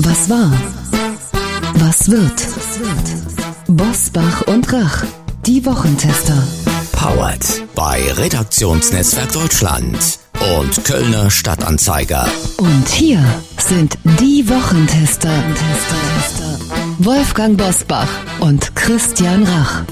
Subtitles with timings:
[0.00, 0.52] Was war?
[1.74, 2.46] Was wird?
[3.66, 5.04] Bosbach und Rach,
[5.46, 6.36] die Wochentester.
[6.92, 10.18] Powered bei Redaktionsnetzwerk Deutschland
[10.58, 12.26] und Kölner Stadtanzeiger.
[12.58, 13.24] Und hier
[13.58, 15.32] sind die Wochentester.
[16.98, 18.08] Wolfgang Bosbach
[18.40, 19.82] und Christian Rach.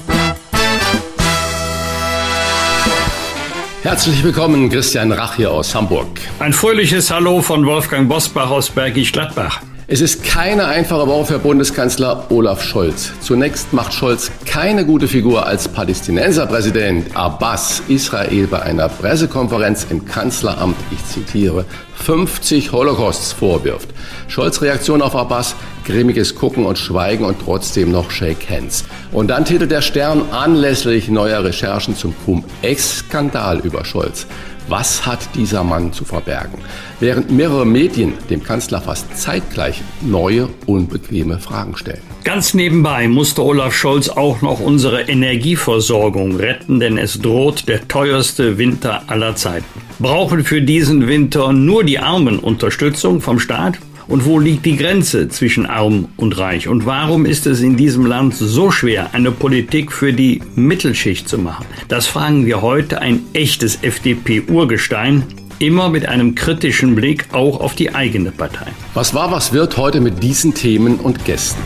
[3.81, 6.07] Herzlich willkommen, Christian Rach hier aus Hamburg.
[6.39, 9.61] Ein fröhliches Hallo von Wolfgang Bosbach aus Bergisch Gladbach.
[9.87, 13.11] Es ist keine einfache Woche für Bundeskanzler Olaf Scholz.
[13.21, 20.75] Zunächst macht Scholz keine gute Figur als Palästinenserpräsident Abbas Israel bei einer Pressekonferenz im Kanzleramt,
[20.89, 21.65] ich zitiere,
[21.97, 23.89] 50 Holocausts vorwirft.
[24.27, 28.85] Scholz Reaktion auf Abbas, grimmiges Gucken und Schweigen und trotzdem noch Shake Hands.
[29.11, 34.25] Und dann titelt der Stern anlässlich neuer Recherchen zum Cum-Ex-Skandal über Scholz.
[34.67, 36.57] Was hat dieser Mann zu verbergen?
[36.99, 42.01] Während mehrere Medien dem Kanzler fast zeitgleich neue, unbequeme Fragen stellen.
[42.23, 48.57] Ganz nebenbei musste Olaf Scholz auch noch unsere Energieversorgung retten, denn es droht der teuerste
[48.57, 49.65] Winter aller Zeiten.
[49.99, 53.77] Brauchen für diesen Winter nur die Armen Unterstützung vom Staat?
[54.07, 56.67] Und wo liegt die Grenze zwischen arm und reich?
[56.67, 61.37] Und warum ist es in diesem Land so schwer, eine Politik für die Mittelschicht zu
[61.37, 61.65] machen?
[61.87, 65.23] Das fragen wir heute ein echtes FDP-Urgestein,
[65.59, 68.67] immer mit einem kritischen Blick auch auf die eigene Partei.
[68.93, 71.61] Was war, was wird heute mit diesen Themen und Gästen?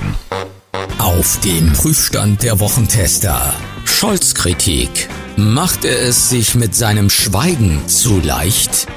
[0.98, 3.54] Auf dem Prüfstand der Wochentester.
[3.86, 5.10] Scholz-Kritik.
[5.38, 8.88] Macht er es sich mit seinem Schweigen zu leicht?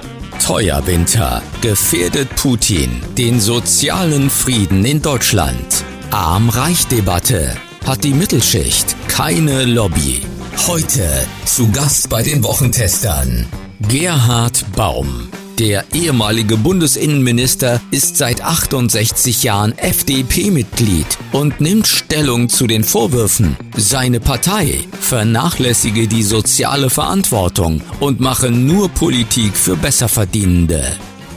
[0.40, 5.84] Teuer Winter gefährdet Putin den sozialen Frieden in Deutschland.
[6.10, 7.54] Arm-Reich-Debatte
[7.86, 10.20] hat die Mittelschicht keine Lobby.
[10.66, 11.08] Heute
[11.44, 13.46] zu Gast bei den Wochentestern
[13.88, 15.28] Gerhard Baum.
[15.58, 24.18] Der ehemalige Bundesinnenminister ist seit 68 Jahren FDP-Mitglied und nimmt Stellung zu den Vorwürfen, seine
[24.18, 30.84] Partei vernachlässige die soziale Verantwortung und mache nur Politik für Besserverdienende.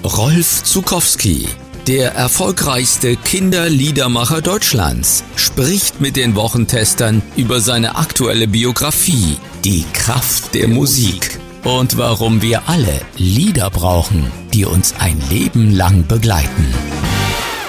[0.04, 1.48] Rolf Zukowski,
[1.88, 10.68] der erfolgreichste Kinderliedermacher Deutschlands, spricht mit den Wochentestern über seine aktuelle Biografie, die Kraft der
[10.68, 16.74] Musik und warum wir alle Lieder brauchen, die uns ein Leben lang begleiten.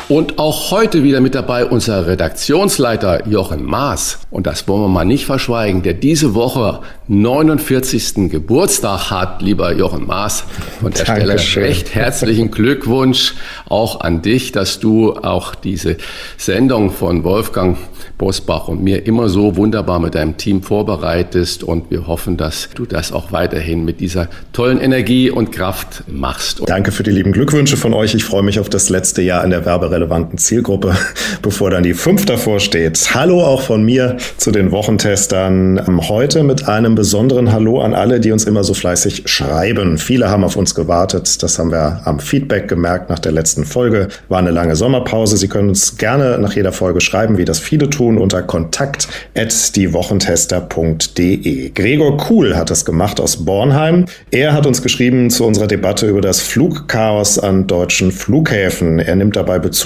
[0.09, 4.21] Und auch heute wieder mit dabei unser Redaktionsleiter Jochen Maas.
[4.31, 6.79] Und das wollen wir mal nicht verschweigen, der diese Woche
[7.09, 8.31] 49.
[8.31, 10.45] Geburtstag hat, lieber Jochen Maas.
[10.81, 11.39] Von der Dankeschön.
[11.39, 13.35] Stelle recht herzlichen Glückwunsch
[13.69, 15.97] auch an dich, dass du auch diese
[16.37, 17.77] Sendung von Wolfgang
[18.19, 21.63] Bosbach und mir immer so wunderbar mit deinem Team vorbereitest.
[21.63, 26.63] Und wir hoffen, dass du das auch weiterhin mit dieser tollen Energie und Kraft machst.
[26.67, 28.15] Danke für die lieben Glückwünsche von euch.
[28.15, 30.95] Ich freue mich auf das letzte Jahr in der werberelevanten Zielgruppe,
[31.43, 33.15] bevor dann die fünf davor steht.
[33.15, 35.81] Hallo auch von mir zu den Wochentestern.
[35.87, 39.99] Ähm, heute mit einem besonderen Hallo an alle, die uns immer so fleißig schreiben.
[39.99, 41.43] Viele haben auf uns gewartet.
[41.43, 44.09] Das haben wir am Feedback gemerkt nach der letzten Folge.
[44.29, 45.37] War eine lange Sommerpause.
[45.37, 49.09] Sie können uns gerne nach jeder Folge schreiben, wie das viele tun tun unter kontakt
[49.35, 51.71] diewochentester.de.
[51.71, 54.05] Gregor Kuhl hat das gemacht aus Bornheim.
[54.31, 58.99] Er hat uns geschrieben zu unserer Debatte über das Flugchaos an deutschen Flughäfen.
[58.99, 59.86] Er nimmt dabei Bezug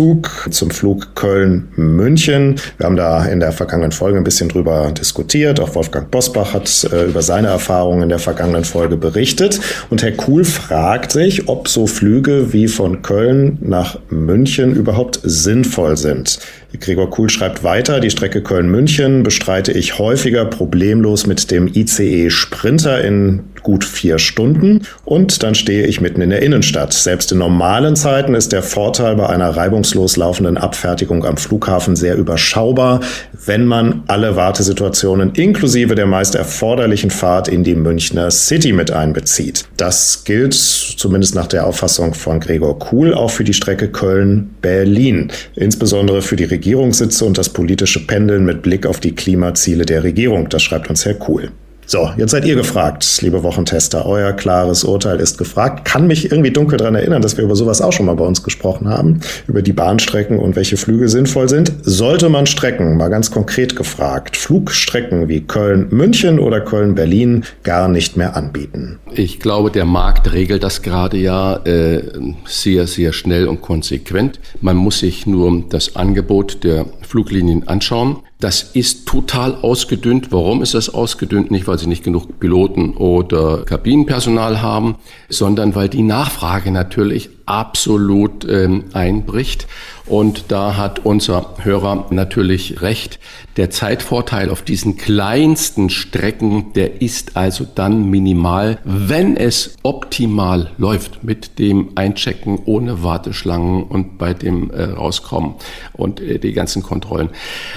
[0.50, 2.58] zum Flug Köln-München.
[2.78, 5.60] Wir haben da in der vergangenen Folge ein bisschen drüber diskutiert.
[5.60, 9.60] Auch Wolfgang Bosbach hat äh, über seine Erfahrungen in der vergangenen Folge berichtet.
[9.90, 15.98] Und Herr Kuhl fragt sich, ob so Flüge wie von Köln nach München überhaupt sinnvoll
[15.98, 16.38] sind.
[16.78, 23.02] Gregor Kuhl schreibt weiter, die Strecke Köln-München bestreite ich häufiger problemlos mit dem ICE Sprinter
[23.04, 26.92] in gut vier Stunden und dann stehe ich mitten in der Innenstadt.
[26.92, 32.16] Selbst in normalen Zeiten ist der Vorteil bei einer reibungslos laufenden Abfertigung am Flughafen sehr
[32.16, 33.00] überschaubar,
[33.46, 39.64] wenn man alle Wartesituationen inklusive der meist erforderlichen Fahrt in die Münchner City mit einbezieht.
[39.76, 46.22] Das gilt zumindest nach der Auffassung von Gregor Kuhl auch für die Strecke Köln-Berlin, insbesondere
[46.22, 50.48] für die Regierungssitze und das politische Pendeln mit Blick auf die Klimaziele der Regierung.
[50.48, 51.50] Das schreibt uns Herr Kuhl.
[51.90, 54.06] So, jetzt seid ihr gefragt, liebe Wochentester.
[54.06, 55.84] Euer klares Urteil ist gefragt.
[55.84, 58.44] Kann mich irgendwie dunkel daran erinnern, dass wir über sowas auch schon mal bei uns
[58.44, 61.72] gesprochen haben, über die Bahnstrecken und welche Flüge sinnvoll sind.
[61.82, 68.36] Sollte man Strecken, mal ganz konkret gefragt, Flugstrecken wie Köln-München oder Köln-Berlin gar nicht mehr
[68.36, 69.00] anbieten?
[69.10, 72.04] Ich glaube, der Markt regelt das gerade ja äh,
[72.44, 74.38] sehr, sehr schnell und konsequent.
[74.60, 78.18] Man muss sich nur das Angebot der Fluglinien anschauen.
[78.40, 80.32] Das ist total ausgedünnt.
[80.32, 81.50] Warum ist das ausgedünnt?
[81.50, 84.96] Nicht, weil sie nicht genug Piloten oder Kabinenpersonal haben,
[85.28, 89.66] sondern weil die Nachfrage natürlich absolut ähm, einbricht.
[90.06, 93.20] Und da hat unser Hörer natürlich recht.
[93.56, 101.22] Der Zeitvorteil auf diesen kleinsten Strecken, der ist also dann minimal, wenn es optimal läuft
[101.22, 105.54] mit dem Einchecken ohne Warteschlangen und bei dem äh, Rauskommen
[105.92, 107.30] und äh, die ganzen Kontrollen.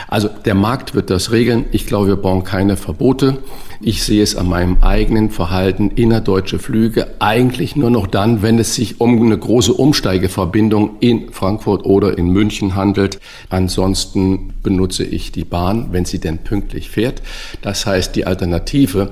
[0.08, 1.66] Also der Markt wird das regeln.
[1.72, 3.40] Ich glaube, wir brauchen keine Verbote.
[3.86, 8.76] Ich sehe es an meinem eigenen Verhalten innerdeutsche Flüge eigentlich nur noch dann, wenn es
[8.76, 13.20] sich um eine große Umsteigeverbindung in Frankfurt oder in München handelt.
[13.50, 17.22] Ansonsten benutze ich die Bahn, wenn sie denn pünktlich fährt.
[17.62, 19.12] Das heißt, die Alternative,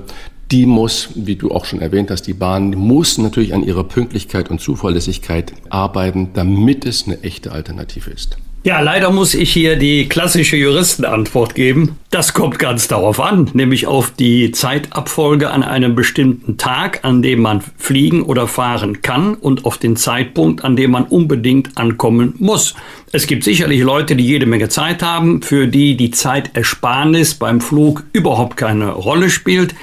[0.50, 4.50] die muss, wie du auch schon erwähnt hast, die Bahn muss natürlich an ihrer Pünktlichkeit
[4.50, 8.38] und Zuverlässigkeit arbeiten, damit es eine echte Alternative ist.
[8.64, 11.98] Ja, leider muss ich hier die klassische Juristenantwort geben.
[12.10, 17.40] Das kommt ganz darauf an, nämlich auf die Zeitabfolge an einem bestimmten Tag, an dem
[17.40, 22.76] man fliegen oder fahren kann und auf den Zeitpunkt, an dem man unbedingt ankommen muss.
[23.10, 28.04] Es gibt sicherlich Leute, die jede Menge Zeit haben, für die die Zeitersparnis beim Flug
[28.12, 29.74] überhaupt keine Rolle spielt.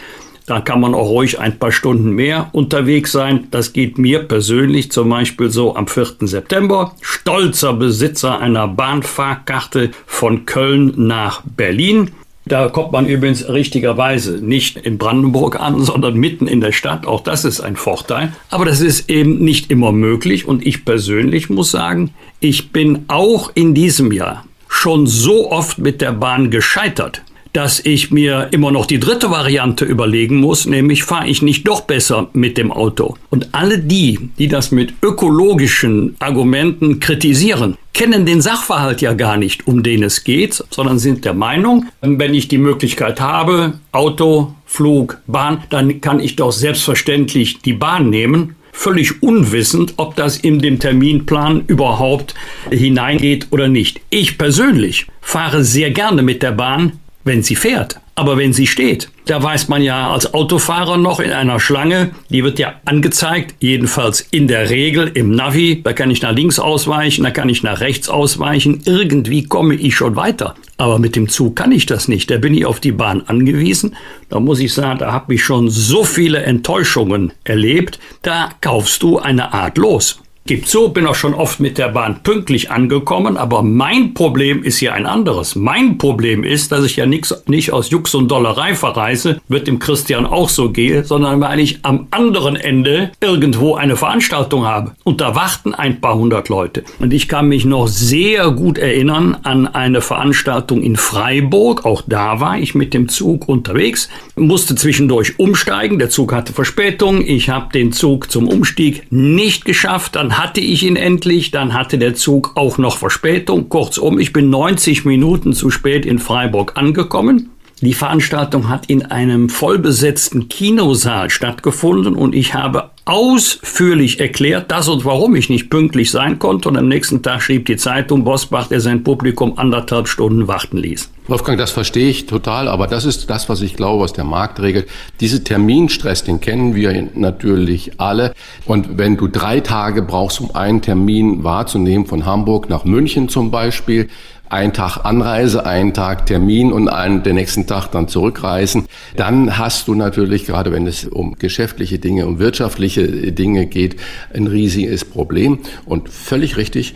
[0.49, 3.49] Da kann man auch ruhig ein paar Stunden mehr unterwegs sein.
[3.51, 6.15] Das geht mir persönlich zum Beispiel so am 4.
[6.21, 6.95] September.
[7.01, 12.09] Stolzer Besitzer einer Bahnfahrkarte von Köln nach Berlin.
[12.45, 17.05] Da kommt man übrigens richtigerweise nicht in Brandenburg an, sondern mitten in der Stadt.
[17.05, 18.33] Auch das ist ein Vorteil.
[18.49, 20.47] Aber das ist eben nicht immer möglich.
[20.47, 22.09] Und ich persönlich muss sagen,
[22.39, 27.21] ich bin auch in diesem Jahr schon so oft mit der Bahn gescheitert,
[27.53, 31.81] dass ich mir immer noch die dritte Variante überlegen muss, nämlich fahre ich nicht doch
[31.81, 33.15] besser mit dem Auto.
[33.29, 39.67] Und alle die, die das mit ökologischen Argumenten kritisieren, kennen den Sachverhalt ja gar nicht,
[39.67, 45.19] um den es geht, sondern sind der Meinung, wenn ich die Möglichkeit habe, Auto, Flug,
[45.27, 50.79] Bahn, dann kann ich doch selbstverständlich die Bahn nehmen völlig unwissend, ob das in den
[50.79, 52.33] Terminplan überhaupt
[52.71, 53.99] hineingeht oder nicht.
[54.09, 57.99] Ich persönlich fahre sehr gerne mit der Bahn, wenn sie fährt.
[58.15, 62.43] Aber wenn sie steht, da weiß man ja als Autofahrer noch in einer Schlange, die
[62.43, 67.23] wird ja angezeigt, jedenfalls in der Regel im Navi, da kann ich nach links ausweichen,
[67.23, 70.55] da kann ich nach rechts ausweichen, irgendwie komme ich schon weiter.
[70.75, 73.95] Aber mit dem Zug kann ich das nicht, da bin ich auf die Bahn angewiesen.
[74.27, 79.17] Da muss ich sagen, da habe ich schon so viele Enttäuschungen erlebt, da kaufst du
[79.17, 80.19] eine Art los.
[80.45, 84.79] Gibt so, bin auch schon oft mit der Bahn pünktlich angekommen, aber mein Problem ist
[84.79, 85.55] hier ein anderes.
[85.55, 89.77] Mein Problem ist, dass ich ja nix, nicht aus Jux und Dollerei verreise, wird dem
[89.77, 94.93] Christian auch so gehen, sondern weil ich am anderen Ende irgendwo eine Veranstaltung habe.
[95.03, 96.83] Und da warten ein paar hundert Leute.
[96.97, 101.85] Und ich kann mich noch sehr gut erinnern an eine Veranstaltung in Freiburg.
[101.85, 105.99] Auch da war ich mit dem Zug unterwegs, musste zwischendurch umsteigen.
[105.99, 107.21] Der Zug hatte Verspätung.
[107.23, 110.15] Ich habe den Zug zum Umstieg nicht geschafft.
[110.15, 113.69] Dann hatte ich ihn endlich, dann hatte der Zug auch noch Verspätung.
[113.69, 117.51] Kurzum, ich bin 90 Minuten zu spät in Freiburg angekommen.
[117.81, 125.03] Die Veranstaltung hat in einem vollbesetzten Kinosaal stattgefunden und ich habe ausführlich erklärt, dass und
[125.03, 126.69] warum ich nicht pünktlich sein konnte.
[126.69, 131.09] Und am nächsten Tag schrieb die Zeitung Bosbach, der sein Publikum anderthalb Stunden warten ließ.
[131.27, 134.59] Wolfgang, das verstehe ich total, aber das ist das, was ich glaube, was der Markt
[134.61, 134.87] regelt.
[135.19, 138.33] Diese Terminstress, den kennen wir natürlich alle.
[138.65, 143.49] Und wenn du drei Tage brauchst, um einen Termin wahrzunehmen, von Hamburg nach München zum
[143.51, 144.07] Beispiel,
[144.49, 149.87] ein Tag Anreise, einen Tag Termin und einen, den nächsten Tag dann zurückreisen, dann hast
[149.87, 153.95] du natürlich, gerade wenn es um geschäftliche Dinge, um wirtschaftliche Dinge geht,
[154.33, 155.59] ein riesiges Problem.
[155.85, 156.95] Und völlig richtig,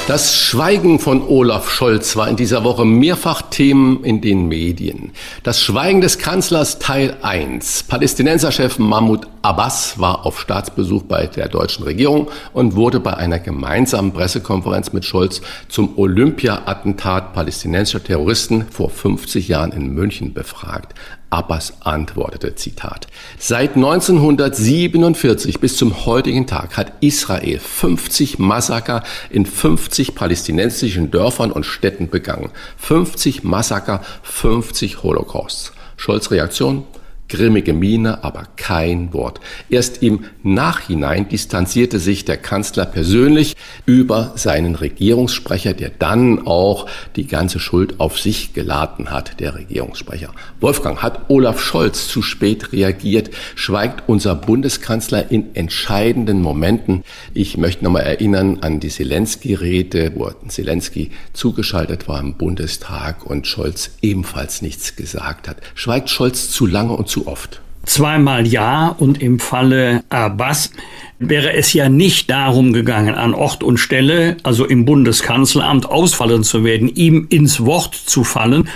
[0.08, 5.12] Das Schweigen von Olaf Scholz war in dieser Woche mehrfach Themen in den Medien.
[5.44, 7.84] Das Schweigen des Kanzlers Teil 1.
[7.84, 14.14] Palästinenserchef Mahmoud Abbas war auf Staatsbesuch bei der deutschen Regierung und wurde bei einer gemeinsamen
[14.14, 20.94] Pressekonferenz mit Scholz zum Olympia-Attentat palästinensischer Terroristen vor 50 Jahren in München befragt.
[21.30, 23.08] Abbas antwortete, Zitat,
[23.38, 31.66] Seit 1947 bis zum heutigen Tag hat Israel 50 Massaker in 50 palästinensischen Dörfern und
[31.66, 32.52] Städten begangen.
[32.78, 35.74] 50 Massaker, 50 Holocausts.
[35.98, 36.86] Scholz Reaktion?
[37.30, 39.40] Grimmige Miene, aber kein Wort.
[39.70, 43.56] Erst im Nachhinein distanzierte sich der Kanzler persönlich
[43.86, 50.32] über seinen Regierungssprecher, der dann auch die ganze Schuld auf sich geladen hat, der Regierungssprecher.
[50.60, 53.32] Wolfgang, hat Olaf Scholz zu spät reagiert?
[53.56, 57.04] Schweigt unser Bundeskanzler in entscheidenden Momenten?
[57.34, 63.92] Ich möchte nochmal erinnern an die Zelensky-Rede, wo Zelensky zugeschaltet war im Bundestag und Scholz
[64.02, 65.58] ebenfalls nichts gesagt hat.
[65.76, 67.62] Schweigt Scholz zu lange und zu zu oft?
[67.86, 70.72] Zweimal ja und im Falle Abbas
[71.20, 76.66] wäre es ja nicht darum gegangen, an Ort und Stelle, also im Bundeskanzleramt ausfallen zu
[76.66, 78.68] werden, ihm ins Wort zu fallen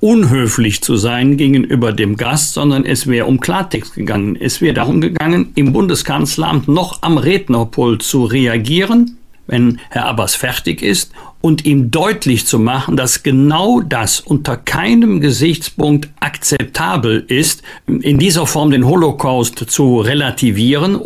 [0.00, 4.34] unhöflich zu sein gegenüber dem Gast, sondern es wäre um Klartext gegangen.
[4.34, 9.18] Es wäre darum gegangen, im Bundeskanzleramt noch am Rednerpult zu reagieren,
[9.50, 15.20] wenn Herr Abbas fertig ist und ihm deutlich zu machen, dass genau das unter keinem
[15.20, 21.00] Gesichtspunkt akzeptabel ist, in dieser Form den Holocaust zu relativieren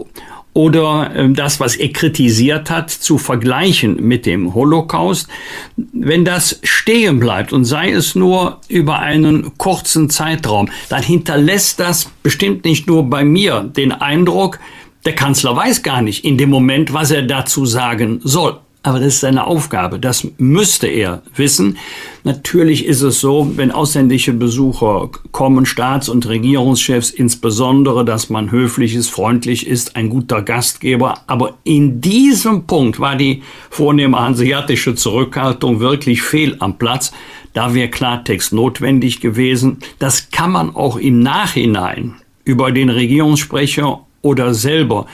[0.53, 5.29] oder ähm, das, was er kritisiert hat, zu vergleichen mit dem Holocaust.
[5.77, 12.09] Wenn das stehen bleibt und sei es nur über einen kurzen Zeitraum, dann hinterlässt das
[12.23, 14.61] bestimmt nicht nur bei mir den Eindruck,
[15.05, 18.59] der Kanzler weiß gar nicht in dem Moment, was er dazu sagen soll.
[18.87, 19.99] Aber das ist seine Aufgabe.
[19.99, 21.79] Das müsste er wissen.
[22.23, 28.95] Natürlich ist es so, wenn ausländische Besucher kommen, Staats- und Regierungschefs insbesondere, dass man höflich
[28.95, 31.15] ist, freundlich ist, ein guter Gastgeber.
[31.27, 37.11] Aber in diesem Punkt war die vornehme hanseatische Zurückhaltung wirklich fehl am Platz.
[37.55, 39.79] Da wäre Klartext notwendig gewesen.
[39.99, 45.07] Das kann man auch im Nachhinein über den Regierungssprecher oder selber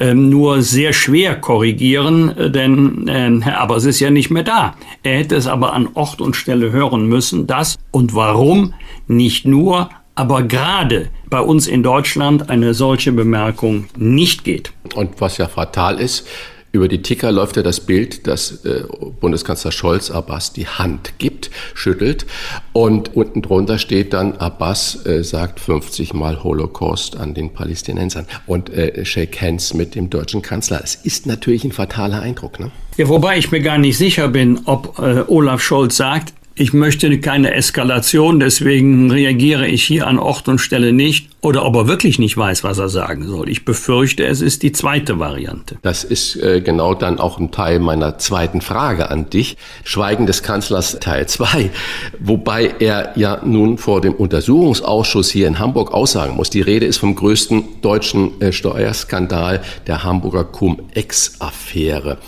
[0.00, 4.74] ähm, nur sehr schwer korrigieren, äh, denn äh, Herr Abbas ist ja nicht mehr da.
[5.02, 8.74] Er hätte es aber an Ort und Stelle hören müssen, dass und warum
[9.06, 14.72] nicht nur, aber gerade bei uns in Deutschland eine solche Bemerkung nicht geht.
[14.94, 16.26] Und was ja fatal ist,
[16.72, 18.84] über die Ticker läuft ja das Bild, dass äh,
[19.20, 22.26] Bundeskanzler Scholz Abbas die Hand gibt, schüttelt
[22.72, 28.70] und unten drunter steht dann, Abbas äh, sagt 50 Mal Holocaust an den Palästinensern und
[28.70, 30.80] äh, shake hands mit dem deutschen Kanzler.
[30.82, 32.60] Es ist natürlich ein fataler Eindruck.
[32.60, 32.70] Ne?
[32.96, 37.20] Ja, wobei ich mir gar nicht sicher bin, ob äh, Olaf Scholz sagt, ich möchte
[37.20, 41.30] keine Eskalation, deswegen reagiere ich hier an Ort und Stelle nicht.
[41.42, 43.48] Oder ob er wirklich nicht weiß, was er sagen soll.
[43.48, 45.78] Ich befürchte, es ist die zweite Variante.
[45.80, 49.56] Das ist äh, genau dann auch ein Teil meiner zweiten Frage an dich.
[49.82, 51.70] Schweigen des Kanzlers Teil 2.
[52.18, 56.50] Wobei er ja nun vor dem Untersuchungsausschuss hier in Hamburg aussagen muss.
[56.50, 62.18] Die Rede ist vom größten deutschen äh, Steuerskandal der Hamburger Cum-Ex-Affäre.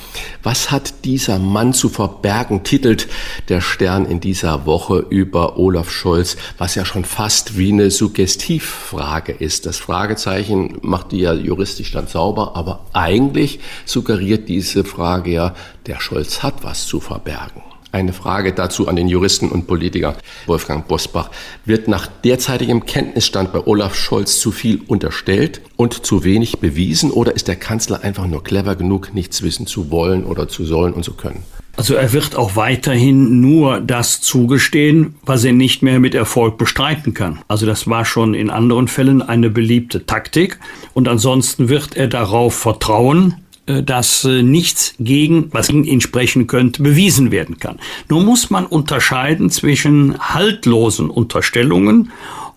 [0.43, 3.09] Was hat dieser Mann zu verbergen, titelt
[3.51, 9.33] der Stern in dieser Woche über Olaf Scholz, was ja schon fast wie eine Suggestivfrage
[9.33, 9.65] ist.
[9.65, 15.55] Das Fragezeichen macht die ja juristisch dann sauber, aber eigentlich suggeriert diese Frage ja,
[15.87, 17.72] der Scholz hat was zu verbergen.
[17.93, 21.31] Eine Frage dazu an den Juristen und Politiker Wolfgang Bosbach.
[21.67, 27.37] Wird nach derzeitigem Kenntnisstand bei Olaf Scholz zu viel unterstellt und zu wenig bewiesen oder
[27.37, 31.05] ist der Kanzler einfach nur clever genug, nichts wissen zu wollen oder zu sollen und
[31.05, 31.43] zu können?
[31.77, 37.13] Also er wird auch weiterhin nur das zugestehen, was er nicht mehr mit Erfolg bestreiten
[37.13, 37.41] kann.
[37.47, 40.59] Also das war schon in anderen Fällen eine beliebte Taktik.
[40.95, 47.31] Und ansonsten wird er darauf vertrauen, dass äh, nichts gegen, was ihn sprechen könnte, bewiesen
[47.31, 47.79] werden kann.
[48.09, 52.11] Nur muss man unterscheiden zwischen haltlosen Unterstellungen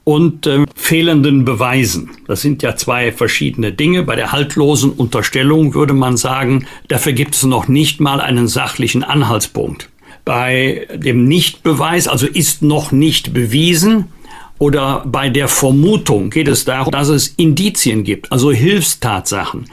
[0.04, 2.12] und äh, fehlenden Beweisen.
[2.28, 4.04] Das sind ja zwei verschiedene Dinge.
[4.04, 9.04] Bei der haltlosen Unterstellung würde man sagen, dafür gibt es noch nicht mal einen sachlichen
[9.04, 9.90] Anhaltspunkt.
[10.24, 14.06] Bei dem Nichtbeweis, also ist noch nicht bewiesen,
[14.58, 19.66] oder bei der Vermutung geht es darum, dass es Indizien gibt, also Hilfstatsachen.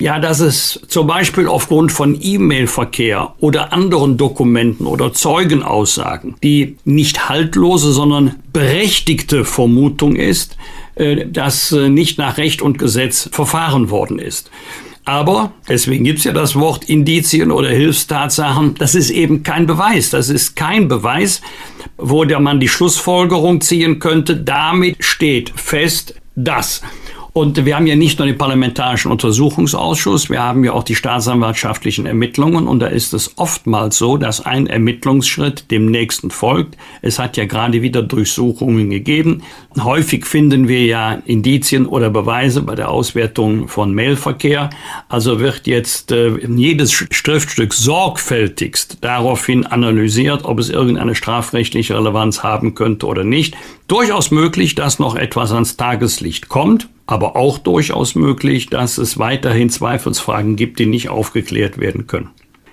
[0.00, 7.28] Ja, dass es zum Beispiel aufgrund von E-Mail-Verkehr oder anderen Dokumenten oder Zeugenaussagen die nicht
[7.28, 10.56] haltlose, sondern berechtigte Vermutung ist,
[10.94, 14.52] äh, dass äh, nicht nach Recht und Gesetz verfahren worden ist.
[15.04, 20.10] Aber, deswegen gibt's ja das Wort Indizien oder Hilfstatsachen, das ist eben kein Beweis.
[20.10, 21.40] Das ist kein Beweis,
[21.96, 26.82] wo der man die Schlussfolgerung ziehen könnte, damit steht fest, dass.
[27.38, 32.04] Und wir haben ja nicht nur den Parlamentarischen Untersuchungsausschuss, wir haben ja auch die staatsanwaltschaftlichen
[32.04, 32.66] Ermittlungen.
[32.66, 36.76] Und da ist es oftmals so, dass ein Ermittlungsschritt dem nächsten folgt.
[37.00, 39.44] Es hat ja gerade wieder Durchsuchungen gegeben.
[39.78, 44.70] Häufig finden wir ja Indizien oder Beweise bei der Auswertung von Mailverkehr.
[45.08, 52.74] Also wird jetzt äh, jedes Schriftstück sorgfältigst daraufhin analysiert, ob es irgendeine strafrechtliche Relevanz haben
[52.74, 53.56] könnte oder nicht.
[53.86, 59.70] Durchaus möglich, dass noch etwas ans Tageslicht kommt aber auch durchaus möglich, dass es weiterhin
[59.70, 62.28] Zweifelsfragen gibt, die nicht aufgeklärt werden können.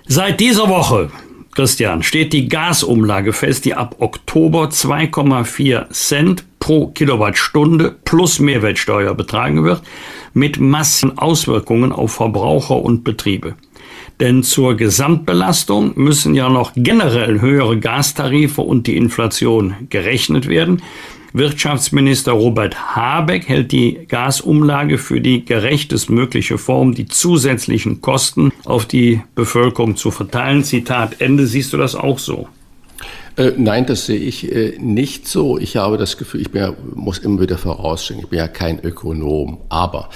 [0.06, 1.10] Seit dieser Woche,
[1.54, 9.64] Christian, steht die Gasumlage fest, die ab Oktober 2,4 Cent pro Kilowattstunde plus Mehrwertsteuer betragen
[9.64, 9.82] wird,
[10.34, 13.54] mit massiven Auswirkungen auf Verbraucher und Betriebe.
[14.20, 20.82] Denn zur Gesamtbelastung müssen ja noch generell höhere Gastarife und die Inflation gerechnet werden.
[21.36, 29.20] Wirtschaftsminister Robert Habeck hält die Gasumlage für die gerechtestmögliche Form, die zusätzlichen Kosten auf die
[29.34, 30.64] Bevölkerung zu verteilen.
[30.64, 31.46] Zitat Ende.
[31.46, 32.48] Siehst du das auch so?
[33.36, 35.58] Äh, nein, das sehe ich äh, nicht so.
[35.58, 39.58] Ich habe das Gefühl, ich ja, muss immer wieder vorausschicken, ich bin ja kein Ökonom.
[39.68, 40.08] Aber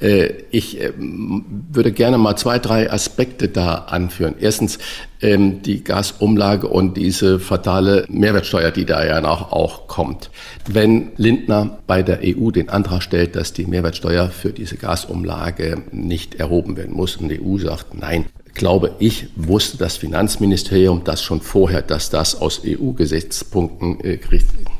[0.00, 4.34] äh, ich würde gerne mal zwei, drei Aspekte da anführen.
[4.40, 4.78] Erstens
[5.20, 10.30] ähm, die Gasumlage und diese fatale Mehrwertsteuer, die da ja noch auch kommt.
[10.66, 16.36] Wenn Lindner bei der EU den Antrag stellt, dass die Mehrwertsteuer für diese Gasumlage nicht
[16.36, 21.40] erhoben werden muss und die EU sagt, nein, glaube ich, wusste das Finanzministerium das schon
[21.40, 24.18] vorher, dass das aus EU-Gesichtspunkten äh,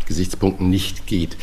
[0.06, 1.36] Gesichtspunkten nicht geht.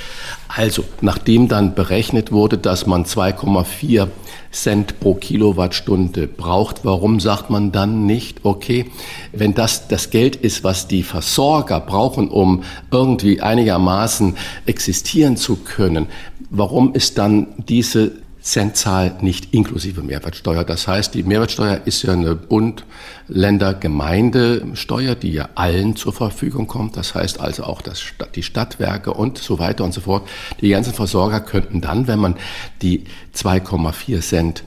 [0.48, 4.08] Also, nachdem dann berechnet wurde, dass man 2,4
[4.52, 8.86] Cent pro Kilowattstunde braucht, warum sagt man dann nicht, okay,
[9.32, 16.08] wenn das das Geld ist, was die Versorger brauchen, um irgendwie einigermaßen existieren zu können,
[16.50, 18.12] warum ist dann diese
[18.50, 20.64] Centzahl nicht inklusive Mehrwertsteuer.
[20.64, 22.84] Das heißt, die Mehrwertsteuer ist ja eine Bund,
[23.28, 26.98] Länder, Gemeindesteuer, die ja allen zur Verfügung kommt.
[26.98, 28.04] Das heißt also auch das,
[28.34, 30.28] die Stadtwerke und so weiter und so fort.
[30.62, 32.36] Die ganzen Versorger könnten dann, wenn man
[32.82, 33.04] die
[33.36, 34.64] 2,4 Cent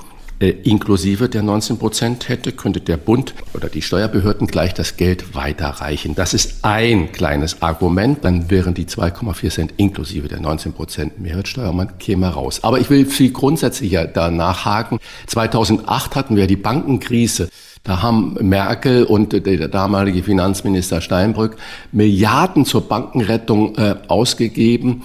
[0.50, 6.14] inklusive der 19 Prozent hätte, könnte der Bund oder die Steuerbehörden gleich das Geld weiterreichen.
[6.14, 8.24] Das ist ein kleines Argument.
[8.24, 12.64] Dann wären die 2,4 Cent inklusive der 19 Prozent Mehrwertsteuer, man käme raus.
[12.64, 14.98] Aber ich will viel grundsätzlicher danach haken.
[15.26, 17.48] 2008 hatten wir die Bankenkrise.
[17.84, 21.56] Da haben Merkel und der damalige Finanzminister Steinbrück
[21.90, 25.02] Milliarden zur Bankenrettung äh, ausgegeben.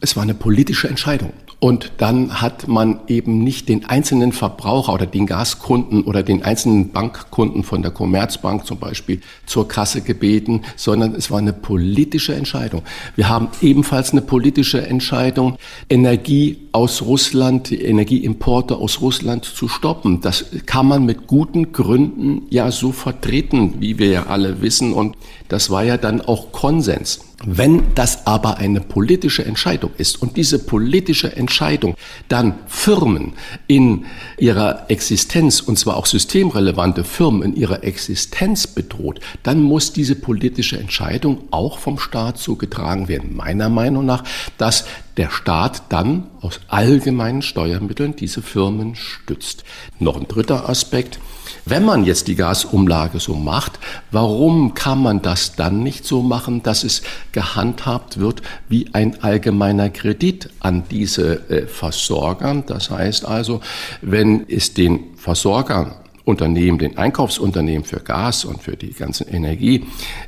[0.00, 1.32] Es war eine politische Entscheidung.
[1.60, 6.88] Und dann hat man eben nicht den einzelnen Verbraucher oder den Gaskunden oder den einzelnen
[6.88, 12.82] Bankkunden von der Commerzbank zum Beispiel zur Kasse gebeten, sondern es war eine politische Entscheidung.
[13.14, 15.56] Wir haben ebenfalls eine politische Entscheidung,
[15.90, 20.22] Energie aus Russland, die Energieimporte aus Russland zu stoppen.
[20.22, 24.94] Das kann man mit guten Gründen ja so vertreten, wie wir ja alle wissen.
[24.94, 25.14] Und
[25.48, 27.20] das war ja dann auch Konsens.
[27.46, 31.94] Wenn das aber eine politische Entscheidung ist und diese politische Entscheidung
[32.28, 33.32] dann Firmen
[33.66, 34.04] in
[34.36, 40.78] ihrer Existenz, und zwar auch systemrelevante Firmen in ihrer Existenz bedroht, dann muss diese politische
[40.78, 44.24] Entscheidung auch vom Staat so getragen werden, meiner Meinung nach,
[44.58, 44.84] dass
[45.16, 49.64] der Staat dann aus allgemeinen Steuermitteln diese Firmen stützt.
[49.98, 51.18] Noch ein dritter Aspekt.
[51.70, 53.78] Wenn man jetzt die Gasumlage so macht,
[54.10, 59.88] warum kann man das dann nicht so machen, dass es gehandhabt wird wie ein allgemeiner
[59.88, 62.64] Kredit an diese äh, Versorger?
[62.66, 63.60] Das heißt also,
[64.02, 65.94] wenn es den Versorgern
[66.30, 69.84] Unternehmen, den Einkaufsunternehmen für Gas und für die ganze Energie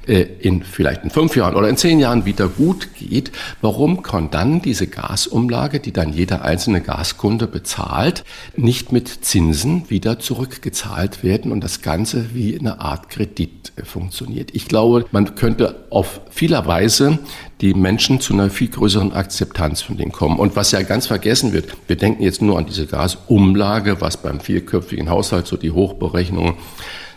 [0.07, 4.31] äh, in vielleicht in fünf Jahren oder in zehn Jahren wieder gut geht, warum kann
[4.31, 8.25] dann diese Gasumlage, die dann jeder einzelne Gaskunde bezahlt,
[8.57, 14.51] nicht mit Zinsen wieder zurückgezahlt werden und das Ganze wie eine Art Kredit äh, funktioniert?
[14.55, 17.19] Ich glaube, man könnte auf vieler Weise
[17.63, 20.39] die Menschen zu einer viel größeren Akzeptanz von denen kommen.
[20.39, 24.41] Und was ja ganz vergessen wird, wir denken jetzt nur an diese Gasumlage, was beim
[24.41, 26.55] vierköpfigen Haushalt so die Hochberechnungen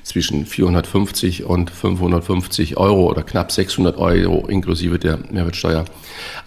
[0.05, 5.83] zwischen 450 und 550 Euro oder knapp 600 Euro inklusive der Mehrwertsteuer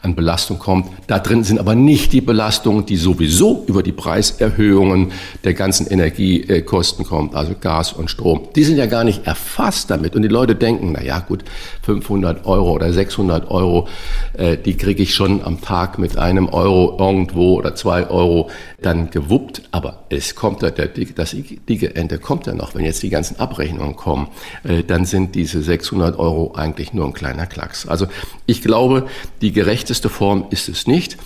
[0.01, 0.87] an Belastung kommt.
[1.09, 5.11] Da drin sind aber nicht die Belastungen, die sowieso über die Preiserhöhungen
[5.43, 8.49] der ganzen Energiekosten kommen, also Gas und Strom.
[8.55, 10.15] Die sind ja gar nicht erfasst damit.
[10.15, 11.45] Und die Leute denken, na ja, gut,
[11.83, 13.89] 500 Euro oder 600 Euro,
[14.35, 19.11] äh, die kriege ich schon am Tag mit einem Euro irgendwo oder zwei Euro dann
[19.11, 19.63] gewuppt.
[19.71, 21.37] Aber es kommt ja, der, das
[21.69, 24.29] dicke Ende kommt ja noch, wenn jetzt die ganzen Abrechnungen kommen,
[24.65, 27.87] äh, dann sind diese 600 Euro eigentlich nur ein kleiner Klacks.
[27.87, 28.07] Also
[28.47, 29.07] ich glaube,
[29.41, 31.17] die gerechteste Form ist es nicht.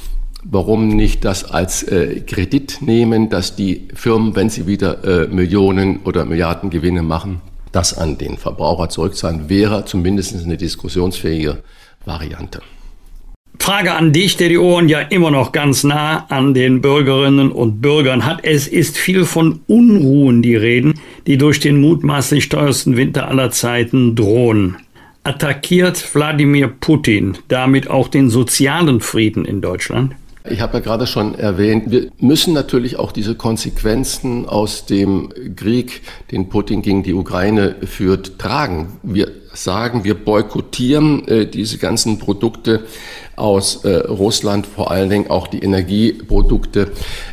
[0.45, 6.01] warum nicht das als äh, Kredit nehmen, dass die Firmen, wenn sie wieder äh, Millionen
[6.01, 11.63] oder Milliarden Gewinne machen, das an den Verbraucher zurückzahlen, wäre zumindest eine diskussionsfähige
[12.05, 12.61] Variante.
[13.63, 17.81] Frage an dich, der die Ohren ja immer noch ganz nah an den Bürgerinnen und
[17.81, 18.41] Bürgern hat.
[18.43, 20.95] Es ist viel von Unruhen die Reden,
[21.29, 24.79] die durch den mutmaßlich teuersten Winter aller Zeiten drohen.
[25.23, 30.17] Attackiert Wladimir Putin damit auch den sozialen Frieden in Deutschland?
[30.51, 36.03] Ich habe ja gerade schon erwähnt, wir müssen natürlich auch diese Konsequenzen aus dem Krieg,
[36.33, 38.89] den Putin gegen die Ukraine führt, tragen.
[39.05, 42.87] Wir sagen, wir boykottieren äh, diese ganzen Produkte
[43.37, 46.93] aus äh, Russland, vor allen Dingen auch die Energieprodukte.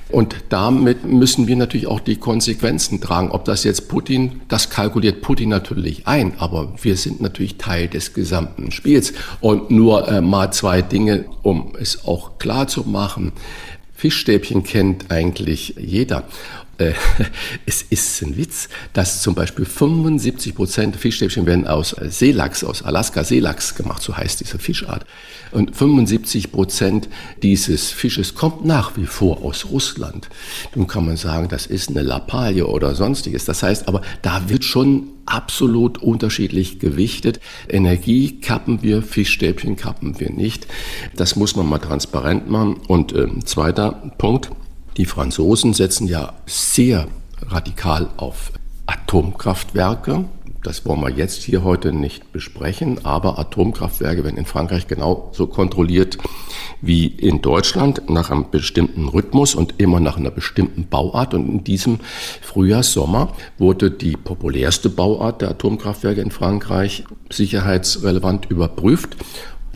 [0.10, 3.32] Und damit müssen wir natürlich auch die Konsequenzen tragen.
[3.32, 8.14] Ob das jetzt Putin, das kalkuliert Putin natürlich ein, aber wir sind natürlich Teil des
[8.14, 9.14] gesamten Spiels.
[9.42, 13.34] Und nur äh, mal zwei Dinge, um es auch klar zu machen.
[13.94, 16.24] Fischstäbchen kennt eigentlich jeder.
[16.80, 16.94] Äh,
[17.65, 23.24] es ist ein Witz, dass zum Beispiel 75 Prozent Fischstäbchen werden aus Seelachs, aus Alaska
[23.24, 25.06] Seelachs gemacht, so heißt diese Fischart.
[25.52, 27.10] Und 75 Prozent
[27.44, 30.30] dieses Fisches kommt nach wie vor aus Russland.
[30.76, 33.46] Nun kann man sagen, das ist eine Lappalie oder sonstiges.
[33.46, 37.39] Das heißt aber, da wird schon absolut unterschiedlich gewichtet.
[37.68, 40.68] Energie kappen wir, Fischstäbchen kappen wir nicht.
[41.15, 42.78] Das muss man mal transparent machen.
[42.88, 44.52] Und äh, zweiter Punkt.
[45.00, 47.08] Die Franzosen setzen ja sehr
[47.48, 48.52] radikal auf
[48.86, 50.26] Atomkraftwerke.
[50.62, 56.18] Das wollen wir jetzt hier heute nicht besprechen, aber Atomkraftwerke werden in Frankreich genauso kontrolliert
[56.82, 61.34] wie in Deutschland nach einem bestimmten Rhythmus und immer nach einer bestimmten Bauart.
[61.34, 62.00] Und in diesem
[62.42, 69.16] Frühjahr, Sommer wurde die populärste Bauart der Atomkraftwerke in Frankreich sicherheitsrelevant überprüft.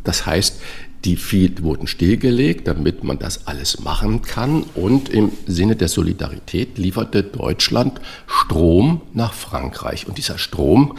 [0.04, 0.60] Das heißt,
[1.06, 4.64] die viel wurden stillgelegt, damit man das alles machen kann.
[4.76, 10.08] Und im Sinne der Solidarität lieferte Deutschland Strom nach Frankreich.
[10.08, 10.98] Und dieser Strom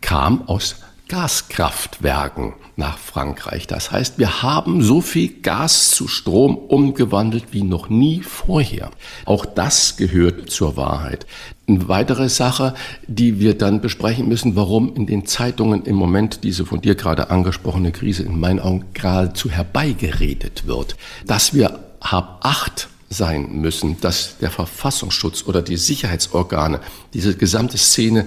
[0.00, 0.76] kam aus
[1.08, 3.66] Gaskraftwerken nach Frankreich.
[3.66, 8.92] Das heißt, wir haben so viel Gas zu Strom umgewandelt wie noch nie vorher.
[9.24, 11.26] Auch das gehört zur Wahrheit.
[11.70, 12.74] Eine weitere Sache,
[13.06, 17.30] die wir dann besprechen müssen, warum in den Zeitungen im Moment diese von dir gerade
[17.30, 20.96] angesprochene Krise in meinen Augen geradezu herbeigeredet wird.
[21.26, 26.80] Dass wir hab acht sein müssen, dass der Verfassungsschutz oder die Sicherheitsorgane
[27.12, 28.26] diese gesamte Szene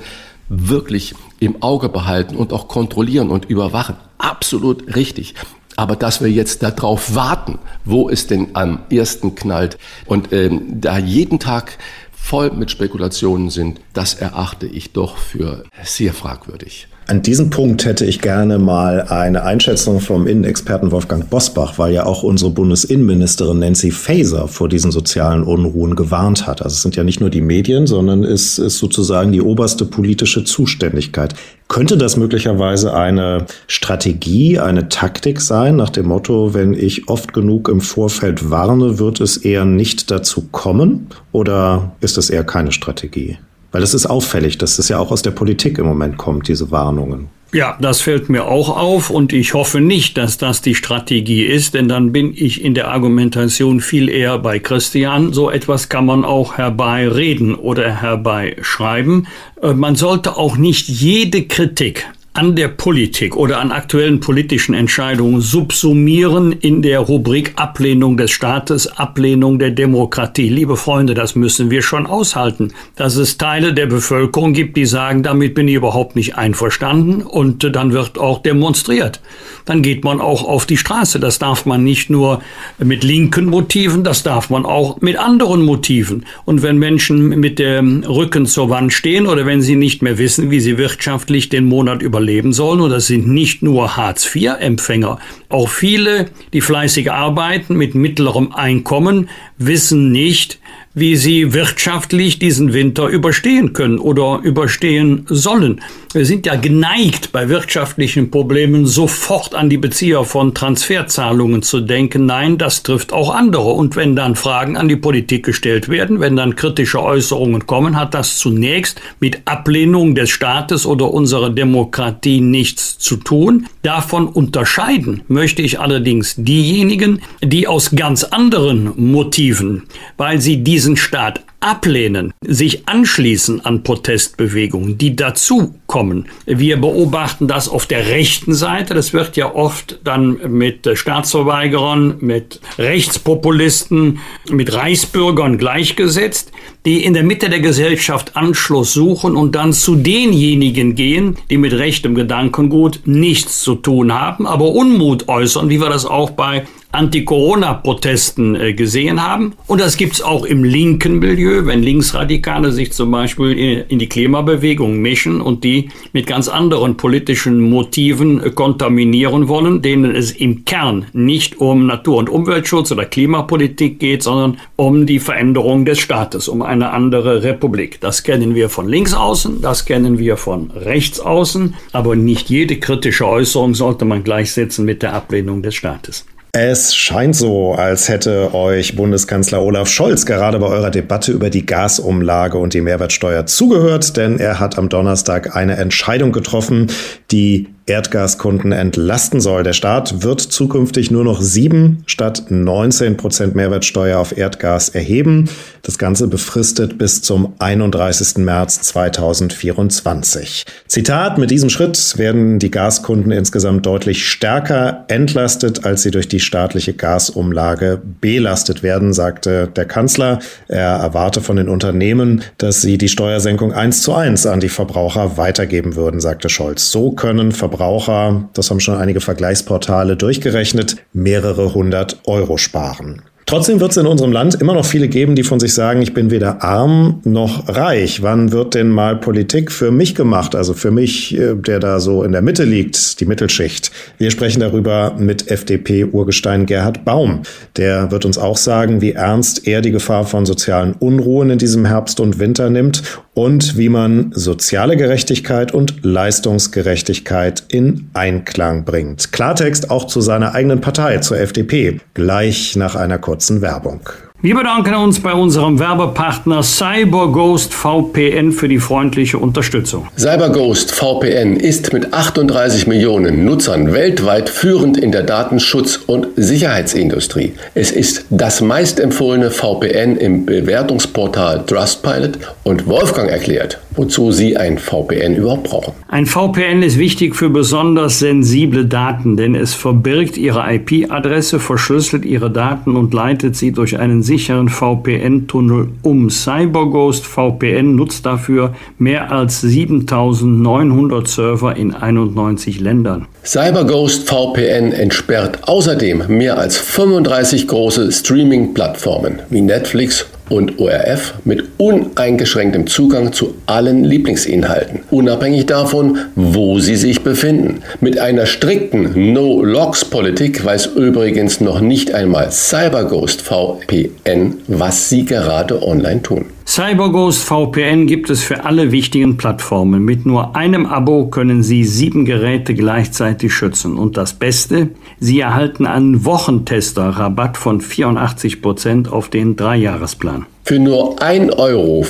[0.49, 3.95] wirklich im Auge behalten und auch kontrollieren und überwachen.
[4.17, 5.35] Absolut richtig.
[5.75, 10.99] Aber dass wir jetzt darauf warten, wo es denn am ersten knallt und ähm, da
[10.99, 11.77] jeden Tag
[12.23, 16.87] voll mit Spekulationen sind, das erachte ich doch für sehr fragwürdig.
[17.05, 22.05] An diesem Punkt hätte ich gerne mal eine Einschätzung vom Innenexperten Wolfgang Bosbach, weil ja
[22.05, 26.61] auch unsere Bundesinnenministerin Nancy Faeser vor diesen sozialen Unruhen gewarnt hat.
[26.61, 30.45] Also es sind ja nicht nur die Medien, sondern es ist sozusagen die oberste politische
[30.45, 31.35] Zuständigkeit.
[31.67, 37.67] Könnte das möglicherweise eine Strategie, eine Taktik sein, nach dem Motto, wenn ich oft genug
[37.67, 41.07] im Vorfeld warne, wird es eher nicht dazu kommen?
[41.33, 43.37] Oder ist es eher keine Strategie?
[43.73, 46.71] Weil das ist auffällig, dass das ja auch aus der Politik im Moment kommt, diese
[46.71, 47.27] Warnungen.
[47.53, 51.73] Ja, das fällt mir auch auf und ich hoffe nicht, dass das die Strategie ist,
[51.73, 55.33] denn dann bin ich in der Argumentation viel eher bei Christian.
[55.33, 59.27] So etwas kann man auch herbeireden oder herbeischreiben.
[59.61, 65.39] Äh, man sollte auch nicht jede Kritik an der Politik oder an aktuellen politischen Entscheidungen
[65.39, 70.49] subsumieren in der Rubrik Ablehnung des Staates, Ablehnung der Demokratie.
[70.49, 75.21] Liebe Freunde, das müssen wir schon aushalten, dass es Teile der Bevölkerung gibt, die sagen,
[75.21, 79.21] damit bin ich überhaupt nicht einverstanden und dann wird auch demonstriert.
[79.65, 81.19] Dann geht man auch auf die Straße.
[81.19, 82.41] Das darf man nicht nur
[82.79, 86.25] mit linken Motiven, das darf man auch mit anderen Motiven.
[86.45, 90.49] Und wenn Menschen mit dem Rücken zur Wand stehen oder wenn sie nicht mehr wissen,
[90.49, 92.79] wie sie wirtschaftlich den Monat über überleben sollen.
[92.79, 95.19] Und das sind nicht nur Hartz-IV-Empfänger.
[95.49, 100.59] Auch viele, die fleißig arbeiten mit mittlerem Einkommen, wissen nicht,
[100.93, 105.81] wie sie wirtschaftlich diesen Winter überstehen können oder überstehen sollen.
[106.13, 112.27] Wir sind ja geneigt, bei wirtschaftlichen Problemen sofort an die Bezieher von Transferzahlungen zu denken.
[112.27, 113.71] Nein, das trifft auch andere.
[113.71, 118.13] Und wenn dann Fragen an die Politik gestellt werden, wenn dann kritische Äußerungen kommen, hat
[118.13, 123.65] das zunächst mit Ablehnung des Staates oder unserer Demokratie nichts zu tun.
[123.81, 129.85] Davon unterscheiden möchte ich allerdings diejenigen, die aus ganz anderen Motiven,
[130.17, 136.27] weil sie diesen Staat ablehnen, sich anschließen an Protestbewegungen, die dazu kommen.
[136.45, 138.93] Wir beobachten das auf der rechten Seite.
[138.93, 146.51] Das wird ja oft dann mit Staatsverweigerern, mit Rechtspopulisten, mit Reichsbürgern gleichgesetzt,
[146.85, 151.73] die in der Mitte der Gesellschaft Anschluss suchen und dann zu denjenigen gehen, die mit
[151.73, 158.55] rechtem Gedankengut nichts zu tun haben, aber Unmut äußern, wie wir das auch bei Anti-Corona-Protesten
[158.55, 159.53] äh, gesehen haben.
[159.67, 164.99] Und das gibt's auch im linken Milieu, wenn Linksradikale sich zum Beispiel in die Klimabewegung
[164.99, 171.05] mischen und die mit ganz anderen politischen Motiven äh, kontaminieren wollen, denen es im Kern
[171.13, 176.61] nicht um Natur- und Umweltschutz oder Klimapolitik geht, sondern um die Veränderung des Staates, um
[176.61, 177.99] eine andere Republik.
[178.01, 182.77] Das kennen wir von links außen, das kennen wir von rechts außen, aber nicht jede
[182.77, 186.25] kritische Äußerung sollte man gleichsetzen mit der Ablehnung des Staates.
[186.55, 191.65] Es scheint so, als hätte euch Bundeskanzler Olaf Scholz gerade bei eurer Debatte über die
[191.65, 196.91] Gasumlage und die Mehrwertsteuer zugehört, denn er hat am Donnerstag eine Entscheidung getroffen,
[197.31, 199.63] die Erdgaskunden entlasten soll.
[199.63, 205.49] Der Staat wird zukünftig nur noch sieben statt 19 Prozent Mehrwertsteuer auf Erdgas erheben.
[205.81, 208.37] Das Ganze befristet bis zum 31.
[208.37, 210.63] März 2024.
[210.87, 216.39] Zitat, mit diesem Schritt werden die Gaskunden insgesamt deutlich stärker entlastet, als sie durch die
[216.39, 220.39] staatliche Gasumlage belastet werden, sagte der Kanzler.
[220.69, 225.37] Er erwarte von den Unternehmen, dass sie die Steuersenkung eins zu eins an die Verbraucher
[225.37, 226.89] weitergeben würden, sagte Scholz.
[226.89, 233.23] So können Verbraucher Verbraucher, das haben schon einige Vergleichsportale durchgerechnet, mehrere hundert Euro sparen.
[233.47, 236.13] Trotzdem wird es in unserem Land immer noch viele geben, die von sich sagen, ich
[236.13, 238.21] bin weder arm noch reich.
[238.21, 240.55] Wann wird denn mal Politik für mich gemacht?
[240.55, 243.91] Also für mich, äh, der da so in der Mitte liegt, die Mittelschicht.
[244.17, 247.41] Wir sprechen darüber mit FDP-Urgestein Gerhard Baum.
[247.75, 251.85] Der wird uns auch sagen, wie ernst er die Gefahr von sozialen Unruhen in diesem
[251.85, 259.31] Herbst und Winter nimmt und wie man soziale Gerechtigkeit und Leistungsgerechtigkeit in Einklang bringt.
[259.31, 264.01] Klartext auch zu seiner eigenen Partei, zur FDP, gleich nach einer kurzen Werbung.
[264.45, 270.09] Wir bedanken uns bei unserem Werbepartner CyberGhost VPN für die freundliche Unterstützung.
[270.17, 277.53] CyberGhost VPN ist mit 38 Millionen Nutzern weltweit führend in der Datenschutz- und Sicherheitsindustrie.
[277.73, 285.37] Es ist das meistempfohlene VPN im Bewertungsportal Trustpilot und Wolfgang erklärt, wozu Sie ein VPN
[285.37, 285.93] überhaupt brauchen.
[286.09, 292.51] Ein VPN ist wichtig für besonders sensible Daten, denn es verbirgt Ihre IP-Adresse, verschlüsselt Ihre
[292.51, 296.29] Daten und leitet sie durch einen sicheren VPN-Tunnel um.
[296.29, 303.27] CyberGhost VPN nutzt dafür mehr als 7900 Server in 91 Ländern.
[303.45, 312.87] CyberGhost VPN entsperrt außerdem mehr als 35 große Streaming-Plattformen wie Netflix und ORF mit uneingeschränktem
[312.87, 317.81] Zugang zu allen Lieblingsinhalten, unabhängig davon, wo sie sich befinden.
[318.01, 326.21] Mit einer strikten No-Logs-Politik weiß übrigens noch nicht einmal CyberGhost VPN, was sie gerade online
[326.21, 326.45] tun.
[326.65, 330.03] CyberGhost VPN gibt es für alle wichtigen Plattformen.
[330.03, 333.97] Mit nur einem Abo können Sie sieben Geräte gleichzeitig schützen.
[333.97, 340.45] Und das Beste, Sie erhalten einen Wochentester-Rabatt von 84 Prozent auf den Dreijahresplan.
[340.65, 342.05] Für nur 1,94 Euro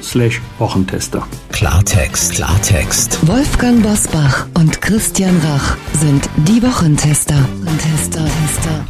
[0.02, 1.26] slash Wochentester.
[1.52, 3.26] Klartext, Klartext.
[3.26, 7.36] Wolfgang Bosbach und Christian Rach sind die Wochentester.
[7.78, 8.84] Tester, Tester.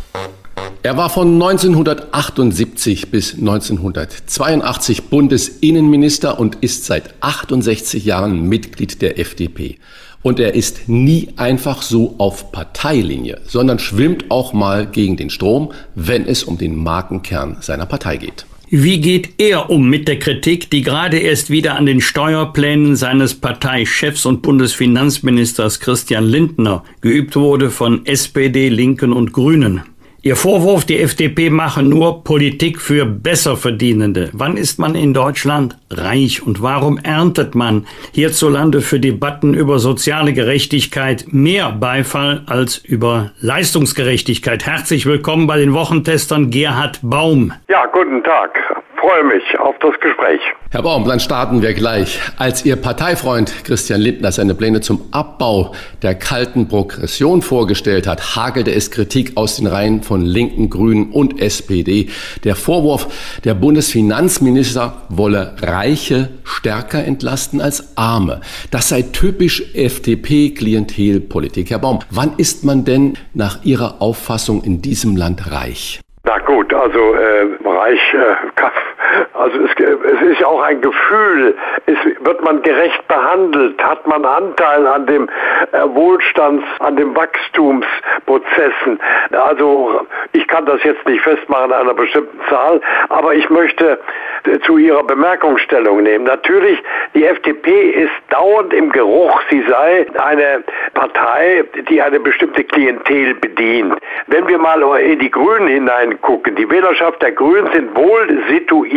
[0.83, 9.78] Er war von 1978 bis 1982 Bundesinnenminister und ist seit 68 Jahren Mitglied der FDP.
[10.22, 15.70] Und er ist nie einfach so auf Parteilinie, sondern schwimmt auch mal gegen den Strom,
[15.94, 18.44] wenn es um den Markenkern seiner Partei geht.
[18.74, 23.35] Wie geht er um mit der Kritik, die gerade erst wieder an den Steuerplänen seines
[23.35, 29.82] Parteichefs und Bundesfinanzministers Christian Lindner geübt wurde von SPD, Linken und Grünen?
[30.24, 34.30] Ihr Vorwurf, die FDP mache nur Politik für Besserverdienende.
[34.32, 40.32] Wann ist man in Deutschland reich und warum erntet man hierzulande für Debatten über soziale
[40.32, 44.64] Gerechtigkeit mehr Beifall als über Leistungsgerechtigkeit?
[44.64, 47.52] Herzlich willkommen bei den Wochentestern Gerhard Baum.
[47.68, 48.56] Ja, guten Tag.
[49.02, 50.40] Freue mich auf das Gespräch.
[50.70, 52.20] Herr Baum, dann starten wir gleich.
[52.38, 58.72] Als Ihr Parteifreund Christian Lindner seine Pläne zum Abbau der kalten Progression vorgestellt hat, hagelte
[58.72, 62.10] es Kritik aus den Reihen von Linken, Grünen und SPD.
[62.44, 68.40] Der Vorwurf, der Bundesfinanzminister wolle Reiche stärker entlasten als Arme.
[68.70, 71.70] Das sei typisch FDP-Klientelpolitik.
[71.70, 76.00] Herr Baum, wann ist man denn nach Ihrer Auffassung in diesem Land reich?
[76.24, 78.36] Na gut, also äh, reich, äh,
[79.35, 84.25] also es, es, ist ja auch ein Gefühl, es, wird man gerecht behandelt, hat man
[84.25, 85.29] Anteil an dem
[85.72, 89.01] äh, Wohlstands, an den Wachstumsprozessen.
[89.33, 90.01] Also
[90.33, 93.98] ich kann das jetzt nicht festmachen an einer bestimmten Zahl, aber ich möchte
[94.44, 96.25] äh, zu Ihrer Bemerkung Stellung nehmen.
[96.25, 96.79] Natürlich,
[97.14, 103.94] die FDP ist dauernd im Geruch, sie sei eine Partei, die eine bestimmte Klientel bedient.
[104.27, 108.42] Wenn wir mal in die Grünen hineingucken, die Wählerschaft der Grünen sind wohl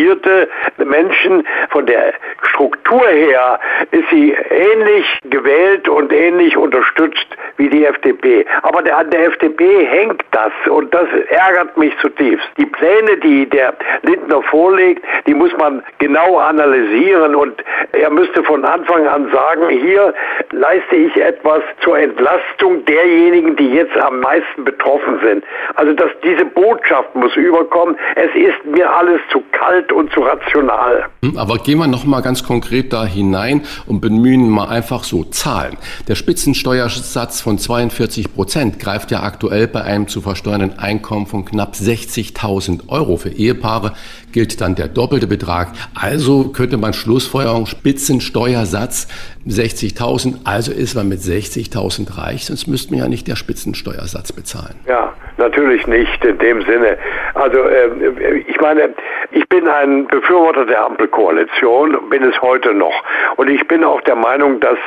[0.05, 1.45] situierte Menschen.
[1.69, 2.13] Von der
[2.49, 3.59] Struktur her
[3.91, 8.45] ist sie ähnlich gewählt und ähnlich unterstützt wie die FDP.
[8.61, 12.47] Aber der, an der FDP hängt das und das ärgert mich zutiefst.
[12.57, 17.63] Die Pläne, die der Lindner vorlegt, die muss man genau analysieren und
[17.93, 20.13] er müsste von Anfang an sagen, hier
[20.51, 25.43] leiste ich etwas zur Entlastung derjenigen, die jetzt am meisten betroffen sind.
[25.75, 31.05] Also dass diese Botschaft muss überkommen, es ist mir alles zu kalt und zu rational.
[31.23, 35.23] Hm, aber gehen wir noch mal ganz konkret da hinein und bemühen mal einfach so
[35.23, 35.77] Zahlen.
[36.08, 41.73] Der Spitzensteuersatz von 42 Prozent greift ja aktuell bei einem zu versteuernden Einkommen von knapp
[41.73, 43.17] 60.000 Euro.
[43.17, 43.93] Für Ehepaare
[44.35, 45.69] gilt dann der doppelte Betrag.
[45.99, 49.07] Also könnte man Schlussfolgerung Spitzensteuersatz
[49.47, 54.75] 60.000, also ist man mit 60.000 reich, sonst müsste man ja nicht der Spitzensteuersatz bezahlen.
[54.87, 56.97] Ja, natürlich nicht in dem Sinne.
[57.35, 58.89] Also äh, ich meine,
[59.31, 63.03] ich bin ein Befürworter der Ampelkoalition, bin es heute noch.
[63.37, 64.77] Und ich bin auch der Meinung, dass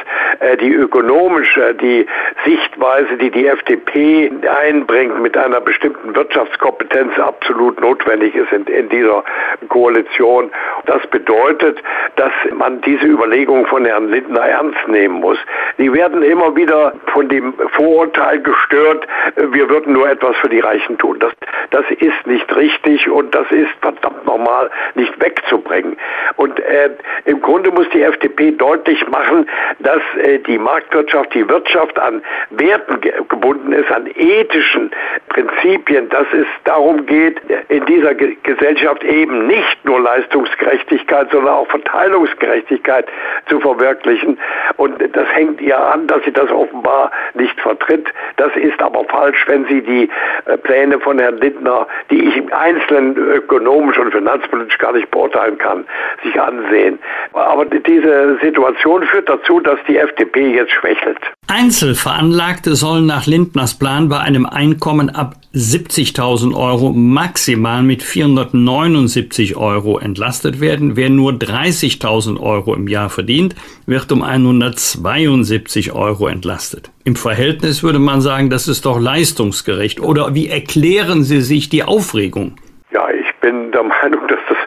[0.40, 2.06] äh, die ökonomische, die
[2.44, 4.30] Sichtweise, die die FDP
[4.66, 9.22] einbringt mit einer bestimmten Wirtschaftskompetenz absolut notwendig ist in, in dieser
[9.68, 10.51] Koalition.
[10.87, 11.83] Das bedeutet,
[12.16, 15.38] dass man diese Überlegung von Herrn Lindner ernst nehmen muss.
[15.79, 20.98] Die werden immer wieder von dem Vorurteil gestört, wir würden nur etwas für die Reichen
[20.98, 21.18] tun.
[21.20, 21.33] Das,
[21.70, 25.96] das ist nicht richtig und das ist verdammt nochmal nicht wegzubringen.
[26.37, 26.90] Und äh,
[27.24, 29.48] im Grunde muss die FDP deutlich machen,
[29.81, 34.90] dass äh, die Marktwirtschaft, die Wirtschaft an Werten ge gebunden ist, an ethischen
[35.29, 41.69] Prinzipien, dass es darum geht, in dieser Ge Gesellschaft eben nicht nur Leistungsgerechtigkeit, sondern auch
[41.69, 43.07] Verteilungsgerechtigkeit
[43.49, 44.38] zu verwirklichen.
[44.77, 48.09] Und das hängt ihr an, dass sie das offenbar nicht vertritt.
[48.37, 50.09] Das ist aber falsch, wenn sie die
[50.47, 55.59] äh, Pläne von Herrn Lindner, die ich im Einzelnen ökonomisch und finanzpolitisch gar nicht beurteilen
[55.59, 55.85] kann,
[56.23, 56.99] sich ansehen.
[57.33, 61.19] Aber diese Situation führt dazu, dass die FDP jetzt schwächelt.
[61.49, 69.99] Einzelveranlagte sollen nach Lindners Plan bei einem Einkommen ab 70.000 Euro maximal mit 479 Euro
[69.99, 70.94] entlastet werden.
[70.94, 76.92] Wer nur 30.000 Euro im Jahr verdient, wird um 172 Euro entlastet.
[77.03, 79.99] Im Verhältnis würde man sagen, das ist doch leistungsgerecht.
[79.99, 82.55] Oder wie erklären Sie sich die Aufregung?
[82.92, 84.58] Ja, ich bin der Meinung, dass das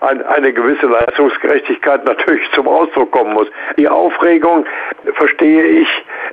[0.00, 3.48] eine gewisse Leistungsgerechtigkeit natürlich zum Ausdruck kommen muss.
[3.76, 4.64] Die Aufregung
[5.14, 5.88] verstehe ich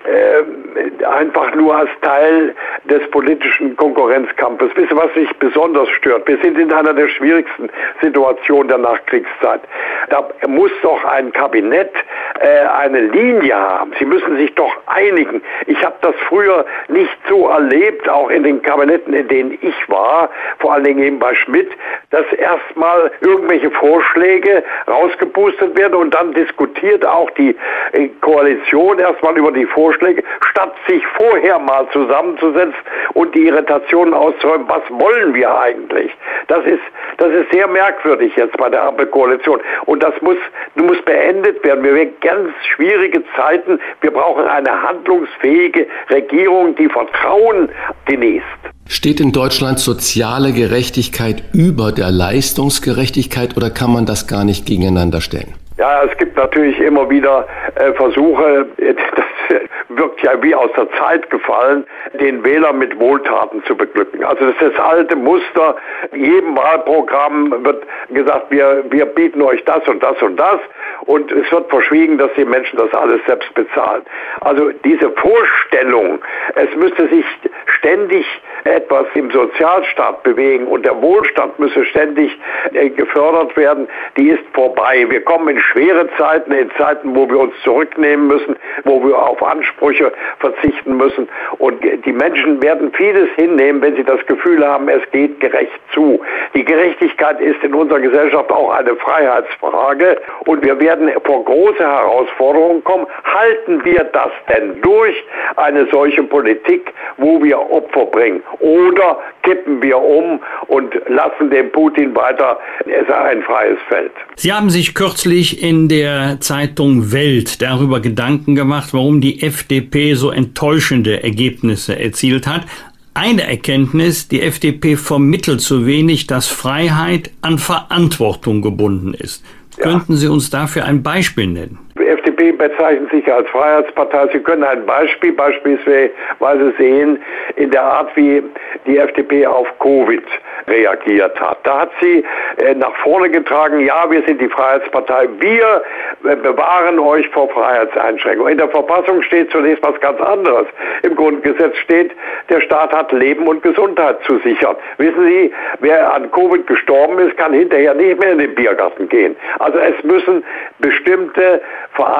[0.05, 4.69] äh, einfach nur als Teil des politischen Konkurrenzkampfes.
[4.75, 6.27] Wisst ihr, was mich besonders stört?
[6.27, 7.69] Wir sind in einer der schwierigsten
[8.01, 9.61] Situationen der Nachkriegszeit.
[10.09, 11.91] Da muss doch ein Kabinett
[12.39, 13.93] äh, eine Linie haben.
[13.97, 15.41] Sie müssen sich doch einigen.
[15.65, 20.29] Ich habe das früher nicht so erlebt, auch in den Kabinetten, in denen ich war,
[20.59, 21.71] vor allen Dingen eben bei Schmidt,
[22.11, 27.55] dass erstmal irgendwelche Vorschläge rausgepustet werden und dann diskutiert auch die
[27.93, 32.75] äh, Koalition erstmal über die Vorschläge, statt sich vorher mal zusammenzusetzen
[33.13, 36.11] und die Irritationen auszuräumen, was wollen wir eigentlich?
[36.47, 36.81] Das ist,
[37.17, 39.59] das ist sehr merkwürdig jetzt bei der Ampelkoalition.
[39.85, 40.37] Und das muss,
[40.75, 41.83] muss beendet werden.
[41.83, 43.79] Wir werden ganz schwierige Zeiten.
[44.01, 47.69] Wir brauchen eine handlungsfähige Regierung, die Vertrauen
[48.05, 48.45] genießt.
[48.87, 55.21] Steht in Deutschland soziale Gerechtigkeit über der Leistungsgerechtigkeit oder kann man das gar nicht gegeneinander
[55.21, 55.53] stellen?
[55.77, 59.59] Ja, es gibt natürlich immer wieder äh, Versuche, das
[59.89, 61.85] wirkt ja wie aus der Zeit gefallen,
[62.19, 64.23] den Wähler mit Wohltaten zu beglücken.
[64.23, 65.75] Also das ist das alte Muster.
[66.13, 70.59] Jedem Wahlprogramm wird gesagt, wir, wir bieten euch das und das und das.
[71.01, 74.03] Und es wird verschwiegen, dass die Menschen das alles selbst bezahlen.
[74.41, 76.19] Also diese Vorstellung,
[76.55, 77.25] es müsste sich
[77.65, 78.25] ständig
[78.63, 82.35] etwas im Sozialstaat bewegen und der Wohlstand müsse ständig
[82.73, 85.05] äh, gefördert werden, die ist vorbei.
[85.09, 89.41] Wir kommen in schwere Zeiten, in Zeiten, wo wir uns zurücknehmen müssen, wo wir auf
[89.43, 91.27] Ansprüche verzichten müssen.
[91.57, 96.19] Und die Menschen werden vieles hinnehmen, wenn sie das Gefühl haben, es geht gerecht zu.
[96.53, 102.83] Die Gerechtigkeit ist in unserer Gesellschaft auch eine Freiheitsfrage und wir werden vor große Herausforderungen
[102.83, 103.07] kommen.
[103.23, 105.15] Halten wir das denn durch,
[105.55, 108.43] eine solche Politik, wo wir Opfer bringen?
[108.59, 114.11] Oder kippen wir um und lassen den Putin weiter ein freies Feld?
[114.35, 120.31] Sie haben sich kürzlich in der Zeitung Welt darüber Gedanken gemacht, warum die FDP so
[120.31, 122.65] enttäuschende Ergebnisse erzielt hat.
[123.13, 129.43] Eine Erkenntnis, die FDP vermittelt zu wenig, dass Freiheit an Verantwortung gebunden ist.
[129.77, 129.83] Ja.
[129.83, 131.79] Könnten Sie uns dafür ein Beispiel nennen?
[132.25, 134.29] Die FDP bezeichnet sich als Freiheitspartei.
[134.33, 137.21] Sie können ein Beispiel beispielsweise sehen
[137.55, 138.41] in der Art, wie
[138.87, 140.23] die FDP auf Covid
[140.67, 141.59] reagiert hat.
[141.63, 142.23] Da hat sie
[142.57, 145.83] äh, nach vorne getragen, ja, wir sind die Freiheitspartei, wir
[146.23, 148.53] äh, bewahren euch vor Freiheitseinschränkungen.
[148.53, 150.65] In der Verfassung steht zunächst was ganz anderes.
[151.03, 152.11] Im Grundgesetz steht,
[152.49, 154.75] der Staat hat Leben und Gesundheit zu sichern.
[154.97, 159.35] Wissen Sie, wer an Covid gestorben ist, kann hinterher nicht mehr in den Biergarten gehen.
[159.59, 160.43] Also es müssen
[160.79, 161.61] bestimmte
[161.93, 162.14] Verantwortungen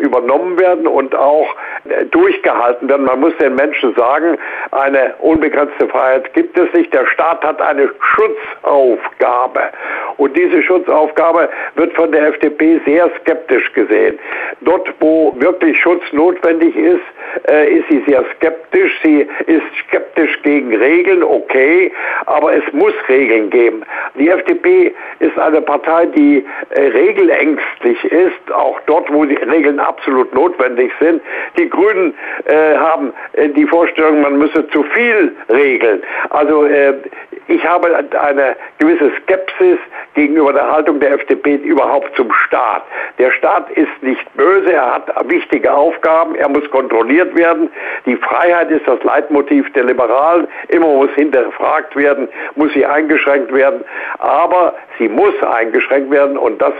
[0.00, 1.54] übernommen werden und auch
[1.88, 3.06] äh, durchgehalten werden.
[3.06, 4.36] Man muss den Menschen sagen,
[4.70, 6.92] eine unbegrenzte Freiheit gibt es nicht.
[6.92, 9.62] Der Staat hat eine Schutzaufgabe.
[10.16, 14.18] Und diese Schutzaufgabe wird von der FDP sehr skeptisch gesehen.
[14.60, 17.02] Dort, wo wirklich Schutz notwendig ist,
[17.48, 18.92] äh, ist sie sehr skeptisch.
[19.02, 21.92] Sie ist skeptisch gegen Regeln, okay,
[22.26, 23.82] aber es muss Regeln geben.
[24.18, 30.32] Die FDP ist eine Partei, die äh, regelängstlich ist, auch dort, wo die Regeln absolut
[30.34, 31.22] notwendig sind.
[31.58, 36.02] Die Grünen äh, haben äh, die Vorstellung, man müsse zu viel regeln.
[36.30, 36.94] Also äh,
[37.48, 39.78] ich habe eine gewisse Skepsis
[40.14, 42.82] gegenüber der Haltung der FDP überhaupt zum Staat.
[43.18, 47.68] Der Staat ist nicht böse, er hat wichtige Aufgaben, er muss kontrolliert werden.
[48.06, 50.46] Die Freiheit ist das Leitmotiv der Liberalen.
[50.68, 53.84] Immer muss hinterfragt werden, muss sie eingeschränkt werden.
[54.18, 56.74] Aber sie muss eingeschränkt werden und das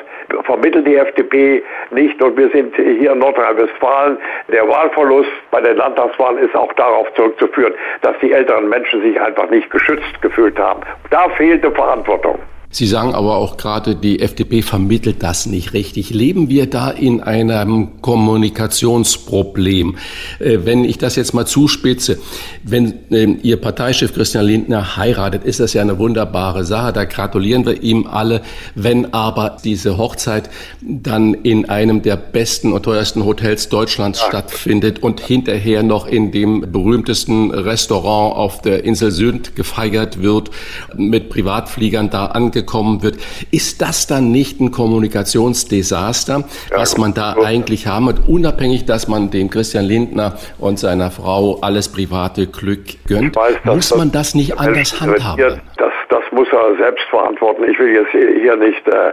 [0.44, 2.22] vermittelt die FDP nicht.
[2.22, 4.18] Und wir sind hier in Nordrhein-Westfalen.
[4.48, 9.48] Der Wahlverlust bei den Landtagswahlen ist auch darauf zurückzuführen, dass die älteren Menschen sich einfach
[9.50, 10.82] nicht geschützt gefühlt haben.
[11.10, 12.38] Da fehlte Verantwortung.
[12.72, 16.08] Sie sagen aber auch gerade, die FDP vermittelt das nicht richtig.
[16.08, 19.96] Leben wir da in einem Kommunikationsproblem?
[20.38, 22.18] Äh, wenn ich das jetzt mal zuspitze,
[22.62, 26.94] wenn ähm, Ihr Parteichef Christian Lindner heiratet, ist das ja eine wunderbare Sache.
[26.94, 28.40] Da gratulieren wir ihm alle.
[28.74, 30.48] Wenn aber diese Hochzeit
[30.80, 34.28] dann in einem der besten und teuersten Hotels Deutschlands ja.
[34.28, 40.50] stattfindet und hinterher noch in dem berühmtesten Restaurant auf der Insel Sünd gefeiert wird,
[40.96, 43.16] mit Privatfliegern da angekommen, gekommen wird.
[43.50, 49.08] Ist das dann nicht ein Kommunikationsdesaster, ja, was man da eigentlich haben wird, unabhängig, dass
[49.08, 53.36] man dem Christian Lindner und seiner Frau alles private Glück gönnt?
[53.36, 55.60] Weiß, muss man das nicht anders handhaben?
[55.76, 57.64] Das, das muss er selbst verantworten.
[57.70, 59.12] Ich will jetzt hier nicht äh,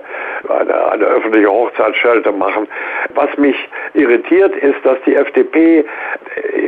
[0.49, 2.67] eine, eine öffentliche Hochzeitsschelte machen.
[3.15, 3.55] Was mich
[3.93, 5.85] irritiert, ist, dass die FDP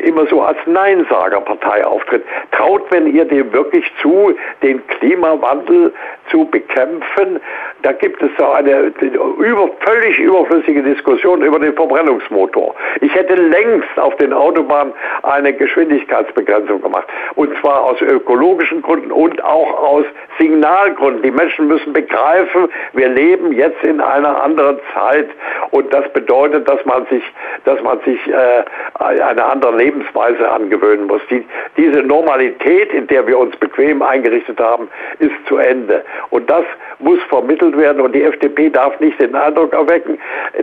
[0.03, 2.23] immer so als Neinsagerpartei auftritt.
[2.51, 5.93] Traut man ihr dem wirklich zu, den Klimawandel
[6.29, 7.39] zu bekämpfen?
[7.83, 8.93] Da gibt es so eine
[9.39, 12.75] über, völlig überflüssige Diskussion über den Verbrennungsmotor.
[13.01, 17.07] Ich hätte längst auf den Autobahnen eine Geschwindigkeitsbegrenzung gemacht.
[17.35, 20.05] Und zwar aus ökologischen Gründen und auch aus
[20.37, 21.23] Signalgründen.
[21.23, 25.29] Die Menschen müssen begreifen, wir leben jetzt in einer anderen Zeit
[25.71, 27.23] und das bedeutet, dass man sich,
[27.65, 28.63] dass man sich äh,
[28.99, 31.21] eine andere Lebensweise angewöhnen muss.
[31.29, 31.45] Die,
[31.77, 36.03] diese Normalität, in der wir uns bequem eingerichtet haben, ist zu Ende.
[36.29, 36.63] Und das
[36.99, 40.19] muss vermittelt werden und die FDP darf nicht den Eindruck erwecken,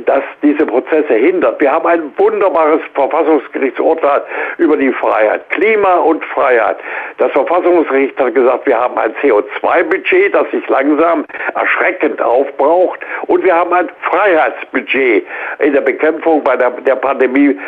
[0.07, 1.61] dass diese Prozesse hindert.
[1.61, 4.23] Wir haben ein wunderbares Verfassungsgerichtsurteil
[4.59, 5.49] über die Freiheit.
[5.51, 6.77] Klima und Freiheit.
[7.19, 13.55] Das Verfassungsgericht hat gesagt, wir haben ein CO2-Budget, das sich langsam erschreckend aufbraucht und wir
[13.55, 15.27] haben ein Freiheitsbudget.
[15.59, 17.59] In der Bekämpfung bei der, der Pandemie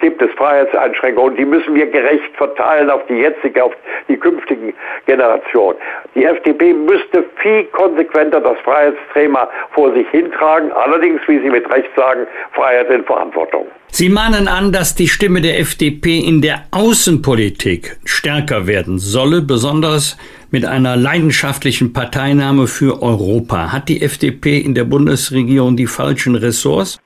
[0.00, 3.72] gibt es Freiheitseinschränkungen, die müssen wir gerecht verteilen auf die jetzige, auf
[4.08, 4.74] die künftigen
[5.06, 5.78] Generationen.
[6.14, 11.90] Die FDP müsste viel konsequenter das Freiheitsthema vor sich hintragen, allerdings, wie Sie mit Recht
[11.96, 13.66] sagen, Freiheit in Verantwortung.
[13.92, 20.16] Sie mahnen an, dass die Stimme der FDP in der Außenpolitik stärker werden solle, besonders
[20.50, 23.72] mit einer leidenschaftlichen Parteinahme für Europa.
[23.72, 26.98] Hat die FDP in der Bundesregierung die falschen Ressorts?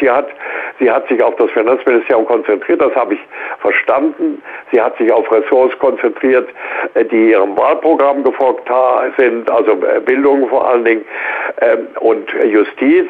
[0.00, 0.28] Die hat
[0.78, 3.20] Sie hat sich auf das Finanzministerium konzentriert, das habe ich
[3.60, 4.42] verstanden.
[4.72, 6.48] Sie hat sich auf Ressorts konzentriert,
[6.94, 8.68] äh, die ihrem Wahlprogramm gefolgt
[9.16, 11.04] sind, also äh, Bildung vor allen Dingen
[11.60, 13.08] ähm, und Justiz.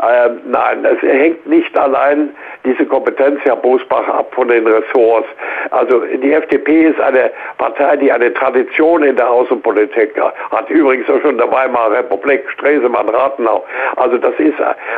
[0.00, 2.34] Ähm, nein, es hängt nicht allein
[2.64, 5.28] diese Kompetenz, Herr Bosbach, ab von den Ressorts.
[5.70, 10.20] Also die FDP ist eine Partei, die eine Tradition in der Außenpolitik
[10.50, 10.70] hat.
[10.70, 13.64] Übrigens auch schon in der Weimarer Republik, Stresemann, Rathenau.
[13.96, 14.54] Also das ist,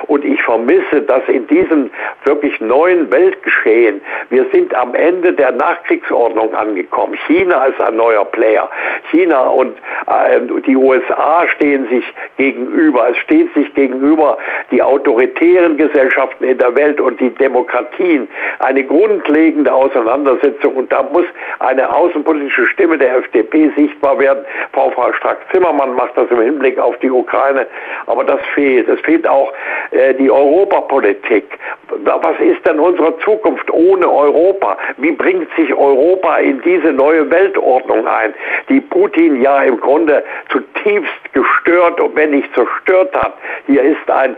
[0.06, 1.90] und ich vermisse, dass in diesem
[2.24, 7.14] wirklich neuen Weltgeschehen, wir sind am Ende der Nachkriegsordnung angekommen.
[7.26, 8.68] China ist ein neuer Player.
[9.10, 9.76] China und
[10.06, 12.04] äh, die USA stehen sich
[12.36, 13.08] gegenüber.
[13.10, 14.38] Es steht sich gegenüber
[14.70, 18.28] die autoritären Gesellschaften in der Welt und die Demokratien.
[18.58, 21.26] Eine grundlegende Auseinandersetzung und da muss
[21.58, 24.44] eine außenpolitische Stimme der FDP sichtbar werden.
[24.72, 27.66] Frau Strack-Zimmermann macht das im Hinblick auf die Ukraine,
[28.06, 28.88] aber das fehlt.
[28.88, 29.52] Es fehlt auch
[29.90, 31.58] äh, die Europapolitik.
[32.04, 34.76] Was ist denn unsere Zukunft ohne Europa?
[34.98, 38.34] Wie bringt sich Europa in diese neue Weltordnung ein,
[38.68, 43.34] die Putin ja im Grunde zutiefst gestört und wenn nicht zerstört hat?
[43.66, 44.36] Hier ist ein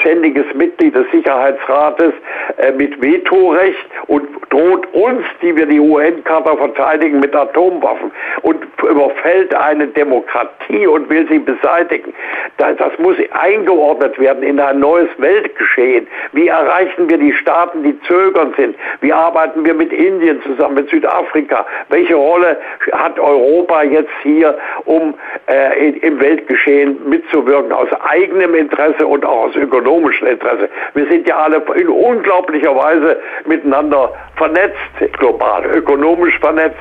[0.00, 2.12] ständiges Mitglied des Sicherheitsrates
[2.58, 8.10] äh, mit Vetorecht und droht uns, die wir die UN-Charta verteidigen, mit Atomwaffen
[8.42, 12.12] und überfällt eine Demokratie und will sie beseitigen.
[12.58, 16.06] Das, das muss eingeordnet werden in ein neues Weltgeschehen.
[16.32, 18.76] Wie erreichen wir die Staaten, die zögern sind?
[19.00, 21.66] Wie arbeiten wir mit Indien zusammen, mit Südafrika?
[21.88, 22.58] Welche Rolle
[22.92, 25.14] hat Europa jetzt hier, um
[25.46, 30.68] äh, im Weltgeschehen mitzuwirken, aus eigenem Interesse und auch aus ökonomischem Interesse?
[30.94, 34.78] Wir sind ja alle in unglaublicher Weise miteinander vernetzt,
[35.18, 36.78] global, ökonomisch vernetzt.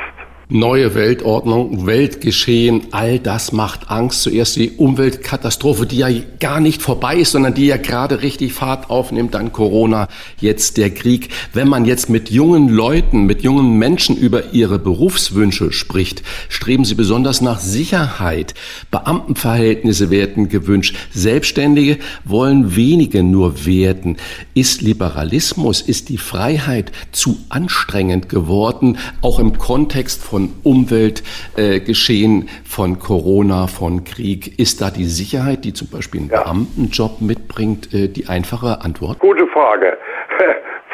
[0.50, 4.24] Neue Weltordnung, Weltgeschehen, all das macht Angst.
[4.24, 6.10] Zuerst die Umweltkatastrophe, die ja
[6.42, 10.10] gar nicht vorbei ist, sondern die ja gerade richtig Fahrt aufnimmt, dann Corona,
[10.42, 11.30] jetzt der Krieg.
[11.54, 16.96] Wenn man jetzt mit jungen Leuten, mit jungen Menschen über ihre Berufswünsche spricht, streben sie
[16.96, 18.54] besonders nach Sicherheit.
[18.92, 20.98] Beamtenverhältnisse werden gewünscht.
[21.14, 24.18] Selbstständige wollen wenige nur werden.
[24.54, 32.68] Ist Liberalismus, ist die Freiheit zu anstrengend geworden, auch im Kontext von von Umweltgeschehen, äh,
[32.68, 34.58] von Corona, von Krieg.
[34.60, 36.42] Ist da die Sicherheit, die zum Beispiel einen ja.
[36.42, 39.20] Beamtenjob mitbringt, äh, die einfache Antwort?
[39.20, 39.96] Gute Frage.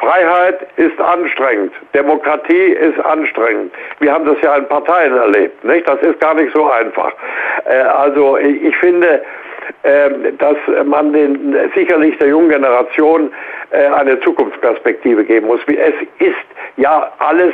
[0.01, 3.71] Freiheit ist anstrengend, Demokratie ist anstrengend.
[3.99, 5.87] Wir haben das ja in Parteien erlebt, nicht?
[5.87, 7.13] Das ist gar nicht so einfach.
[7.63, 9.21] Äh, also ich finde, ähm,
[10.38, 13.32] dass man den, sicherlich der jungen Generation
[13.72, 15.59] äh, eine Zukunftsperspektive geben muss.
[15.67, 16.36] Es ist
[16.78, 17.53] ja alles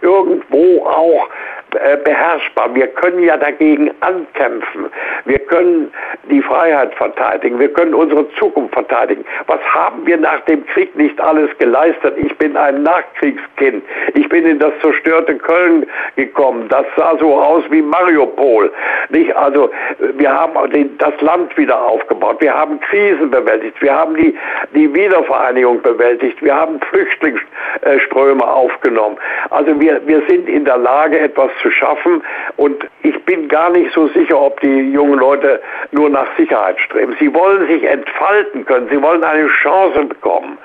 [0.00, 1.28] irgendwo auch
[1.70, 2.74] beherrschbar.
[2.74, 4.86] Wir können ja dagegen ankämpfen.
[5.24, 5.92] Wir können
[6.30, 7.58] die Freiheit verteidigen.
[7.58, 9.24] Wir können unsere Zukunft verteidigen.
[9.46, 12.14] Was haben wir nach dem Krieg nicht alles geleistet?
[12.18, 13.84] Ich bin ein Nachkriegskind.
[14.14, 16.68] Ich bin in das zerstörte Köln gekommen.
[16.68, 18.72] Das sah so aus wie Mariupol.
[19.10, 19.34] Nicht?
[19.36, 19.70] Also
[20.16, 20.54] wir haben
[20.98, 22.40] das Land wieder aufgebaut.
[22.40, 23.80] Wir haben Krisen bewältigt.
[23.80, 24.36] Wir haben die,
[24.74, 26.42] die Wiedervereinigung bewältigt.
[26.42, 29.16] Wir haben Flüchtlingsströme aufgenommen.
[29.50, 32.22] Also wir, wir sind in der Lage, etwas zu schaffen.
[32.56, 35.60] Und ich bin gar nicht so sicher, ob die jungen Leute
[35.92, 37.14] nur nach Sicherheit streben.
[37.20, 38.88] Sie wollen sich entfalten können.
[38.90, 40.58] Sie wollen eine Chance bekommen.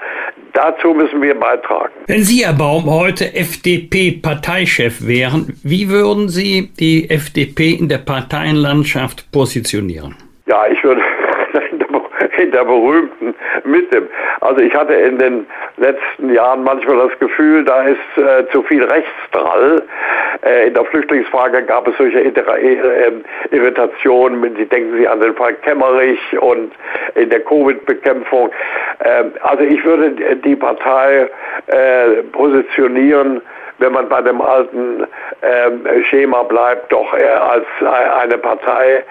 [0.54, 1.91] Dazu müssen wir beitragen.
[2.08, 9.32] Wenn Sie, Herr Baum, heute FDP-Parteichef wären, wie würden Sie die FDP in der Parteienlandschaft
[9.32, 10.16] positionieren?
[10.48, 11.02] Ja, ich würde
[12.38, 13.34] in der berühmten
[13.64, 14.08] Mitte.
[14.42, 15.46] Also ich hatte in den
[15.78, 19.84] letzten Jahren manchmal das Gefühl, da ist äh, zu viel Rechtsdrall.
[20.46, 23.12] Äh, in der Flüchtlingsfrage gab es solche Irr äh,
[23.52, 24.56] Irritationen.
[24.56, 26.72] Sie denken Sie an den Fall Kemmerich und
[27.16, 28.52] in der Covid-Bekämpfung.
[29.04, 31.30] Ähm, also ich würde die Partei
[31.68, 33.42] äh, positionieren,
[33.80, 35.06] wenn man bei dem alten
[35.42, 39.04] ähm, Schema bleibt, doch eher als eine Partei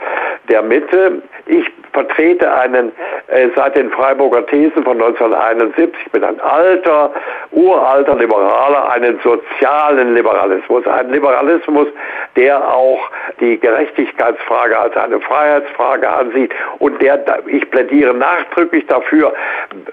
[0.48, 1.22] der Mitte.
[1.46, 2.92] Ich vertrete einen
[3.28, 7.12] äh, seit den Freiburger Thesen von 1971, ich bin ein alter,
[7.52, 11.88] uralter Liberaler, einen sozialen Liberalismus, einen Liberalismus,
[12.36, 13.08] der auch
[13.40, 19.32] die Gerechtigkeitsfrage als eine Freiheitsfrage ansieht und der, ich plädiere nachdrücklich dafür,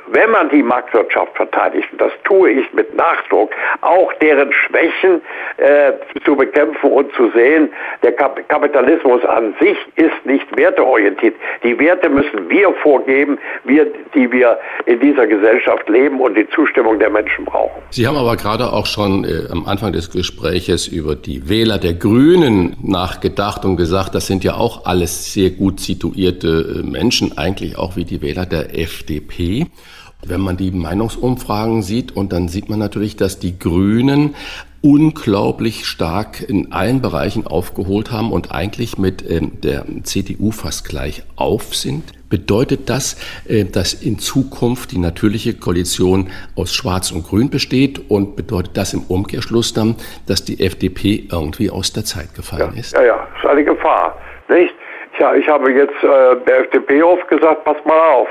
[0.08, 5.22] wenn man die Marktwirtschaft verteidigt, und das tue ich mit Nachdruck, auch deren Schwächen
[5.58, 5.94] äh,
[6.26, 7.72] zu bekämpfen und zu sehen,
[8.04, 11.36] der Kap Kapitalismus an sich ist nicht werteorientiert.
[11.64, 13.86] Die Werte Werte müssen wir vorgeben, wir,
[14.16, 17.82] die wir in dieser Gesellschaft leben und die Zustimmung der Menschen brauchen.
[17.90, 21.94] Sie haben aber gerade auch schon äh, am Anfang des Gespräches über die Wähler der
[21.94, 27.78] Grünen nachgedacht und gesagt, das sind ja auch alles sehr gut situierte äh, Menschen, eigentlich
[27.78, 29.68] auch wie die Wähler der FDP.
[30.26, 34.36] Wenn man die Meinungsumfragen sieht und dann sieht man natürlich, dass die Grünen
[34.82, 41.24] unglaublich stark in allen Bereichen aufgeholt haben und eigentlich mit ähm, der CDU fast gleich
[41.36, 42.04] auf sind.
[42.30, 43.18] Bedeutet das,
[43.48, 48.94] äh, dass in Zukunft die natürliche Koalition aus Schwarz und Grün besteht und bedeutet das
[48.94, 52.94] im Umkehrschluss dann, dass die FDP irgendwie aus der Zeit gefallen ja, ist?
[52.94, 54.16] Ja, ja, ist eine Gefahr,
[55.22, 55.32] nicht?
[55.32, 58.28] Ja, ich habe jetzt äh, der FDP oft gesagt, passt mal auf,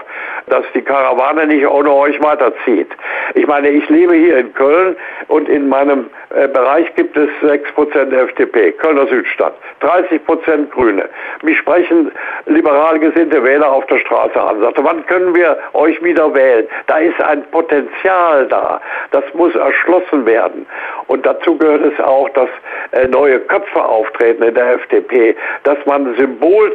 [0.49, 2.89] dass die Karawane nicht ohne euch weiterzieht.
[3.35, 4.97] Ich meine, ich lebe hier in Köln
[5.29, 11.09] und in meinem äh, Bereich gibt es 6% FDP, Kölner Südstadt, 30% Grüne.
[11.43, 12.11] Mich sprechen
[12.47, 16.67] liberal gesinnte Wähler auf der Straße an, sagte, wann können wir euch wieder wählen?
[16.87, 18.81] Da ist ein Potenzial da,
[19.13, 20.67] das muss erschlossen werden.
[21.07, 22.49] Und dazu gehört es auch, dass
[22.93, 26.15] äh, neue Köpfe auftreten in der FDP, dass man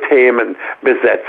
[0.09, 1.25] Symbolthemen besetzt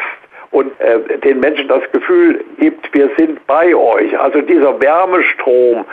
[0.57, 4.19] und äh, den Menschen das Gefühl gibt, wir sind bei euch.
[4.19, 5.85] Also dieser Wärmestrom,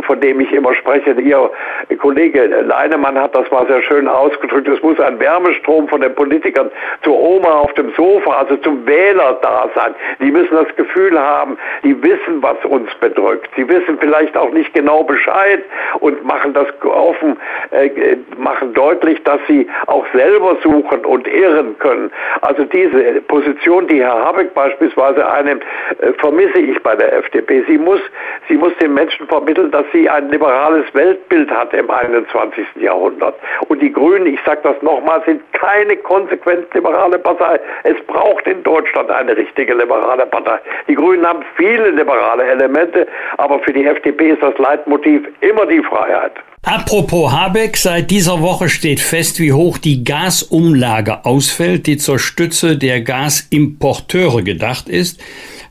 [0.00, 1.50] von dem ich immer spreche, Ihr
[1.98, 6.70] Kollege Leinemann hat das mal sehr schön ausgedrückt, es muss ein Wärmestrom von den Politikern
[7.02, 9.94] zur Oma auf dem Sofa, also zum Wähler da sein.
[10.22, 13.50] Die müssen das Gefühl haben, die wissen, was uns bedrückt.
[13.56, 15.62] Sie wissen vielleicht auch nicht genau Bescheid
[16.00, 17.36] und machen das offen,
[17.72, 22.10] äh, machen deutlich, dass sie auch selber suchen und irren können.
[22.40, 25.62] Also diese Position, die Herr Habeck beispielsweise einnimmt,
[26.00, 27.64] äh, vermisse ich bei der FDP.
[27.68, 28.00] Sie muss,
[28.48, 32.66] sie muss den Menschen vermitteln, dass sie ein liberales Weltbild hat im 21.
[32.76, 33.34] Jahrhundert.
[33.68, 37.60] Und die Grünen, ich sage das nochmal, sind keine konsequent liberale Partei.
[37.84, 40.58] Es braucht in Deutschland eine richtige liberale Partei.
[40.88, 45.82] Die Grünen haben viele liberale Elemente, aber für die FDP ist das Leitmotiv immer die
[45.82, 46.32] Freiheit.
[46.62, 52.76] Apropos Habeck, seit dieser Woche steht fest, wie hoch die Gasumlage ausfällt, die zur Stütze
[52.76, 55.20] der Gasimporteure gedacht ist.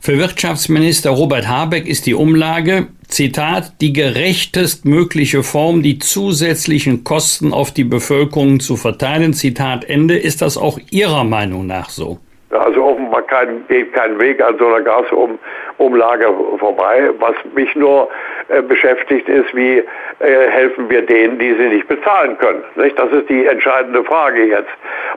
[0.00, 7.52] Für Wirtschaftsminister Robert Habeck ist die Umlage, Zitat, die gerechtest mögliche Form, die zusätzlichen Kosten
[7.52, 9.32] auf die Bevölkerung zu verteilen.
[9.32, 10.16] Zitat Ende.
[10.16, 12.18] Ist das auch Ihrer Meinung nach so?
[12.50, 17.10] Also offenbar kein, geht kein Weg an so einer Gasumlage vorbei.
[17.18, 18.08] Was mich nur
[18.48, 19.84] äh, beschäftigt ist, wie äh,
[20.50, 22.64] helfen wir denen, die sie nicht bezahlen können.
[22.96, 24.70] Das ist die entscheidende Frage jetzt.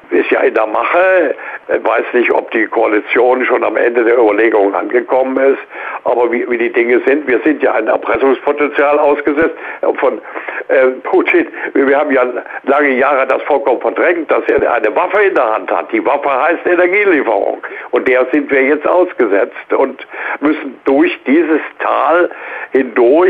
[0.09, 1.34] Ist ja in der Mache.
[1.67, 5.61] Weiß nicht, ob die Koalition schon am Ende der Überlegungen angekommen ist,
[6.03, 9.55] aber wie, wie die Dinge sind, wir sind ja ein Erpressungspotenzial ausgesetzt
[9.95, 10.19] von
[10.67, 11.47] äh, Putin.
[11.73, 12.25] Wir haben ja
[12.63, 15.89] lange Jahre das vollkommen verdrängt, dass er eine Waffe in der Hand hat.
[15.93, 17.63] Die Waffe heißt Energielieferung.
[17.91, 20.05] Und der sind wir jetzt ausgesetzt und
[20.41, 22.29] müssen durch dieses Tal
[22.71, 23.20] hindurch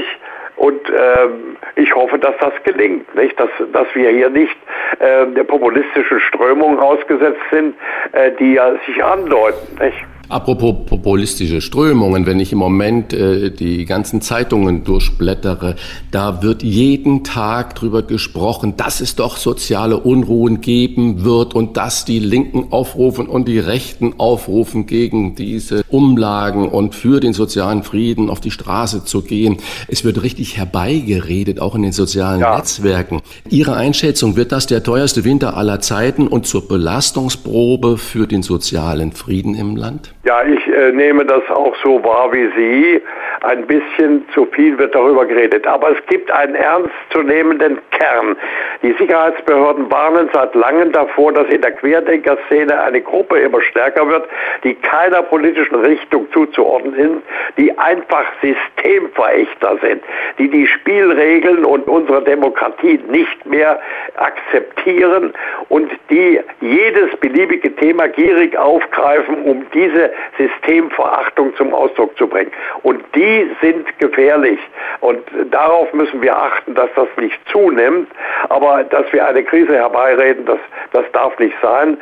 [0.57, 3.39] und ähm, ich hoffe, dass das gelingt, nicht?
[3.39, 4.55] Dass, dass wir hier nicht
[4.99, 7.75] äh, der populistischen Strömung ausgesetzt sind,
[8.11, 9.83] äh, die ja sich andeuten.
[9.83, 9.97] Nicht?
[10.31, 15.75] Apropos populistische Strömungen, wenn ich im Moment äh, die ganzen Zeitungen durchblättere,
[16.09, 22.05] da wird jeden Tag drüber gesprochen, dass es doch soziale Unruhen geben wird und dass
[22.05, 28.29] die Linken aufrufen und die Rechten aufrufen, gegen diese Umlagen und für den sozialen Frieden
[28.29, 29.57] auf die Straße zu gehen.
[29.89, 32.55] Es wird richtig herbeigeredet, auch in den sozialen ja.
[32.55, 33.21] Netzwerken.
[33.49, 39.11] Ihre Einschätzung, wird das der teuerste Winter aller Zeiten und zur Belastungsprobe für den sozialen
[39.11, 40.13] Frieden im Land?
[40.23, 43.01] Ja, ich äh, nehme das auch so wahr wie Sie.
[43.41, 45.65] Ein bisschen zu viel wird darüber geredet.
[45.65, 48.37] Aber es gibt einen ernstzunehmenden Kern.
[48.83, 54.27] Die Sicherheitsbehörden warnen seit langem davor, dass in der Querdenker-Szene eine Gruppe immer stärker wird,
[54.63, 57.23] die keiner politischen Richtung zuzuordnen sind,
[57.57, 60.03] die einfach Systemverächter sind,
[60.37, 63.79] die die Spielregeln und unsere Demokratie nicht mehr
[64.17, 65.33] akzeptieren
[65.69, 72.51] und die jedes beliebige Thema gierig aufgreifen, um diese Systemverachtung zum Ausdruck zu bringen.
[72.83, 73.30] Und die
[73.61, 74.59] sind gefährlich.
[74.99, 75.19] Und
[75.51, 78.07] darauf müssen wir achten, dass das nicht zunimmt.
[78.49, 80.59] Aber dass wir eine Krise herbeireden, das,
[80.91, 81.97] das darf nicht sein,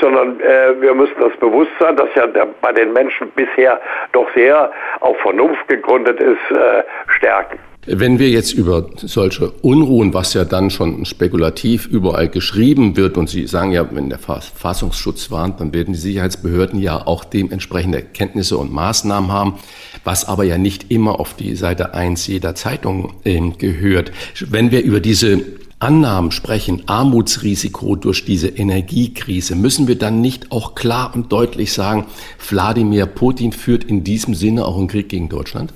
[0.00, 3.80] sondern äh, wir müssen das Bewusstsein, das ja der, bei den Menschen bisher
[4.12, 4.70] doch sehr
[5.00, 6.82] auf Vernunft gegründet ist, äh,
[7.16, 7.58] stärken.
[7.90, 13.30] Wenn wir jetzt über solche Unruhen, was ja dann schon spekulativ überall geschrieben wird, und
[13.30, 18.58] Sie sagen ja, wenn der Verfassungsschutz warnt, dann werden die Sicherheitsbehörden ja auch dementsprechende Kenntnisse
[18.58, 19.54] und Maßnahmen haben,
[20.08, 24.10] was aber ja nicht immer auf die Seite 1 jeder Zeitung äh, gehört.
[24.48, 25.44] Wenn wir über diese
[25.80, 32.06] Annahmen sprechen, Armutsrisiko durch diese Energiekrise, müssen wir dann nicht auch klar und deutlich sagen,
[32.48, 35.74] Wladimir Putin führt in diesem Sinne auch einen Krieg gegen Deutschland?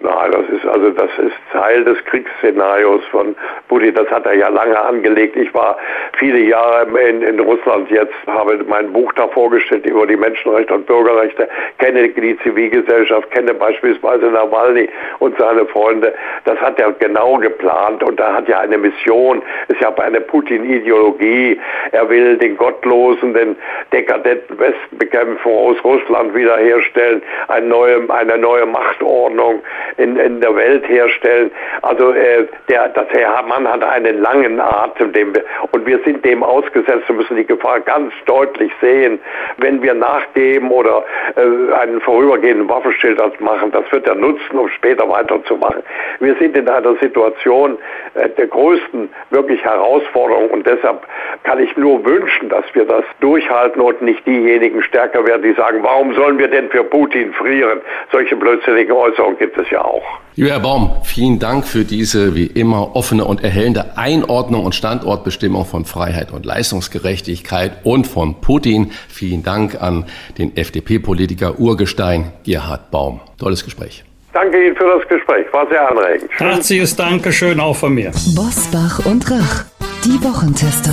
[0.00, 3.36] Nein, das ist also das ist Teil des Kriegsszenarios von
[3.68, 3.94] Putin.
[3.94, 5.36] Das hat er ja lange angelegt.
[5.36, 5.76] Ich war
[6.18, 10.86] viele Jahre in, in Russland jetzt, habe mein Buch da vorgestellt über die Menschenrechte und
[10.86, 11.48] Bürgerrechte,
[11.78, 14.88] kenne die Zivilgesellschaft, kenne beispielsweise Nawalny
[15.18, 16.14] und seine Freunde.
[16.44, 19.42] Das hat er genau geplant und da hat ja eine Mission.
[19.68, 21.60] Es ist ja eine Putin-Ideologie.
[21.92, 23.56] Er will den Gottlosen, den
[23.92, 29.60] dekadenten Westen bekämpfen, aus Russland wiederherstellen, eine neue, eine neue Machtordnung
[29.98, 31.49] in, in der Welt herstellen.
[31.82, 36.24] Also äh, der, das Herr Mann hat einen langen Atem dem wir, und wir sind
[36.24, 39.18] dem ausgesetzt und müssen die Gefahr ganz deutlich sehen,
[39.58, 41.04] wenn wir nachgeben oder
[41.36, 43.70] äh, einen vorübergehenden Waffenstillstand machen.
[43.72, 45.82] Das wird er nutzen, um später weiterzumachen.
[46.20, 47.78] Wir sind in einer Situation
[48.14, 51.06] äh, der größten wirklich Herausforderung und deshalb
[51.44, 55.82] kann ich nur wünschen, dass wir das durchhalten und nicht diejenigen stärker werden, die sagen,
[55.82, 57.80] warum sollen wir denn für Putin frieren?
[58.12, 60.04] Solche blödsinnigen Äußerungen gibt es ja auch.
[60.36, 65.84] Lieber Baum, vielen Dank für diese wie immer offene und erhellende Einordnung und Standortbestimmung von
[65.84, 68.90] Freiheit und Leistungsgerechtigkeit und von Putin.
[69.08, 70.06] Vielen Dank an
[70.38, 73.20] den FDP-Politiker Urgestein Gerhard Baum.
[73.38, 74.04] Tolles Gespräch.
[74.32, 76.30] Danke Ihnen für das Gespräch, war sehr anregend.
[76.32, 78.12] Herzliches Dankeschön auch von mir.
[78.34, 79.64] Bosbach und Rach,
[80.04, 80.92] die Wochentester.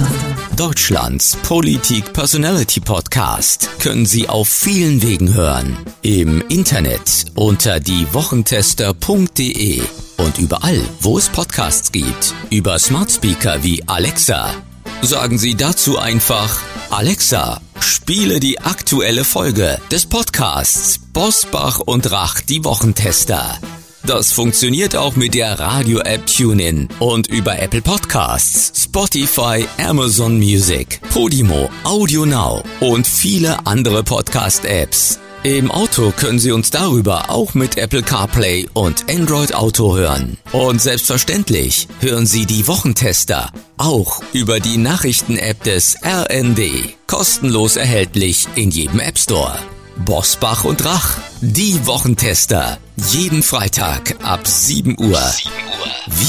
[0.57, 5.77] Deutschlands Politik Personality Podcast können Sie auf vielen Wegen hören.
[6.01, 9.81] Im Internet unter diewochentester.de
[10.17, 12.33] und überall, wo es Podcasts gibt.
[12.49, 14.53] Über Smart Speaker wie Alexa.
[15.01, 16.59] Sagen Sie dazu einfach
[16.89, 23.59] Alexa, spiele die aktuelle Folge des Podcasts Bosbach und Rach die Wochentester.
[24.05, 31.69] Das funktioniert auch mit der Radio-App TuneIn und über Apple Podcasts, Spotify, Amazon Music, Podimo,
[31.83, 35.19] Audio Now und viele andere Podcast-Apps.
[35.43, 40.37] Im Auto können Sie uns darüber auch mit Apple CarPlay und Android Auto hören.
[40.51, 46.95] Und selbstverständlich hören Sie die Wochentester auch über die Nachrichten-App des RND.
[47.05, 49.57] Kostenlos erhältlich in jedem App Store.
[50.05, 52.77] Bosbach und Rach, die Wochentester.
[53.11, 55.21] Jeden Freitag ab 7 Uhr.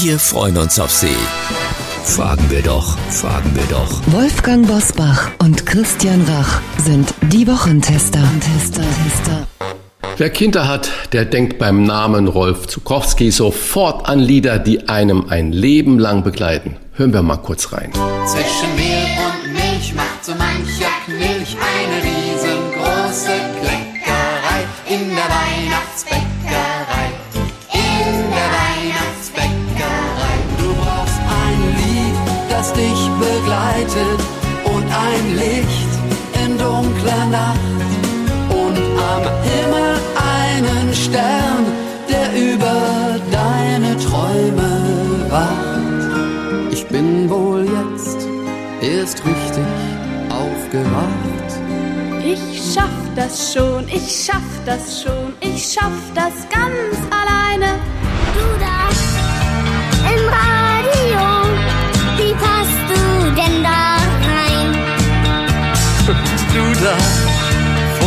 [0.01, 1.07] Wir freuen uns auf Sie.
[2.09, 4.01] Fragen wir doch, fragen wir doch.
[4.07, 8.19] Wolfgang Bosbach und Christian Rach sind die Wochentester.
[8.41, 9.47] Tester, Tester.
[10.17, 15.51] Wer Kinder hat, der denkt beim Namen Rolf Zukowski sofort an Lieder, die einem ein
[15.51, 16.77] Leben lang begleiten.
[16.93, 17.91] Hören wir mal kurz rein.
[18.25, 23.58] Zwischen Mehl und Milch macht so mancher Knilch eine riesengroße
[37.31, 37.59] Nacht
[38.49, 38.77] und
[39.13, 39.95] am Himmel
[40.37, 41.65] einen Stern,
[42.09, 44.71] der über deine Träume
[45.29, 46.71] wacht.
[46.71, 48.27] Ich bin wohl jetzt
[48.81, 49.65] erst richtig
[50.29, 51.51] aufgewacht.
[52.23, 57.79] Ich schaff das schon, ich schaff das schon, ich schaff das ganz alleine.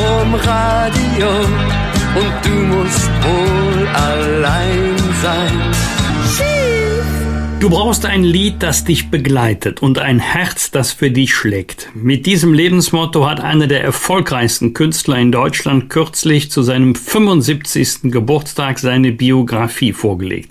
[0.02, 1.28] Vorm Radio
[2.20, 5.72] und du musst wohl allein sein.
[7.60, 11.90] Du brauchst ein Lied, das dich begleitet und ein Herz, das für dich schlägt.
[11.94, 18.10] Mit diesem Lebensmotto hat einer der erfolgreichsten Künstler in Deutschland kürzlich zu seinem 75.
[18.10, 20.50] Geburtstag seine Biografie vorgelegt.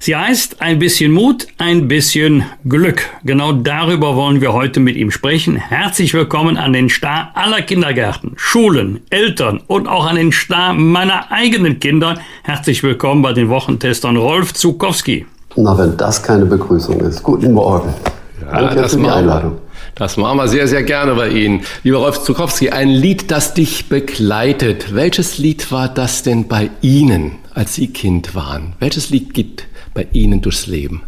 [0.00, 3.02] Sie heißt Ein bisschen Mut, ein bisschen Glück.
[3.24, 5.56] Genau darüber wollen wir heute mit ihm sprechen.
[5.56, 11.32] Herzlich willkommen an den Star aller Kindergärten, Schulen, Eltern und auch an den Star meiner
[11.32, 12.20] eigenen Kinder.
[12.44, 15.26] Herzlich willkommen bei den Wochentestern Rolf Zukowski.
[15.56, 17.24] Na, wenn das keine Begrüßung ist.
[17.24, 17.92] Guten Morgen.
[18.40, 19.08] Ja, Danke das für die.
[19.08, 19.58] Einladung.
[19.96, 21.62] Das machen wir sehr, sehr gerne bei Ihnen.
[21.82, 24.94] Lieber Rolf Zukowski, ein Lied, das dich begleitet.
[24.94, 28.74] Welches Lied war das denn bei Ihnen, als Sie Kind waren?
[28.78, 31.02] Welches Lied geht bei Ihnen durchs Leben?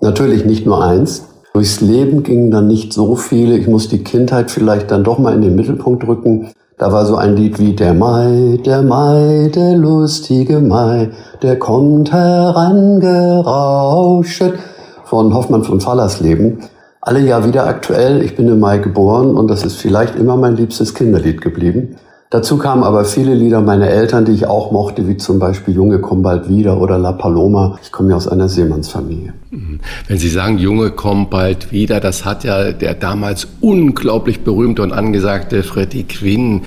[0.00, 1.26] Natürlich nicht nur eins.
[1.54, 3.56] Durchs Leben gingen dann nicht so viele.
[3.56, 6.50] Ich muss die Kindheit vielleicht dann doch mal in den Mittelpunkt rücken.
[6.76, 11.10] Da war so ein Lied wie Der Mai, der Mai, der lustige Mai,
[11.40, 14.42] der kommt herangerauscht
[15.04, 16.58] von Hoffmann von Fallersleben.
[17.00, 18.22] Alle Jahr wieder aktuell.
[18.22, 21.94] Ich bin im Mai geboren und das ist vielleicht immer mein liebstes Kinderlied geblieben.
[22.30, 26.00] Dazu kamen aber viele Lieder meiner Eltern, die ich auch mochte, wie zum Beispiel Junge
[26.00, 27.78] komm bald wieder oder La Paloma.
[27.82, 29.34] Ich komme ja aus einer Seemannsfamilie.
[30.08, 34.92] Wenn Sie sagen, Junge, komm bald wieder, das hat ja der damals unglaublich berühmte und
[34.92, 36.62] angesagte Freddie Quinn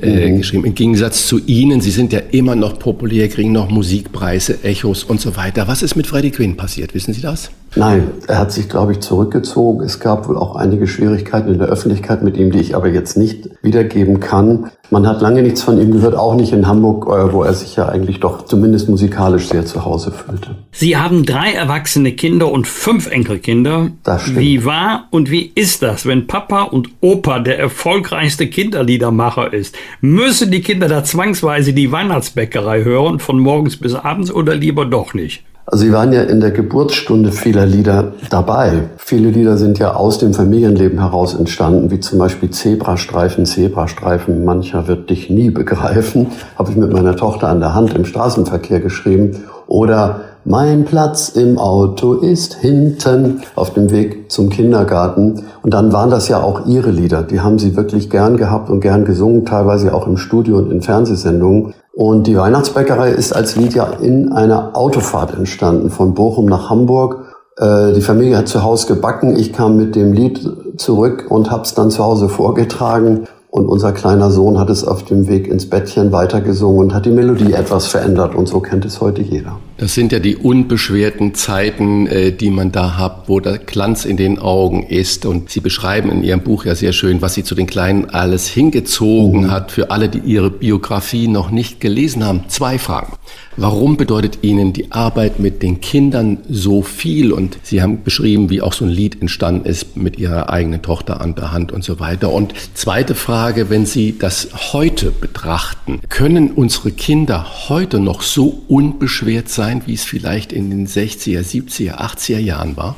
[0.00, 0.38] äh, mhm.
[0.38, 0.64] geschrieben.
[0.64, 5.20] Im Gegensatz zu Ihnen, Sie sind ja immer noch populär, kriegen noch Musikpreise, Echos und
[5.20, 5.68] so weiter.
[5.68, 6.94] Was ist mit Freddie Quinn passiert?
[6.94, 7.50] Wissen Sie das?
[7.76, 9.84] Nein, er hat sich, glaube ich, zurückgezogen.
[9.84, 13.16] Es gab wohl auch einige Schwierigkeiten in der Öffentlichkeit mit ihm, die ich aber jetzt
[13.16, 14.70] nicht wiedergeben kann.
[14.90, 17.74] Man hat lange nichts von ihm gehört, auch nicht in Hamburg, äh, wo er sich
[17.74, 20.50] ja eigentlich doch zumindest musikalisch sehr zu Hause fühlte.
[20.70, 23.90] Sie haben drei erwachsene Kinder und fünf Enkelkinder.
[24.04, 24.38] Das stimmt.
[24.38, 29.74] Wie war und wie ist das, wenn Papa und Opa der erfolgreichste Kinderliedermacher ist?
[30.00, 35.12] Müssen die Kinder da zwangsweise die Weihnachtsbäckerei hören, von morgens bis abends oder lieber doch
[35.12, 35.42] nicht?
[35.66, 38.90] Also Sie waren ja in der Geburtsstunde vieler Lieder dabei.
[38.98, 44.88] Viele Lieder sind ja aus dem Familienleben heraus entstanden, wie zum Beispiel Zebrastreifen, Zebrastreifen, mancher
[44.88, 46.26] wird dich nie begreifen,
[46.58, 49.44] habe ich mit meiner Tochter an der Hand im Straßenverkehr geschrieben.
[49.66, 55.44] Oder mein Platz im Auto ist hinten auf dem Weg zum Kindergarten.
[55.62, 57.22] Und dann waren das ja auch ihre Lieder.
[57.22, 60.82] Die haben sie wirklich gern gehabt und gern gesungen, teilweise auch im Studio und in
[60.82, 61.72] Fernsehsendungen.
[61.96, 67.36] Und die Weihnachtsbäckerei ist als Lied ja in einer Autofahrt entstanden, von Bochum nach Hamburg.
[67.56, 69.36] Äh, die Familie hat zu Hause gebacken.
[69.36, 70.40] Ich kam mit dem Lied
[70.76, 73.28] zurück und habe es dann zu Hause vorgetragen.
[73.48, 77.10] Und unser kleiner Sohn hat es auf dem Weg ins Bettchen weitergesungen und hat die
[77.10, 78.34] Melodie etwas verändert.
[78.34, 79.58] Und so kennt es heute jeder.
[79.76, 84.16] Das sind ja die unbeschwerten Zeiten, äh, die man da hat, wo der Glanz in
[84.16, 85.26] den Augen ist.
[85.26, 88.46] Und Sie beschreiben in Ihrem Buch ja sehr schön, was Sie zu den Kleinen alles
[88.46, 89.50] hingezogen mhm.
[89.50, 89.72] hat.
[89.72, 92.44] Für alle, die Ihre Biografie noch nicht gelesen haben.
[92.46, 93.14] Zwei Fragen.
[93.56, 97.32] Warum bedeutet Ihnen die Arbeit mit den Kindern so viel?
[97.32, 101.20] Und Sie haben beschrieben, wie auch so ein Lied entstanden ist mit Ihrer eigenen Tochter
[101.20, 102.32] an der Hand und so weiter.
[102.32, 109.48] Und zweite Frage, wenn Sie das heute betrachten, können unsere Kinder heute noch so unbeschwert
[109.48, 112.96] sein, wie es vielleicht in den 60er, 70er, 80er Jahren war?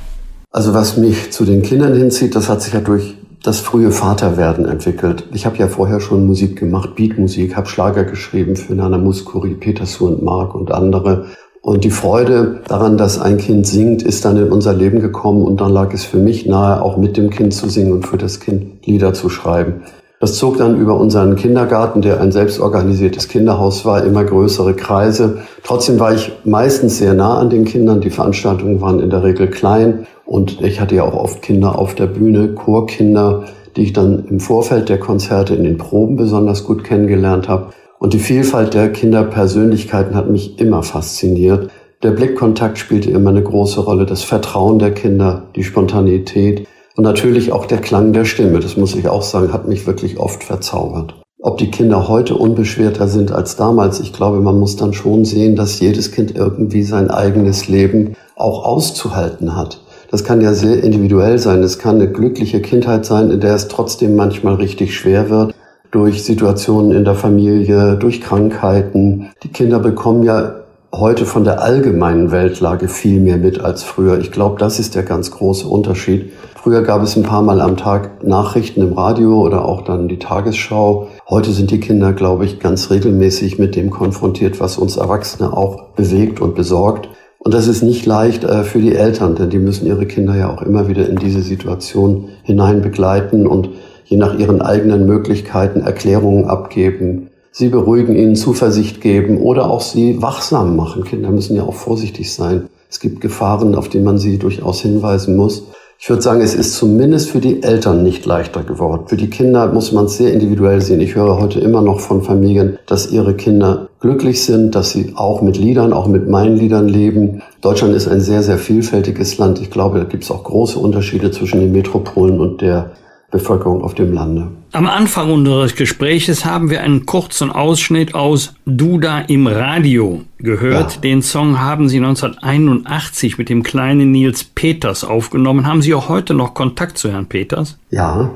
[0.50, 4.64] Also was mich zu den Kindern hinzieht, das hat sich ja durch das frühe Vaterwerden
[4.64, 5.24] entwickelt.
[5.32, 9.84] Ich habe ja vorher schon Musik gemacht, Beatmusik, habe Schlager geschrieben für Nana Muskuri, Peter
[10.00, 11.26] und Mark und andere.
[11.62, 15.60] Und die Freude daran, dass ein Kind singt, ist dann in unser Leben gekommen und
[15.60, 18.40] dann lag es für mich nahe, auch mit dem Kind zu singen und für das
[18.40, 19.82] Kind Lieder zu schreiben.
[20.18, 25.42] Das zog dann über unseren Kindergarten, der ein selbstorganisiertes Kinderhaus war, immer größere Kreise.
[25.62, 28.00] Trotzdem war ich meistens sehr nah an den Kindern.
[28.00, 31.94] Die Veranstaltungen waren in der Regel klein und ich hatte ja auch oft Kinder auf
[31.94, 33.44] der Bühne, Chorkinder,
[33.76, 37.74] die ich dann im Vorfeld der Konzerte in den Proben besonders gut kennengelernt habe.
[37.98, 41.70] Und die Vielfalt der Kinderpersönlichkeiten hat mich immer fasziniert.
[42.02, 46.66] Der Blickkontakt spielte immer eine große Rolle, das Vertrauen der Kinder, die Spontanität.
[46.96, 50.18] Und natürlich auch der Klang der Stimme, das muss ich auch sagen, hat mich wirklich
[50.18, 51.14] oft verzaubert.
[51.38, 55.56] Ob die Kinder heute unbeschwerter sind als damals, ich glaube, man muss dann schon sehen,
[55.56, 59.82] dass jedes Kind irgendwie sein eigenes Leben auch auszuhalten hat.
[60.10, 61.62] Das kann ja sehr individuell sein.
[61.62, 65.54] Es kann eine glückliche Kindheit sein, in der es trotzdem manchmal richtig schwer wird
[65.90, 69.30] durch Situationen in der Familie, durch Krankheiten.
[69.42, 70.56] Die Kinder bekommen ja
[70.92, 74.18] heute von der allgemeinen Weltlage viel mehr mit als früher.
[74.18, 76.32] Ich glaube, das ist der ganz große Unterschied.
[76.66, 80.18] Früher gab es ein paar Mal am Tag Nachrichten im Radio oder auch dann die
[80.18, 81.06] Tagesschau.
[81.30, 85.90] Heute sind die Kinder, glaube ich, ganz regelmäßig mit dem konfrontiert, was uns Erwachsene auch
[85.94, 87.08] bewegt und besorgt.
[87.38, 90.52] Und das ist nicht leicht äh, für die Eltern, denn die müssen ihre Kinder ja
[90.52, 93.70] auch immer wieder in diese Situation hinein begleiten und
[94.04, 100.20] je nach ihren eigenen Möglichkeiten Erklärungen abgeben, sie beruhigen, ihnen Zuversicht geben oder auch sie
[100.20, 101.04] wachsam machen.
[101.04, 102.68] Kinder müssen ja auch vorsichtig sein.
[102.90, 105.62] Es gibt Gefahren, auf die man sie durchaus hinweisen muss.
[105.98, 109.06] Ich würde sagen, es ist zumindest für die Eltern nicht leichter geworden.
[109.06, 111.00] Für die Kinder muss man es sehr individuell sehen.
[111.00, 115.40] Ich höre heute immer noch von Familien, dass ihre Kinder glücklich sind, dass sie auch
[115.40, 117.42] mit Liedern, auch mit meinen Liedern leben.
[117.62, 119.60] Deutschland ist ein sehr, sehr vielfältiges Land.
[119.60, 122.90] Ich glaube, da gibt es auch große Unterschiede zwischen den Metropolen und der
[123.36, 124.48] Bevölkerung auf dem Lande.
[124.72, 130.96] Am Anfang unseres Gespräches haben wir einen kurzen Ausschnitt aus Duda im Radio gehört.
[130.96, 131.00] Ja.
[131.00, 135.66] Den Song haben Sie 1981 mit dem kleinen Nils Peters aufgenommen.
[135.66, 137.78] Haben Sie auch heute noch Kontakt zu Herrn Peters?
[137.90, 138.30] Ja,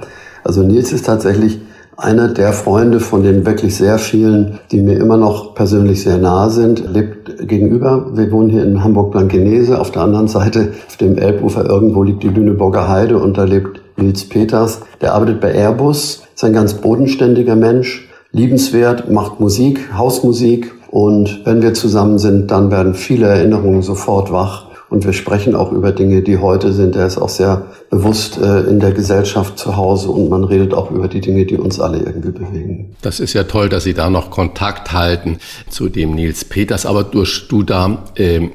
[0.45, 1.59] also Nils ist tatsächlich
[1.97, 6.51] einer der Freunde von den wirklich sehr vielen, die mir immer noch persönlich sehr nahe
[6.51, 8.07] sind, lebt gegenüber.
[8.15, 9.79] Wir wohnen hier in Hamburg-Blankenese.
[9.79, 13.83] Auf der anderen Seite, auf dem Elbufer irgendwo liegt die Lüneburger Heide und da lebt
[14.01, 14.81] Nils Peters.
[15.01, 20.73] Der arbeitet bei Airbus, ist ein ganz bodenständiger Mensch, liebenswert, macht Musik, Hausmusik.
[20.91, 24.71] Und wenn wir zusammen sind, dann werden viele Erinnerungen sofort wach.
[24.91, 26.97] Und wir sprechen auch über Dinge, die heute sind.
[26.97, 30.91] Er ist auch sehr bewusst äh, in der Gesellschaft zu Hause und man redet auch
[30.91, 32.97] über die Dinge, die uns alle irgendwie bewegen.
[33.01, 35.39] Das ist ja toll, dass Sie da noch Kontakt halten
[35.69, 36.87] zu dem Nils Peters.
[36.87, 38.49] Aber durch du da, äh,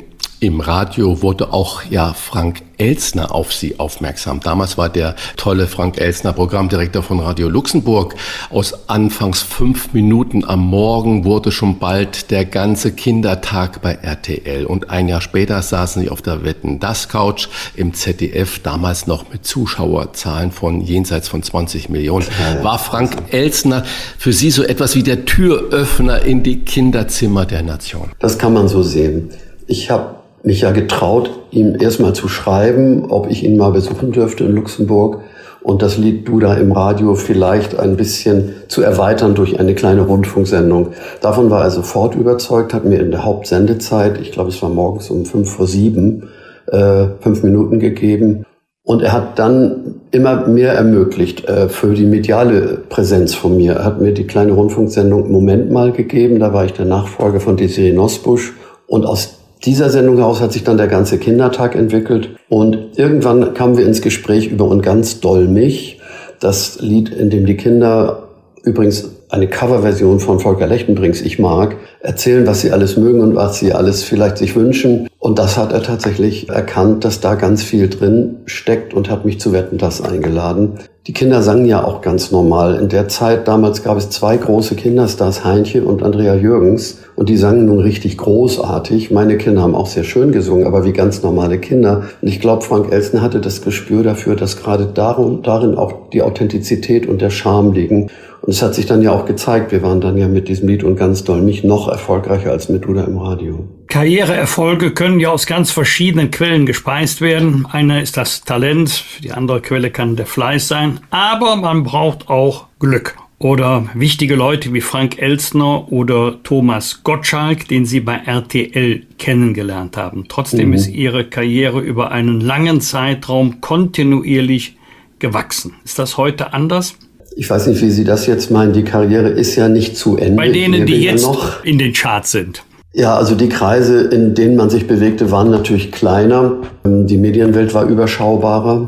[0.45, 4.41] im Radio wurde auch ja Frank Elsner auf Sie aufmerksam.
[4.41, 8.15] Damals war der tolle Frank Elsner Programmdirektor von Radio Luxemburg.
[8.49, 14.65] Aus anfangs fünf Minuten am Morgen wurde schon bald der ganze Kindertag bei RTL.
[14.65, 19.31] Und ein Jahr später saßen Sie auf der Wetten das Couch im ZDF, damals noch
[19.31, 22.27] mit Zuschauerzahlen von jenseits von 20 Millionen.
[22.61, 23.83] War Frank Elsner
[24.17, 28.11] für Sie so etwas wie der Türöffner in die Kinderzimmer der Nation?
[28.19, 29.31] Das kann man so sehen.
[29.67, 34.43] Ich habe mich ja getraut, ihm erstmal zu schreiben, ob ich ihn mal besuchen dürfte
[34.43, 35.21] in Luxemburg
[35.63, 40.89] und das Lied Duda im Radio vielleicht ein bisschen zu erweitern durch eine kleine Rundfunksendung.
[41.21, 45.09] Davon war er sofort überzeugt, hat mir in der Hauptsendezeit, ich glaube es war morgens
[45.09, 46.29] um fünf vor sieben,
[46.67, 48.45] äh, fünf Minuten gegeben.
[48.83, 53.73] Und er hat dann immer mehr ermöglicht äh, für die mediale Präsenz von mir.
[53.73, 57.57] Er hat mir die kleine Rundfunksendung Moment mal gegeben, da war ich der Nachfolger von
[57.57, 58.53] Desiree Nosbusch.
[58.85, 59.34] Und aus
[59.65, 62.29] dieser Sendung heraus hat sich dann der ganze Kindertag entwickelt.
[62.49, 65.99] Und irgendwann kamen wir ins Gespräch über und ganz doll mich,
[66.39, 68.24] das Lied, in dem die Kinder
[68.65, 73.59] übrigens eine Coverversion von Volker Lechtenbrings Ich mag, erzählen, was sie alles mögen und was
[73.59, 75.07] sie alles vielleicht sich wünschen.
[75.19, 79.39] Und das hat er tatsächlich erkannt, dass da ganz viel drin steckt und hat mich
[79.39, 80.73] zu Wetten das eingeladen.
[81.07, 82.79] Die Kinder sangen ja auch ganz normal.
[82.79, 86.99] In der Zeit, damals gab es zwei große Kinderstars, Heinche und Andrea Jürgens.
[87.15, 89.11] Und die sangen nun richtig großartig.
[89.11, 92.03] Meine Kinder haben auch sehr schön gesungen, aber wie ganz normale Kinder.
[92.21, 97.07] Und ich glaube, Frank Elsen hatte das Gespür dafür, dass gerade darin auch die Authentizität
[97.07, 98.09] und der Charme liegen.
[98.45, 100.83] Und es hat sich dann ja auch gezeigt, wir waren dann ja mit diesem Lied
[100.83, 103.67] und ganz doll mich noch erfolgreicher als mit Duda im Radio.
[103.87, 107.65] Karriereerfolge können ja aus ganz verschiedenen Quellen gespeist werden.
[107.71, 112.67] Eine ist das Talent, die andere Quelle kann der Fleiß sein, aber man braucht auch
[112.77, 113.15] Glück.
[113.39, 120.25] Oder wichtige Leute wie Frank Elstner oder Thomas Gottschalk, den Sie bei RTL kennengelernt haben.
[120.29, 120.73] Trotzdem mhm.
[120.75, 124.77] ist Ihre Karriere über einen langen Zeitraum kontinuierlich
[125.17, 125.73] gewachsen.
[125.83, 126.95] Ist das heute anders?
[127.37, 128.71] Ich weiß nicht, wie Sie das jetzt meinen.
[128.71, 130.37] Die Karriere ist ja nicht zu Ende.
[130.37, 132.63] Bei denen, die jetzt noch in den Charts sind.
[132.93, 136.53] Ja, also die Kreise, in denen man sich bewegte, waren natürlich kleiner.
[136.85, 138.87] Die Medienwelt war überschaubarer.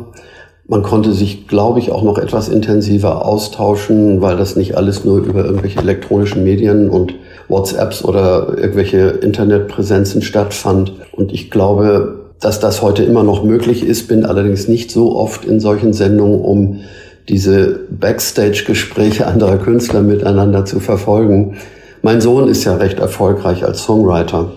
[0.65, 5.17] Man konnte sich, glaube ich, auch noch etwas intensiver austauschen, weil das nicht alles nur
[5.19, 7.15] über irgendwelche elektronischen Medien und
[7.49, 10.93] WhatsApps oder irgendwelche Internetpräsenzen stattfand.
[11.11, 15.43] Und ich glaube, dass das heute immer noch möglich ist, bin allerdings nicht so oft
[15.43, 16.79] in solchen Sendungen, um
[17.29, 21.57] diese Backstage-Gespräche anderer Künstler miteinander zu verfolgen.
[22.01, 24.51] Mein Sohn ist ja recht erfolgreich als Songwriter.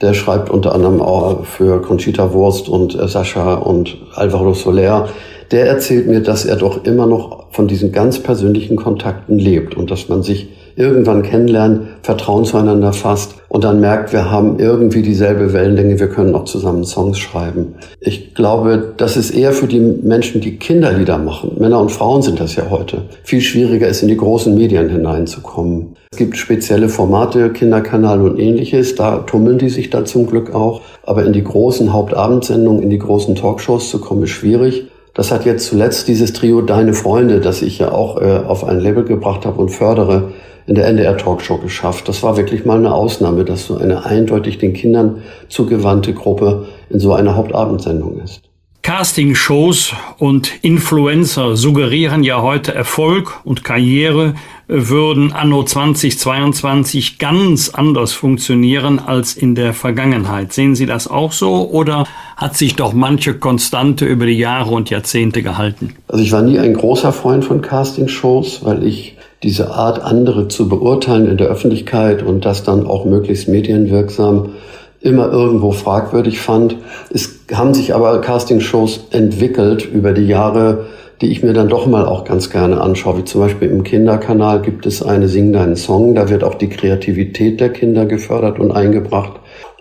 [0.00, 5.08] Der schreibt unter anderem auch für Conchita Wurst und äh, Sascha und Alvaro Soler.
[5.50, 9.90] Der erzählt mir, dass er doch immer noch von diesen ganz persönlichen Kontakten lebt und
[9.90, 15.52] dass man sich irgendwann kennenlernt, Vertrauen zueinander fasst und dann merkt, wir haben irgendwie dieselbe
[15.52, 17.74] Wellenlänge, wir können auch zusammen Songs schreiben.
[18.00, 21.56] Ich glaube, das ist eher für die Menschen, die Kinderlieder machen.
[21.58, 23.02] Männer und Frauen sind das ja heute.
[23.24, 25.96] Viel schwieriger ist, in die großen Medien hineinzukommen.
[26.12, 30.82] Es gibt spezielle Formate, Kinderkanal und ähnliches, da tummeln die sich da zum Glück auch.
[31.04, 34.88] Aber in die großen Hauptabendsendungen, in die großen Talkshows zu kommen, ist schwierig.
[35.14, 38.80] Das hat jetzt zuletzt dieses Trio Deine Freunde, das ich ja auch äh, auf ein
[38.80, 40.32] Label gebracht habe und fördere,
[40.66, 42.08] in der NDR Talkshow geschafft.
[42.08, 47.00] Das war wirklich mal eine Ausnahme, dass so eine eindeutig den Kindern zugewandte Gruppe in
[47.00, 48.42] so einer Hauptabendsendung ist.
[48.86, 54.34] Castingshows und Influencer suggerieren ja heute Erfolg und Karriere
[54.68, 60.52] würden anno 2022 ganz anders funktionieren als in der Vergangenheit.
[60.52, 62.06] Sehen Sie das auch so oder
[62.36, 65.96] hat sich doch manche Konstante über die Jahre und Jahrzehnte gehalten?
[66.06, 69.15] Also ich war nie ein großer Freund von Castingshows, weil ich
[69.46, 74.50] diese Art, andere zu beurteilen in der Öffentlichkeit und das dann auch möglichst medienwirksam
[75.00, 76.76] immer irgendwo fragwürdig fand.
[77.10, 80.86] Es haben sich aber Castingshows entwickelt über die Jahre,
[81.20, 83.18] die ich mir dann doch mal auch ganz gerne anschaue.
[83.18, 86.16] Wie zum Beispiel im Kinderkanal gibt es eine Sing deinen Song.
[86.16, 89.34] Da wird auch die Kreativität der Kinder gefördert und eingebracht.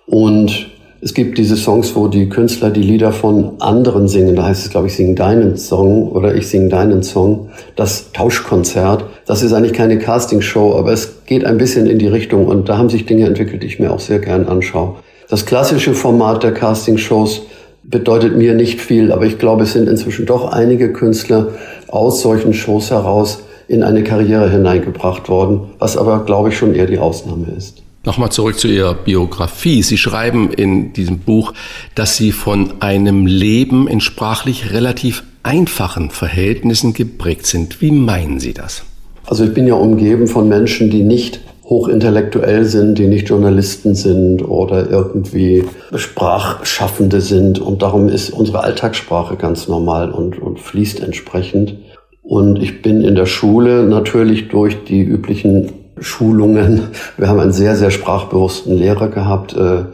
[0.06, 0.70] Und
[1.02, 4.36] es gibt diese Songs, wo die Künstler die Lieder von anderen singen.
[4.36, 7.50] Da heißt es, glaube ich, Sing deinen Song oder ich sing deinen Song.
[7.76, 9.06] Das Tauschkonzert.
[9.26, 12.78] Das ist eigentlich keine Castingshow, aber es geht ein bisschen in die Richtung und da
[12.78, 14.96] haben sich Dinge entwickelt, die ich mir auch sehr gern anschaue.
[15.30, 17.42] Das klassische Format der Castingshows
[17.84, 21.50] bedeutet mir nicht viel, aber ich glaube, es sind inzwischen doch einige Künstler
[21.88, 26.86] aus solchen Shows heraus in eine Karriere hineingebracht worden, was aber, glaube ich, schon eher
[26.86, 27.82] die Ausnahme ist.
[28.04, 29.82] Nochmal zurück zu Ihrer Biografie.
[29.82, 31.54] Sie schreiben in diesem Buch,
[31.96, 37.82] dass Sie von einem Leben in sprachlich relativ einfachen Verhältnissen geprägt sind.
[37.82, 38.84] Wie meinen Sie das?
[39.28, 44.48] Also ich bin ja umgeben von Menschen, die nicht hochintellektuell sind, die nicht Journalisten sind
[44.48, 45.66] oder irgendwie
[45.96, 47.60] Sprachschaffende sind.
[47.60, 51.76] Und darum ist unsere Alltagssprache ganz normal und, und fließt entsprechend.
[52.22, 56.90] Und ich bin in der Schule natürlich durch die üblichen Schulungen.
[57.18, 59.86] Wir haben einen sehr, sehr sprachbewussten Lehrer gehabt, äh,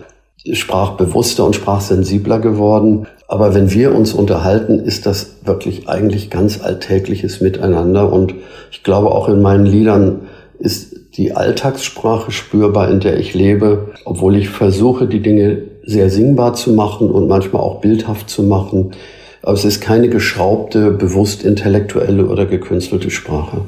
[0.53, 3.07] sprachbewusster und sprachsensibler geworden.
[3.31, 8.11] Aber wenn wir uns unterhalten, ist das wirklich eigentlich ganz alltägliches Miteinander.
[8.11, 8.33] Und
[8.73, 10.23] ich glaube, auch in meinen Liedern
[10.59, 16.55] ist die Alltagssprache spürbar, in der ich lebe, obwohl ich versuche, die Dinge sehr singbar
[16.55, 18.91] zu machen und manchmal auch bildhaft zu machen.
[19.43, 23.61] Aber es ist keine geschraubte, bewusst intellektuelle oder gekünstelte Sprache.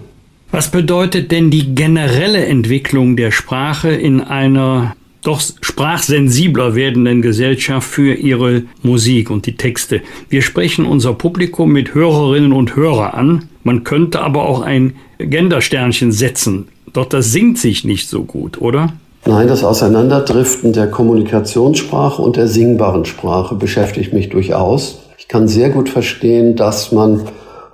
[0.51, 4.93] Was bedeutet denn die generelle Entwicklung der Sprache in einer
[5.23, 10.01] doch sprachsensibler werdenden Gesellschaft für ihre Musik und die Texte.
[10.29, 13.49] Wir sprechen unser Publikum mit Hörerinnen und Hörer an.
[13.63, 16.67] Man könnte aber auch ein Gendersternchen setzen.
[16.91, 18.93] Doch das singt sich nicht so gut, oder?
[19.25, 24.99] Nein, das Auseinanderdriften der Kommunikationssprache und der singbaren Sprache beschäftigt mich durchaus.
[25.17, 27.21] Ich kann sehr gut verstehen, dass man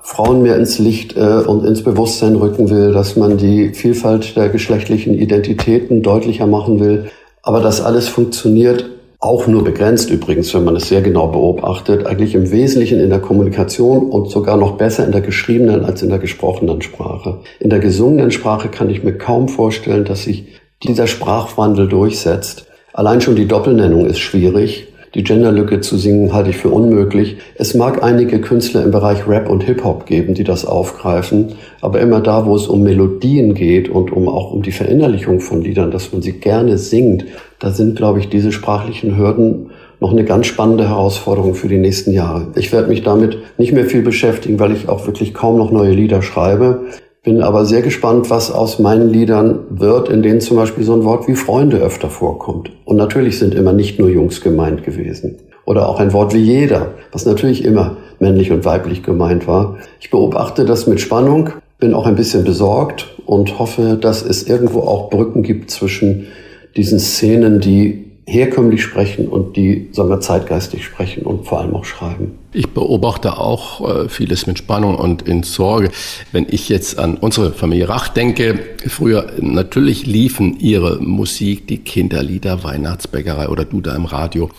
[0.04, 4.50] Frauen mehr ins Licht äh, und ins Bewusstsein rücken will, dass man die Vielfalt der
[4.50, 7.12] geschlechtlichen Identitäten deutlicher machen will.
[7.50, 8.86] Aber das alles funktioniert
[9.18, 13.18] auch nur begrenzt übrigens, wenn man es sehr genau beobachtet, eigentlich im Wesentlichen in der
[13.18, 17.40] Kommunikation und sogar noch besser in der geschriebenen als in der gesprochenen Sprache.
[17.60, 22.68] In der gesungenen Sprache kann ich mir kaum vorstellen, dass sich dieser Sprachwandel durchsetzt.
[22.94, 24.89] Allein schon die Doppelnennung ist schwierig.
[25.16, 27.38] Die Genderlücke zu singen halte ich für unmöglich.
[27.56, 32.22] Es mag einige Künstler im Bereich Rap und Hip-Hop geben, die das aufgreifen, aber immer
[32.22, 36.14] da, wo es um Melodien geht und um auch um die Verinnerlichung von Liedern, dass
[36.14, 37.26] man sie gerne singt,
[37.58, 42.14] da sind, glaube ich, diese sprachlichen Hürden noch eine ganz spannende Herausforderung für die nächsten
[42.14, 42.48] Jahre.
[42.56, 45.92] Ich werde mich damit nicht mehr viel beschäftigen, weil ich auch wirklich kaum noch neue
[45.92, 46.86] Lieder schreibe.
[47.24, 51.04] Bin aber sehr gespannt, was aus meinen Liedern wird, in denen zum Beispiel so ein
[51.04, 52.72] Wort wie Freunde öfter vorkommt.
[52.86, 55.36] Und natürlich sind immer nicht nur Jungs gemeint gewesen.
[55.66, 59.78] Oder auch ein Wort wie jeder, was natürlich immer männlich und weiblich gemeint war.
[60.00, 64.80] Ich beobachte das mit Spannung, bin auch ein bisschen besorgt und hoffe, dass es irgendwo
[64.80, 66.28] auch Brücken gibt zwischen
[66.76, 71.86] diesen Szenen, die herkömmlich sprechen und die, sagen wir, zeitgeistig sprechen und vor allem auch
[71.86, 72.38] schreiben.
[72.52, 75.90] Ich beobachte auch äh, vieles mit Spannung und in Sorge.
[76.32, 82.64] Wenn ich jetzt an unsere Familie Rach denke, früher natürlich liefen ihre Musik, die Kinderlieder,
[82.64, 84.50] Weihnachtsbäckerei oder Du da im Radio.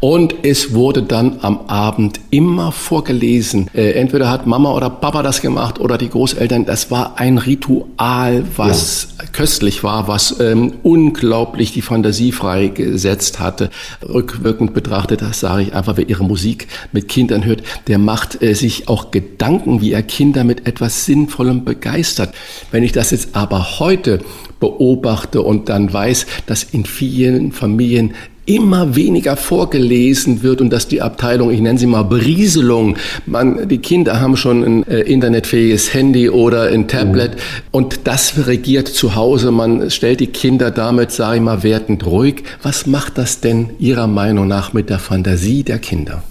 [0.00, 3.68] Und es wurde dann am Abend immer vorgelesen.
[3.74, 6.66] Äh, entweder hat Mama oder Papa das gemacht oder die Großeltern.
[6.66, 9.24] Das war ein Ritual, was ja.
[9.32, 13.70] köstlich war, was ähm, unglaublich die Fantasie freigesetzt hatte.
[14.08, 18.54] Rückwirkend betrachtet, das sage ich einfach, wer ihre Musik mit Kindern hört, der macht äh,
[18.54, 22.36] sich auch Gedanken, wie er Kinder mit etwas Sinnvollem begeistert.
[22.70, 24.20] Wenn ich das jetzt aber heute
[24.60, 28.14] beobachte und dann weiß, dass in vielen Familien
[28.48, 32.96] immer weniger vorgelesen wird und dass die Abteilung, ich nenne sie mal Berieselung,
[33.26, 37.40] man, die Kinder haben schon ein äh, internetfähiges Handy oder ein Tablet mhm.
[37.72, 39.50] und das regiert zu Hause.
[39.50, 42.42] Man stellt die Kinder damit, sage ich mal, wertend ruhig.
[42.62, 46.22] Was macht das denn Ihrer Meinung nach mit der Fantasie der Kinder?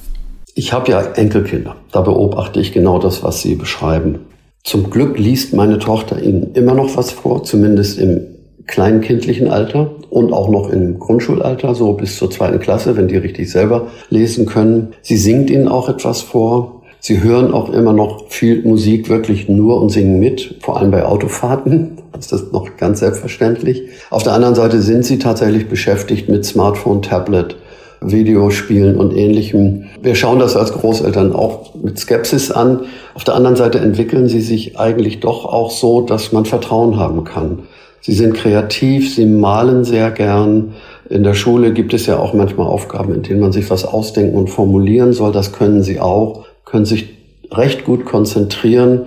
[0.55, 1.76] Ich habe ja Enkelkinder.
[1.91, 4.20] Da beobachte ich genau das, was Sie beschreiben.
[4.63, 8.22] Zum Glück liest meine Tochter Ihnen immer noch was vor, zumindest im
[8.68, 13.49] kleinkindlichen Alter und auch noch im Grundschulalter, so bis zur zweiten Klasse, wenn die richtig
[13.49, 14.93] selber lesen können.
[15.01, 16.82] Sie singt Ihnen auch etwas vor.
[16.99, 21.05] Sie hören auch immer noch viel Musik wirklich nur und singen mit, vor allem bei
[21.05, 21.97] Autofahrten.
[22.20, 23.84] Ist das noch ganz selbstverständlich.
[24.09, 27.55] Auf der anderen Seite sind Sie tatsächlich beschäftigt mit Smartphone, Tablet,
[28.01, 29.86] Videospielen und ähnlichem.
[30.01, 32.82] Wir schauen das als Großeltern auch mit Skepsis an.
[33.13, 37.24] Auf der anderen Seite entwickeln sie sich eigentlich doch auch so, dass man Vertrauen haben
[37.24, 37.59] kann.
[38.01, 40.73] Sie sind kreativ, sie malen sehr gern.
[41.09, 44.37] In der Schule gibt es ja auch manchmal Aufgaben, in denen man sich was ausdenken
[44.37, 45.31] und formulieren soll.
[45.31, 47.17] Das können sie auch, können sich
[47.51, 49.01] recht gut konzentrieren.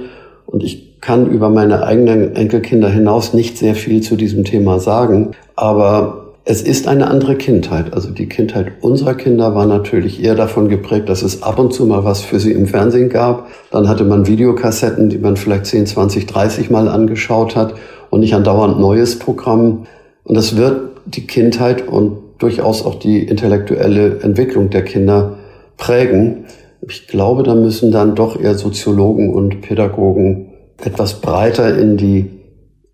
[0.47, 5.33] Und ich kann über meine eigenen Enkelkinder hinaus nicht sehr viel zu diesem Thema sagen.
[5.57, 7.93] Aber es ist eine andere Kindheit.
[7.95, 11.87] Also die Kindheit unserer Kinder war natürlich eher davon geprägt, dass es ab und zu
[11.87, 13.47] mal was für sie im Fernsehen gab.
[13.71, 17.75] Dann hatte man Videokassetten, die man vielleicht 10, 20, 30 Mal angeschaut hat
[18.11, 19.87] und nicht andauernd neues Programm.
[20.25, 25.39] Und das wird die Kindheit und durchaus auch die intellektuelle Entwicklung der Kinder
[25.77, 26.47] prägen.
[26.89, 30.49] Ich glaube, da müssen dann doch eher Soziologen und Pädagogen
[30.79, 32.31] etwas breiter in die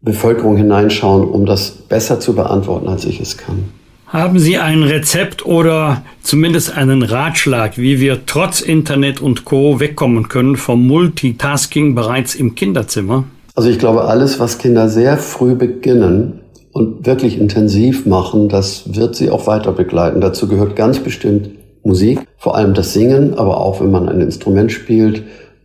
[0.00, 3.70] Bevölkerung hineinschauen, um das besser zu beantworten, als ich es kann.
[4.06, 10.28] Haben Sie ein Rezept oder zumindest einen Ratschlag, wie wir trotz Internet und Co wegkommen
[10.28, 13.24] können vom Multitasking bereits im Kinderzimmer?
[13.56, 16.40] Also ich glaube, alles, was Kinder sehr früh beginnen
[16.72, 20.20] und wirklich intensiv machen, das wird sie auch weiter begleiten.
[20.20, 21.48] Dazu gehört ganz bestimmt
[21.82, 25.22] Musik, vor allem das Singen, aber auch wenn man ein Instrument spielt,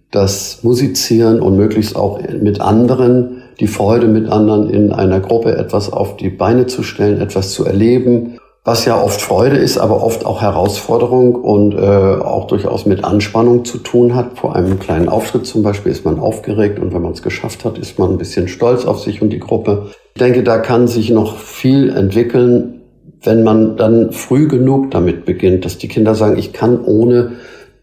[0.09, 5.91] das Musizieren und möglichst auch mit anderen, die Freude mit anderen in einer Gruppe etwas
[5.91, 8.39] auf die Beine zu stellen, etwas zu erleben
[8.71, 13.65] was ja oft Freude ist, aber oft auch Herausforderung und äh, auch durchaus mit Anspannung
[13.65, 14.37] zu tun hat.
[14.39, 17.77] Vor einem kleinen Auftritt zum Beispiel ist man aufgeregt und wenn man es geschafft hat,
[17.77, 19.87] ist man ein bisschen stolz auf sich und die Gruppe.
[20.15, 22.83] Ich denke, da kann sich noch viel entwickeln,
[23.21, 27.33] wenn man dann früh genug damit beginnt, dass die Kinder sagen, ich kann ohne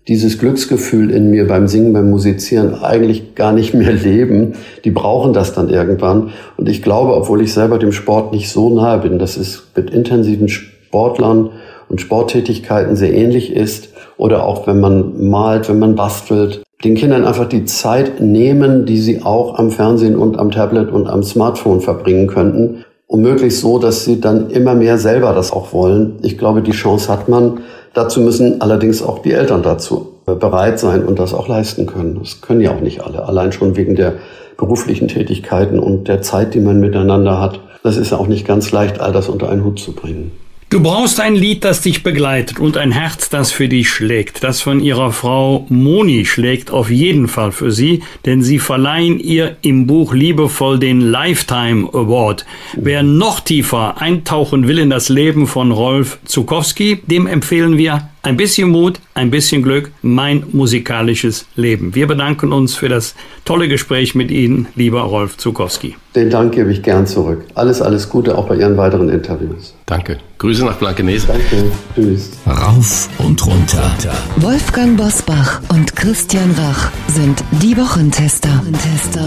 [0.09, 4.55] dieses Glücksgefühl in mir beim Singen, beim Musizieren eigentlich gar nicht mehr leben.
[4.87, 6.31] Die brauchen das dann irgendwann.
[6.57, 9.91] Und ich glaube, obwohl ich selber dem Sport nicht so nahe bin, dass es mit
[9.91, 10.49] intensiven
[10.89, 11.51] Sportlern
[11.91, 13.91] und Sporttätigkeiten sehr ähnlich ist.
[14.17, 18.99] Oder auch wenn man malt, wenn man bastelt, den Kindern einfach die Zeit nehmen, die
[18.99, 22.85] sie auch am Fernsehen und am Tablet und am Smartphone verbringen könnten.
[23.07, 26.19] Und möglichst so, dass sie dann immer mehr selber das auch wollen.
[26.23, 27.61] Ich glaube, die Chance hat man.
[27.95, 32.19] Dazu müssen allerdings auch die Eltern dazu bereit sein und das auch leisten können.
[32.21, 34.15] Das können ja auch nicht alle, allein schon wegen der
[34.59, 37.61] beruflichen Tätigkeiten und der Zeit, die man miteinander hat.
[37.83, 40.33] Das ist ja auch nicht ganz leicht, all das unter einen Hut zu bringen.
[40.71, 44.45] Du brauchst ein Lied, das dich begleitet und ein Herz, das für dich schlägt.
[44.45, 49.57] Das von ihrer Frau Moni schlägt auf jeden Fall für sie, denn sie verleihen ihr
[49.63, 52.45] im Buch liebevoll den Lifetime Award.
[52.75, 58.37] Wer noch tiefer eintauchen will in das Leben von Rolf Zukowski, dem empfehlen wir ein
[58.37, 61.95] bisschen Mut, ein bisschen Glück, mein musikalisches Leben.
[61.95, 63.15] Wir bedanken uns für das
[63.47, 65.97] tolle Gespräch mit Ihnen, lieber Rolf Zukowski.
[66.15, 67.45] Den Dank gebe ich gern zurück.
[67.55, 69.75] Alles, alles Gute auch bei Ihren weiteren Interviews.
[69.87, 70.19] Danke.
[70.37, 71.29] Grüße nach Blankenese.
[71.29, 71.71] Danke.
[71.95, 72.33] Tschüss.
[72.47, 73.91] Rauf und runter.
[74.37, 78.51] Wolfgang Bosbach und Christian Rach sind die Wochentester.
[78.61, 79.27] Wochentester.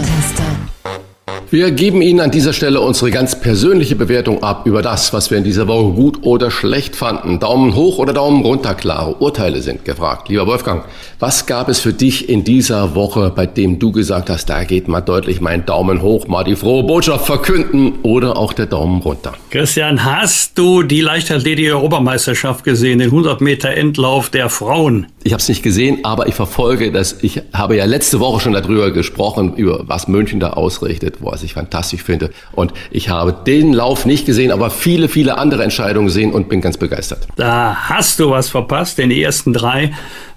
[1.50, 5.38] Wir geben Ihnen an dieser Stelle unsere ganz persönliche Bewertung ab über das, was wir
[5.38, 7.40] in dieser Woche gut oder schlecht fanden.
[7.40, 10.28] Daumen hoch oder Daumen runter, klare Urteile sind gefragt.
[10.28, 10.84] Lieber Wolfgang,
[11.18, 14.88] was gab es für dich in dieser Woche, bei dem du gesagt hast, da geht
[14.88, 19.32] mal deutlich mein Daumen hoch, mal die frohe Botschaft verkünden oder auch der Daumen runter?
[19.50, 25.06] Christian, hast du die Leichtathletik-Europameisterschaft gesehen, den 100 Meter Endlauf der Frauen?
[25.24, 27.18] Ich habe es nicht gesehen, aber ich verfolge das.
[27.22, 31.54] Ich habe ja letzte Woche schon darüber gesprochen, über was München da ausrichtet, was ich
[31.54, 32.30] fantastisch finde.
[32.52, 36.60] Und ich habe den Lauf nicht gesehen, aber viele, viele andere Entscheidungen gesehen und bin
[36.60, 37.26] ganz begeistert.
[37.36, 39.92] Da hast du was verpasst, denn die ersten drei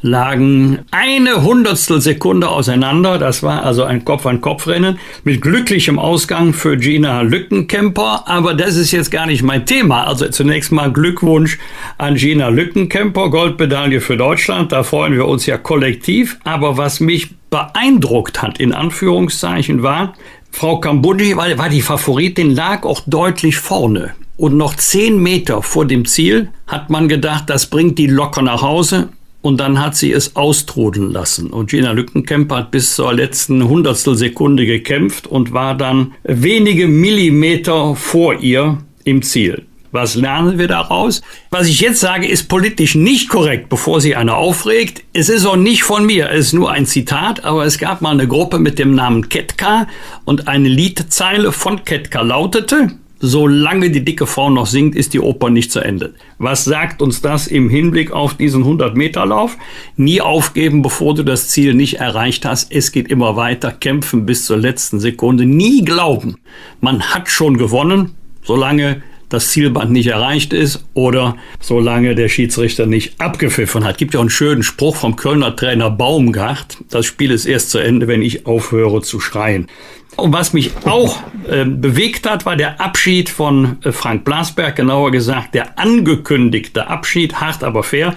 [0.06, 3.18] lagen eine Hundertstel Sekunde auseinander.
[3.18, 8.24] Das war also ein Kopf-an-Kopf-Rennen mit glücklichem Ausgang für Gina Lückenkämper.
[8.28, 10.06] Aber das ist jetzt gar nicht mein Thema.
[10.06, 11.58] Also zunächst mal Glückwunsch
[11.98, 14.72] an Gina Lückenkämper, Goldmedaille für Deutschland.
[14.72, 16.38] Da freuen wir uns ja kollektiv.
[16.44, 20.14] Aber was mich beeindruckt hat, in Anführungszeichen, war,
[20.58, 24.14] Frau Kambuji war, war die Favoritin, lag auch deutlich vorne.
[24.38, 28.62] Und noch zehn Meter vor dem Ziel hat man gedacht, das bringt die locker nach
[28.62, 29.10] Hause.
[29.42, 31.50] Und dann hat sie es austrudeln lassen.
[31.50, 38.40] Und Gina Lückenkämper hat bis zur letzten Hundertstelsekunde gekämpft und war dann wenige Millimeter vor
[38.40, 39.66] ihr im Ziel.
[39.96, 41.22] Was lernen wir daraus?
[41.52, 45.06] Was ich jetzt sage, ist politisch nicht korrekt, bevor sie einer aufregt.
[45.14, 48.12] Es ist auch nicht von mir, es ist nur ein Zitat, aber es gab mal
[48.12, 49.88] eine Gruppe mit dem Namen Ketka
[50.26, 52.92] und eine Liedzeile von Ketka lautete,
[53.22, 56.14] Solange die dicke Frau noch singt, ist die Oper nicht zu Ende.
[56.38, 59.58] Was sagt uns das im Hinblick auf diesen 100-Meter-Lauf?
[59.96, 62.74] Nie aufgeben, bevor du das Ziel nicht erreicht hast.
[62.74, 63.72] Es geht immer weiter.
[63.72, 65.46] Kämpfen bis zur letzten Sekunde.
[65.46, 66.36] Nie glauben,
[66.82, 68.12] man hat schon gewonnen,
[68.44, 73.98] solange das Zielband nicht erreicht ist oder solange der Schiedsrichter nicht abgepfiffen hat.
[73.98, 76.78] Gibt ja auch einen schönen Spruch vom Kölner Trainer Baumgart.
[76.90, 79.68] Das Spiel ist erst zu Ende, wenn ich aufhöre zu schreien.
[80.16, 81.18] Und was mich auch
[81.50, 87.42] äh, bewegt hat, war der Abschied von äh, Frank Blasberg, genauer gesagt der angekündigte Abschied,
[87.42, 88.16] hart aber fair.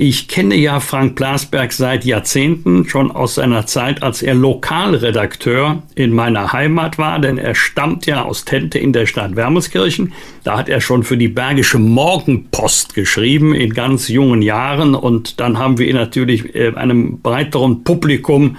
[0.00, 6.12] Ich kenne ja Frank Blasberg seit Jahrzehnten, schon aus seiner Zeit, als er Lokalredakteur in
[6.12, 10.12] meiner Heimat war, denn er stammt ja aus Tente in der Stadt Wermelskirchen.
[10.44, 15.58] Da hat er schon für die Bergische Morgenpost geschrieben in ganz jungen Jahren und dann
[15.58, 18.56] haben wir ihn natürlich äh, einem breiteren Publikum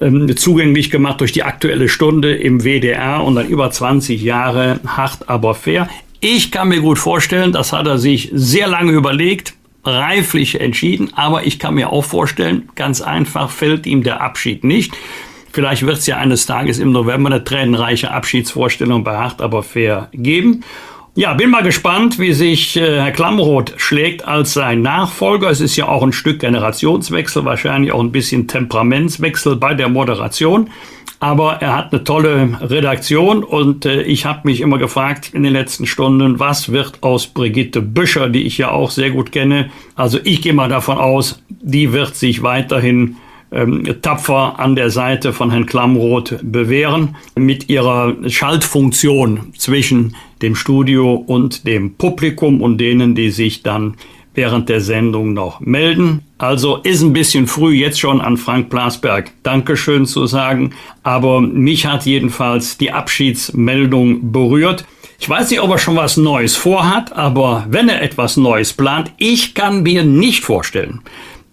[0.00, 5.28] ähm, zugänglich gemacht durch die aktuelle Stunde im WDR und dann über 20 Jahre hart
[5.28, 5.88] aber fair.
[6.20, 9.54] Ich kann mir gut vorstellen, das hat er sich sehr lange überlegt,
[9.86, 14.92] reiflich entschieden, aber ich kann mir auch vorstellen, ganz einfach fällt ihm der Abschied nicht.
[15.52, 20.08] Vielleicht wird es ja eines Tages im November eine tränenreiche Abschiedsvorstellung bei Hart aber fair
[20.12, 20.64] geben.
[21.18, 25.48] Ja, bin mal gespannt, wie sich äh, Herr Klamroth schlägt als sein Nachfolger.
[25.48, 30.68] Es ist ja auch ein Stück Generationswechsel, wahrscheinlich auch ein bisschen Temperamentswechsel bei der Moderation.
[31.18, 35.54] Aber er hat eine tolle Redaktion und äh, ich habe mich immer gefragt in den
[35.54, 39.70] letzten Stunden, was wird aus Brigitte Büscher, die ich ja auch sehr gut kenne.
[39.94, 43.16] Also ich gehe mal davon aus, die wird sich weiterhin
[44.02, 51.66] tapfer an der Seite von Herrn Klammroth bewähren mit ihrer Schaltfunktion zwischen dem Studio und
[51.66, 53.94] dem Publikum und denen, die sich dann
[54.34, 56.22] während der Sendung noch melden.
[56.38, 61.86] Also ist ein bisschen früh jetzt schon an Frank Blasberg Dankeschön zu sagen, aber mich
[61.86, 64.84] hat jedenfalls die Abschiedsmeldung berührt.
[65.18, 69.12] Ich weiß nicht, ob er schon was Neues vorhat, aber wenn er etwas Neues plant,
[69.16, 71.00] ich kann mir nicht vorstellen,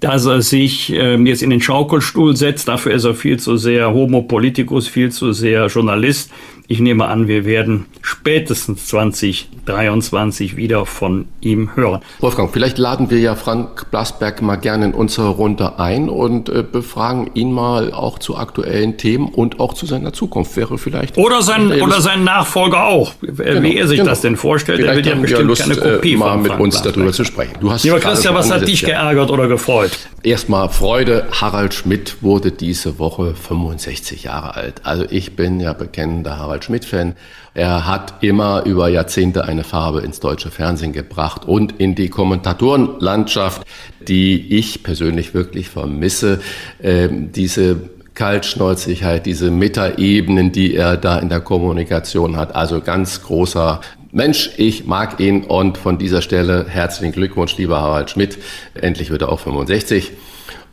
[0.04, 2.68] dass er sich äh, jetzt in den Schaukelstuhl setzt.
[2.68, 6.30] Dafür ist er viel zu sehr Homo politicus, viel zu sehr Journalist.
[6.68, 12.02] Ich nehme an, wir werden spätestens 2023 wieder von ihm hören.
[12.20, 16.64] Wolfgang, vielleicht laden wir ja Frank Blasberg mal gerne in unsere Runde ein und äh,
[16.64, 20.56] befragen ihn mal auch zu aktuellen Themen und auch zu seiner Zukunft.
[20.56, 21.18] Wäre vielleicht.
[21.18, 24.10] Oder sein, oder sein Nachfolger auch, genau, wie er sich genau.
[24.10, 24.80] das denn vorstellt.
[24.80, 26.96] Vielleicht er will ja bestimmt Lust, keine Kopie äh, mal mit uns Blasberg.
[26.96, 27.54] darüber zu sprechen.
[27.60, 29.92] Du hast Lieber Christian, was hat dich geärgert oder gefreut?
[30.24, 31.28] Erstmal Freude.
[31.32, 34.82] Harald Schmidt wurde diese Woche 65 Jahre alt.
[34.84, 37.16] Also ich bin ja bekennender Harald Harald Schmidt-Fan.
[37.56, 43.64] Er hat immer über Jahrzehnte eine Farbe ins deutsche Fernsehen gebracht und in die Kommentatorenlandschaft,
[44.08, 46.42] die ich persönlich wirklich vermisse.
[46.82, 52.56] Ähm, diese Kaltschnäuzigkeit, diese Metaebenen, die er da in der Kommunikation hat.
[52.56, 53.82] Also ganz großer
[54.12, 58.38] Mensch, ich mag ihn und von dieser Stelle herzlichen Glückwunsch, lieber Harald Schmidt.
[58.76, 60.12] Endlich wird er auch 65.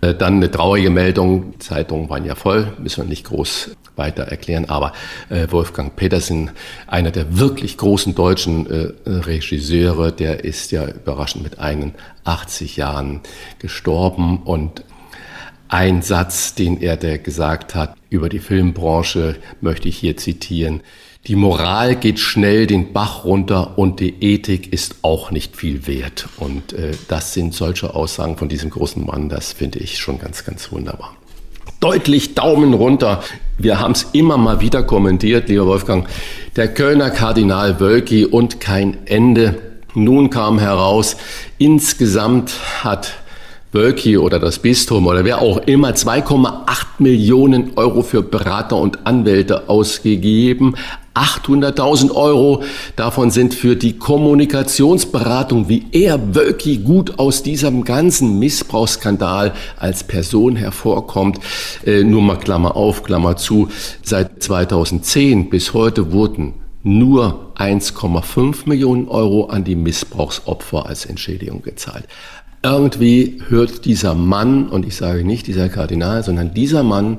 [0.02, 1.54] Äh, dann eine traurige Meldung.
[1.58, 3.70] Zeitungen waren ja voll, müssen wir nicht groß
[4.00, 4.64] weiter erklären.
[4.68, 4.92] Aber
[5.28, 6.50] äh, Wolfgang Petersen,
[6.88, 13.20] einer der wirklich großen deutschen äh, Regisseure, der ist ja überraschend mit 81 Jahren
[13.60, 14.42] gestorben.
[14.42, 14.82] Und
[15.68, 20.80] ein Satz, den er der gesagt hat über die Filmbranche, möchte ich hier zitieren.
[21.26, 26.28] Die Moral geht schnell den Bach runter und die Ethik ist auch nicht viel wert.
[26.38, 30.44] Und äh, das sind solche Aussagen von diesem großen Mann, das finde ich schon ganz,
[30.44, 31.19] ganz wunderbar
[31.80, 33.22] deutlich Daumen runter.
[33.58, 36.06] Wir haben es immer mal wieder kommentiert, lieber Wolfgang.
[36.56, 39.58] Der Kölner Kardinal Wölki und kein Ende.
[39.94, 41.16] Nun kam heraus,
[41.58, 42.52] insgesamt
[42.84, 43.14] hat
[43.72, 49.68] Wölki oder das Bistum oder wer auch immer 2,8 Millionen Euro für Berater und Anwälte
[49.68, 50.74] ausgegeben.
[51.14, 52.62] 800.000 Euro
[52.96, 60.56] davon sind für die Kommunikationsberatung, wie er Wölki gut aus diesem ganzen Missbrauchsskandal als Person
[60.56, 61.38] hervorkommt.
[61.84, 63.68] Äh, nur mal Klammer auf, Klammer zu.
[64.02, 72.06] Seit 2010 bis heute wurden nur 1,5 Millionen Euro an die Missbrauchsopfer als Entschädigung gezahlt.
[72.62, 77.18] Irgendwie hört dieser Mann, und ich sage nicht dieser Kardinal, sondern dieser Mann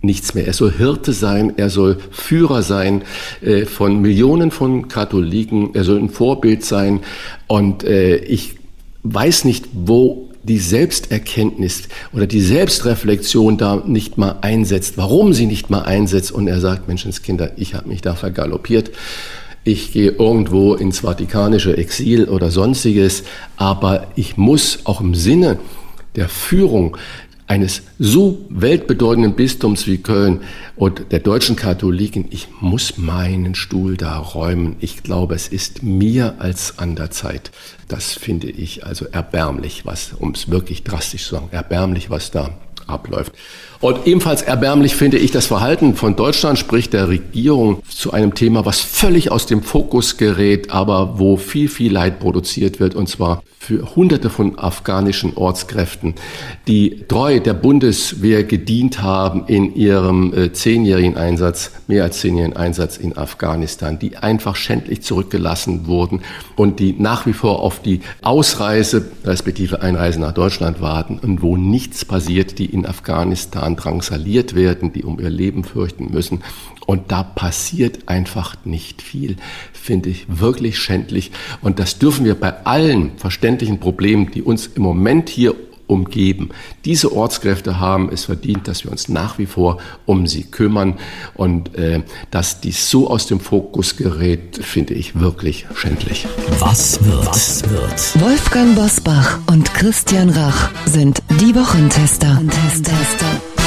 [0.00, 0.46] nichts mehr.
[0.46, 3.02] Er soll Hirte sein, er soll Führer sein
[3.42, 7.00] äh, von Millionen von Katholiken, er soll ein Vorbild sein.
[7.46, 8.56] Und äh, ich
[9.02, 15.68] weiß nicht, wo die Selbsterkenntnis oder die Selbstreflexion da nicht mal einsetzt, warum sie nicht
[15.68, 16.32] mal einsetzt.
[16.32, 18.90] Und er sagt, Menschenskinder, ich habe mich da vergaloppiert.
[19.68, 23.24] Ich gehe irgendwo ins vatikanische Exil oder sonstiges,
[23.58, 25.58] aber ich muss auch im Sinne
[26.16, 26.96] der Führung
[27.46, 30.40] eines so weltbedeutenden Bistums wie Köln
[30.74, 34.76] und der deutschen Katholiken, ich muss meinen Stuhl da räumen.
[34.80, 37.50] Ich glaube, es ist mir als an der Zeit.
[37.88, 42.54] Das finde ich also erbärmlich, was, um es wirklich drastisch zu sagen, erbärmlich, was da
[42.86, 43.32] abläuft.
[43.80, 48.66] Und ebenfalls erbärmlich finde ich das Verhalten von Deutschland, sprich der Regierung, zu einem Thema,
[48.66, 53.42] was völlig aus dem Fokus gerät, aber wo viel, viel Leid produziert wird, und zwar
[53.68, 56.14] für Hunderte von afghanischen Ortskräften,
[56.68, 62.96] die treu der Bundeswehr gedient haben in ihrem äh, zehnjährigen Einsatz, mehr als zehnjährigen Einsatz
[62.96, 66.22] in Afghanistan, die einfach schändlich zurückgelassen wurden
[66.56, 71.58] und die nach wie vor auf die Ausreise respektive Einreise nach Deutschland warten und wo
[71.58, 76.42] nichts passiert, die in Afghanistan drangsaliert werden, die um ihr Leben fürchten müssen.
[76.86, 79.36] Und da passiert einfach nicht viel,
[79.72, 81.30] finde ich wirklich schändlich.
[81.60, 85.54] Und das dürfen wir bei allen verständlichen Problemen, die uns im Moment hier
[85.88, 86.50] umgeben.
[86.84, 90.98] Diese Ortskräfte haben es verdient, dass wir uns nach wie vor um sie kümmern.
[91.34, 96.26] Und äh, dass dies so aus dem Fokus gerät, finde ich wirklich schändlich.
[96.60, 97.26] Was wird?
[97.26, 98.20] Was wird?
[98.20, 102.40] Wolfgang Bosbach und Christian Rach sind die Wochentester.
[102.48, 103.57] Tester.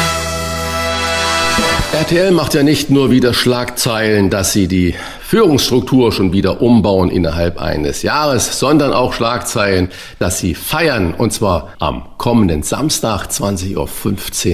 [1.93, 7.59] RTL macht ja nicht nur wieder Schlagzeilen, dass sie die Führungsstruktur schon wieder umbauen innerhalb
[7.59, 13.75] eines Jahres, sondern auch Schlagzeilen, dass sie feiern und zwar am kommenden Samstag 20.15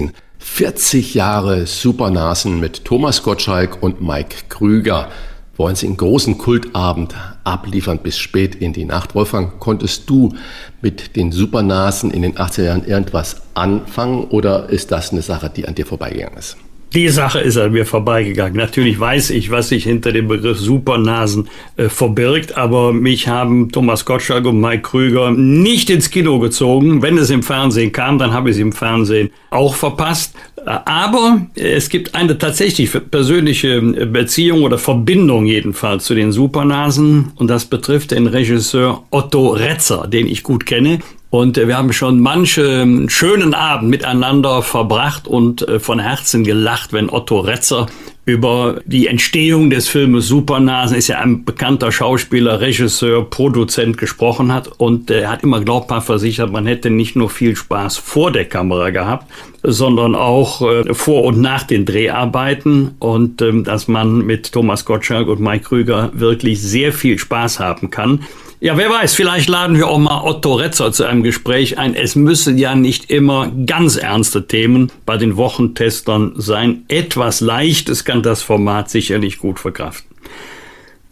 [0.04, 5.10] Uhr 40 Jahre Supernasen mit Thomas Gottschalk und Mike Krüger
[5.58, 9.14] wollen sie einen großen Kultabend abliefern bis spät in die Nacht.
[9.14, 10.34] Wolfgang, konntest du
[10.82, 15.68] mit den Supernasen in den 80er Jahren irgendwas anfangen oder ist das eine Sache, die
[15.68, 16.58] an dir vorbeigegangen ist?
[16.98, 18.58] Die Sache ist an mir vorbeigegangen.
[18.58, 24.04] Natürlich weiß ich, was sich hinter dem Begriff Supernasen äh, verbirgt, aber mich haben Thomas
[24.04, 27.04] Gottschalk und Mike Krüger nicht ins Kino gezogen.
[27.04, 30.34] Wenn es im Fernsehen kam, dann habe ich es im Fernsehen auch verpasst.
[30.66, 37.66] Aber es gibt eine tatsächlich persönliche Beziehung oder Verbindung jedenfalls zu den Supernasen und das
[37.66, 40.98] betrifft den Regisseur Otto Retzer, den ich gut kenne.
[41.30, 47.10] Und wir haben schon manche schönen Abend miteinander verbracht und äh, von Herzen gelacht, wenn
[47.10, 47.88] Otto Retzer
[48.28, 54.68] über die Entstehung des Filmes Supernasen, ist ja ein bekannter Schauspieler, Regisseur, Produzent gesprochen hat
[54.78, 58.90] und er hat immer glaubhaft versichert, man hätte nicht nur viel Spaß vor der Kamera
[58.90, 59.32] gehabt,
[59.64, 65.30] sondern auch äh, vor und nach den Dreharbeiten und ähm, dass man mit Thomas Gottschalk
[65.30, 68.24] und Mike Krüger wirklich sehr viel Spaß haben kann.
[68.60, 71.94] Ja, wer weiß, vielleicht laden wir auch mal Otto Retzer zu einem Gespräch ein.
[71.94, 76.84] Es müssen ja nicht immer ganz ernste Themen bei den Wochentestern sein.
[76.88, 80.17] Etwas Leichtes kann das Format sicherlich gut verkraften.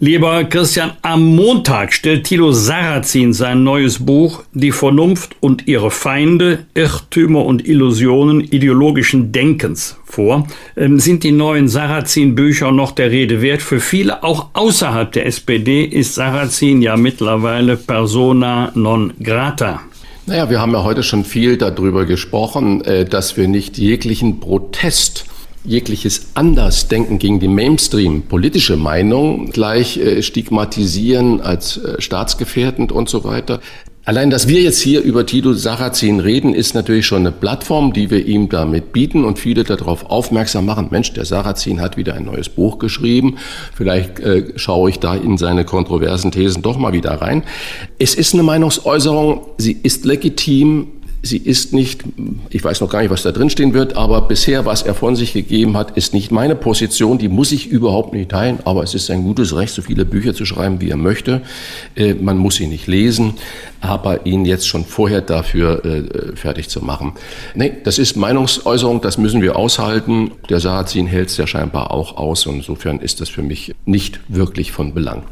[0.05, 6.67] Lieber Christian, am Montag stellt Thilo Sarrazin sein neues Buch Die Vernunft und ihre Feinde,
[6.75, 10.47] Irrtümer und Illusionen ideologischen Denkens vor.
[10.77, 13.63] Ähm, sind die neuen Sarrazin-Bücher noch der Rede wert?
[13.63, 19.81] Für viele, auch außerhalb der SPD, ist Sarrazin ja mittlerweile persona non grata.
[20.27, 25.25] Naja, wir haben ja heute schon viel darüber gesprochen, äh, dass wir nicht jeglichen Protest
[25.65, 33.23] jegliches Andersdenken gegen die Mainstream politische Meinung gleich äh, stigmatisieren als äh, staatsgefährdend und so
[33.23, 33.59] weiter.
[34.07, 38.11] Allein, dass wir jetzt hier über Tito Sarrazin reden, ist natürlich schon eine Plattform, die
[38.11, 40.89] wir ihm damit bieten und viele darauf aufmerksam machen.
[40.91, 43.37] Mensch, der Sarrazin hat wieder ein neues Buch geschrieben.
[43.73, 47.43] Vielleicht äh, schaue ich da in seine kontroversen Thesen doch mal wieder rein.
[47.97, 50.89] Es ist eine Meinungsäußerung, sie ist legitim,
[51.25, 52.03] Sie ist nicht,
[52.51, 55.15] ich weiß noch gar nicht, was da drin stehen wird, aber bisher, was er von
[55.15, 57.17] sich gegeben hat, ist nicht meine Position.
[57.17, 60.35] Die muss ich überhaupt nicht teilen, aber es ist sein gutes Recht, so viele Bücher
[60.35, 61.41] zu schreiben, wie er möchte.
[61.95, 63.33] Äh, man muss sie nicht lesen,
[63.81, 67.13] aber ihn jetzt schon vorher dafür äh, fertig zu machen.
[67.55, 70.29] Nee, das ist Meinungsäußerung, das müssen wir aushalten.
[70.49, 74.19] Der Sarazin hält es ja scheinbar auch aus und insofern ist das für mich nicht
[74.27, 75.23] wirklich von Belang.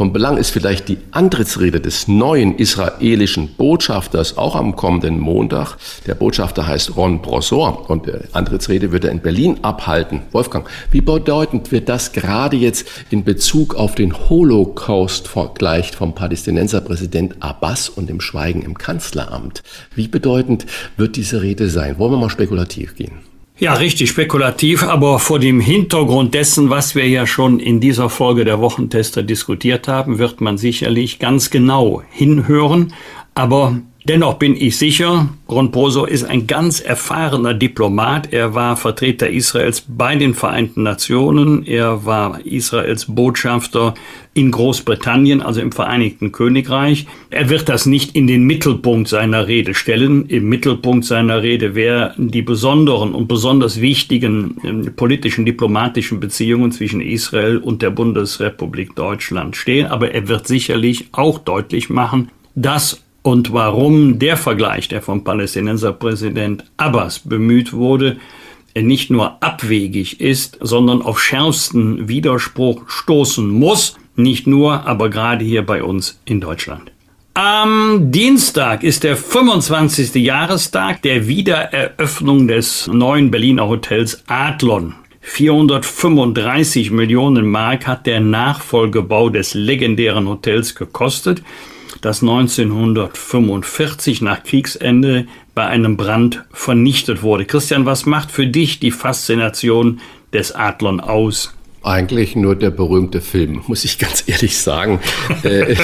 [0.00, 5.76] Von Belang ist vielleicht die Antrittsrede des neuen israelischen Botschafters auch am kommenden Montag.
[6.06, 10.22] Der Botschafter heißt Ron Brosor und die Antrittsrede wird er in Berlin abhalten.
[10.32, 17.34] Wolfgang, wie bedeutend wird das gerade jetzt in Bezug auf den Holocaust vergleicht vom Palästinenserpräsident
[17.40, 19.62] Abbas und dem Schweigen im Kanzleramt?
[19.94, 20.64] Wie bedeutend
[20.96, 21.98] wird diese Rede sein?
[21.98, 23.29] Wollen wir mal spekulativ gehen?
[23.60, 28.46] Ja, richtig spekulativ, aber vor dem Hintergrund dessen, was wir ja schon in dieser Folge
[28.46, 32.94] der Wochentester diskutiert haben, wird man sicherlich ganz genau hinhören.
[33.34, 38.32] Aber Dennoch bin ich sicher, Ron Boso ist ein ganz erfahrener Diplomat.
[38.32, 41.66] Er war Vertreter Israels bei den Vereinten Nationen.
[41.66, 43.92] Er war Israels Botschafter
[44.32, 47.06] in Großbritannien, also im Vereinigten Königreich.
[47.28, 50.24] Er wird das nicht in den Mittelpunkt seiner Rede stellen.
[50.26, 57.02] Im Mittelpunkt seiner Rede werden die besonderen und besonders wichtigen äh, politischen, diplomatischen Beziehungen zwischen
[57.02, 59.88] Israel und der Bundesrepublik Deutschland stehen.
[59.88, 66.64] Aber er wird sicherlich auch deutlich machen, dass und warum der Vergleich, der vom Palästinenserpräsident
[66.76, 68.16] Abbas bemüht wurde,
[68.74, 75.64] nicht nur abwegig ist, sondern auf schärfsten Widerspruch stoßen muss, nicht nur, aber gerade hier
[75.64, 76.92] bei uns in Deutschland.
[77.34, 80.14] Am Dienstag ist der 25.
[80.16, 84.94] Jahrestag der Wiedereröffnung des neuen Berliner Hotels Adlon.
[85.22, 91.42] 435 Millionen Mark hat der Nachfolgebau des legendären Hotels gekostet
[92.00, 97.44] das 1945 nach Kriegsende bei einem Brand vernichtet wurde.
[97.44, 100.00] Christian, was macht für dich die Faszination
[100.32, 101.54] des Adlon aus?
[101.82, 105.00] Eigentlich nur der berühmte Film, muss ich ganz ehrlich sagen.
[105.44, 105.74] äh,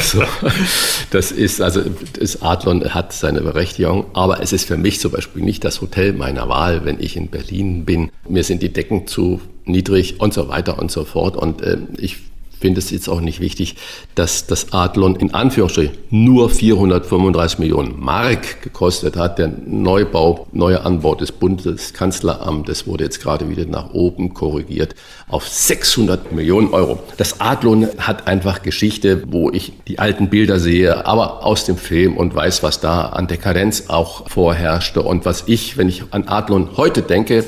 [1.10, 1.80] das ist, also
[2.18, 6.12] das Adlon hat seine Berechtigung, aber es ist für mich zum Beispiel nicht das Hotel
[6.12, 8.10] meiner Wahl, wenn ich in Berlin bin.
[8.28, 11.34] Mir sind die Decken zu niedrig und so weiter und so fort.
[11.34, 12.18] Und äh, ich
[12.60, 13.76] finde es jetzt auch nicht wichtig,
[14.14, 19.38] dass das Adlon in Anführungsstrichen nur 435 Millionen Mark gekostet hat.
[19.38, 24.94] Der Neubau, neuer Anbau des Bundeskanzleramtes wurde jetzt gerade wieder nach oben korrigiert
[25.28, 26.98] auf 600 Millionen Euro.
[27.16, 32.16] Das Adlon hat einfach Geschichte, wo ich die alten Bilder sehe, aber aus dem Film
[32.16, 36.76] und weiß, was da an Dekadenz auch vorherrschte und was ich, wenn ich an Adlon
[36.76, 37.44] heute denke,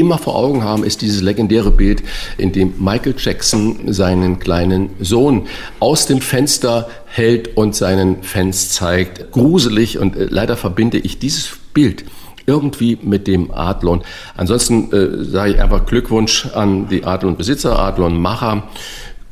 [0.00, 2.02] immer vor Augen haben, ist dieses legendäre Bild,
[2.36, 5.46] in dem Michael Jackson seinen kleinen Sohn
[5.80, 9.32] aus dem Fenster hält und seinen Fans zeigt.
[9.32, 12.04] Gruselig und äh, leider verbinde ich dieses Bild
[12.46, 14.02] irgendwie mit dem Adlon.
[14.36, 18.68] Ansonsten äh, sage ich einfach Glückwunsch an die Adlon-Besitzer, Adlon-Macher.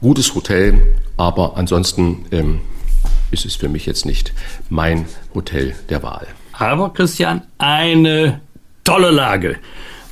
[0.02, 2.60] Gutes Hotel, aber ansonsten ähm,
[3.30, 4.32] ist es für mich jetzt nicht
[4.68, 6.26] mein Hotel der Wahl.
[6.52, 8.40] Aber Christian, eine
[8.84, 9.56] tolle Lage.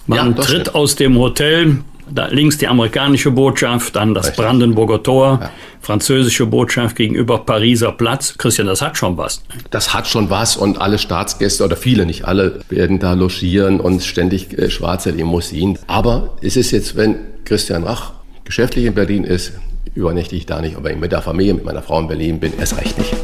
[0.07, 0.75] Man ja, tritt stimmt.
[0.75, 1.79] aus dem Hotel,
[2.11, 4.45] da links die amerikanische Botschaft, dann das Richtig.
[4.45, 5.51] Brandenburger Tor, ja.
[5.81, 8.35] französische Botschaft gegenüber Pariser Platz.
[8.37, 9.43] Christian, das hat schon was.
[9.71, 14.03] Das hat schon was und alle Staatsgäste oder viele, nicht alle, werden da logieren und
[14.03, 15.79] ständig äh, schwarze Limousinen.
[15.87, 18.13] Aber es ist jetzt, wenn Christian Rach
[18.45, 19.53] geschäftlich in Berlin ist,
[19.95, 22.77] übernächte ich da nicht, aber mit der Familie, mit meiner Frau in Berlin bin, erst
[22.79, 23.15] recht nicht.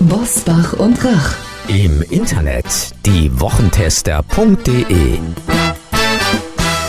[0.00, 1.34] Bosbach und Rach.
[1.68, 2.64] Im Internet
[3.06, 5.18] diewochentester.de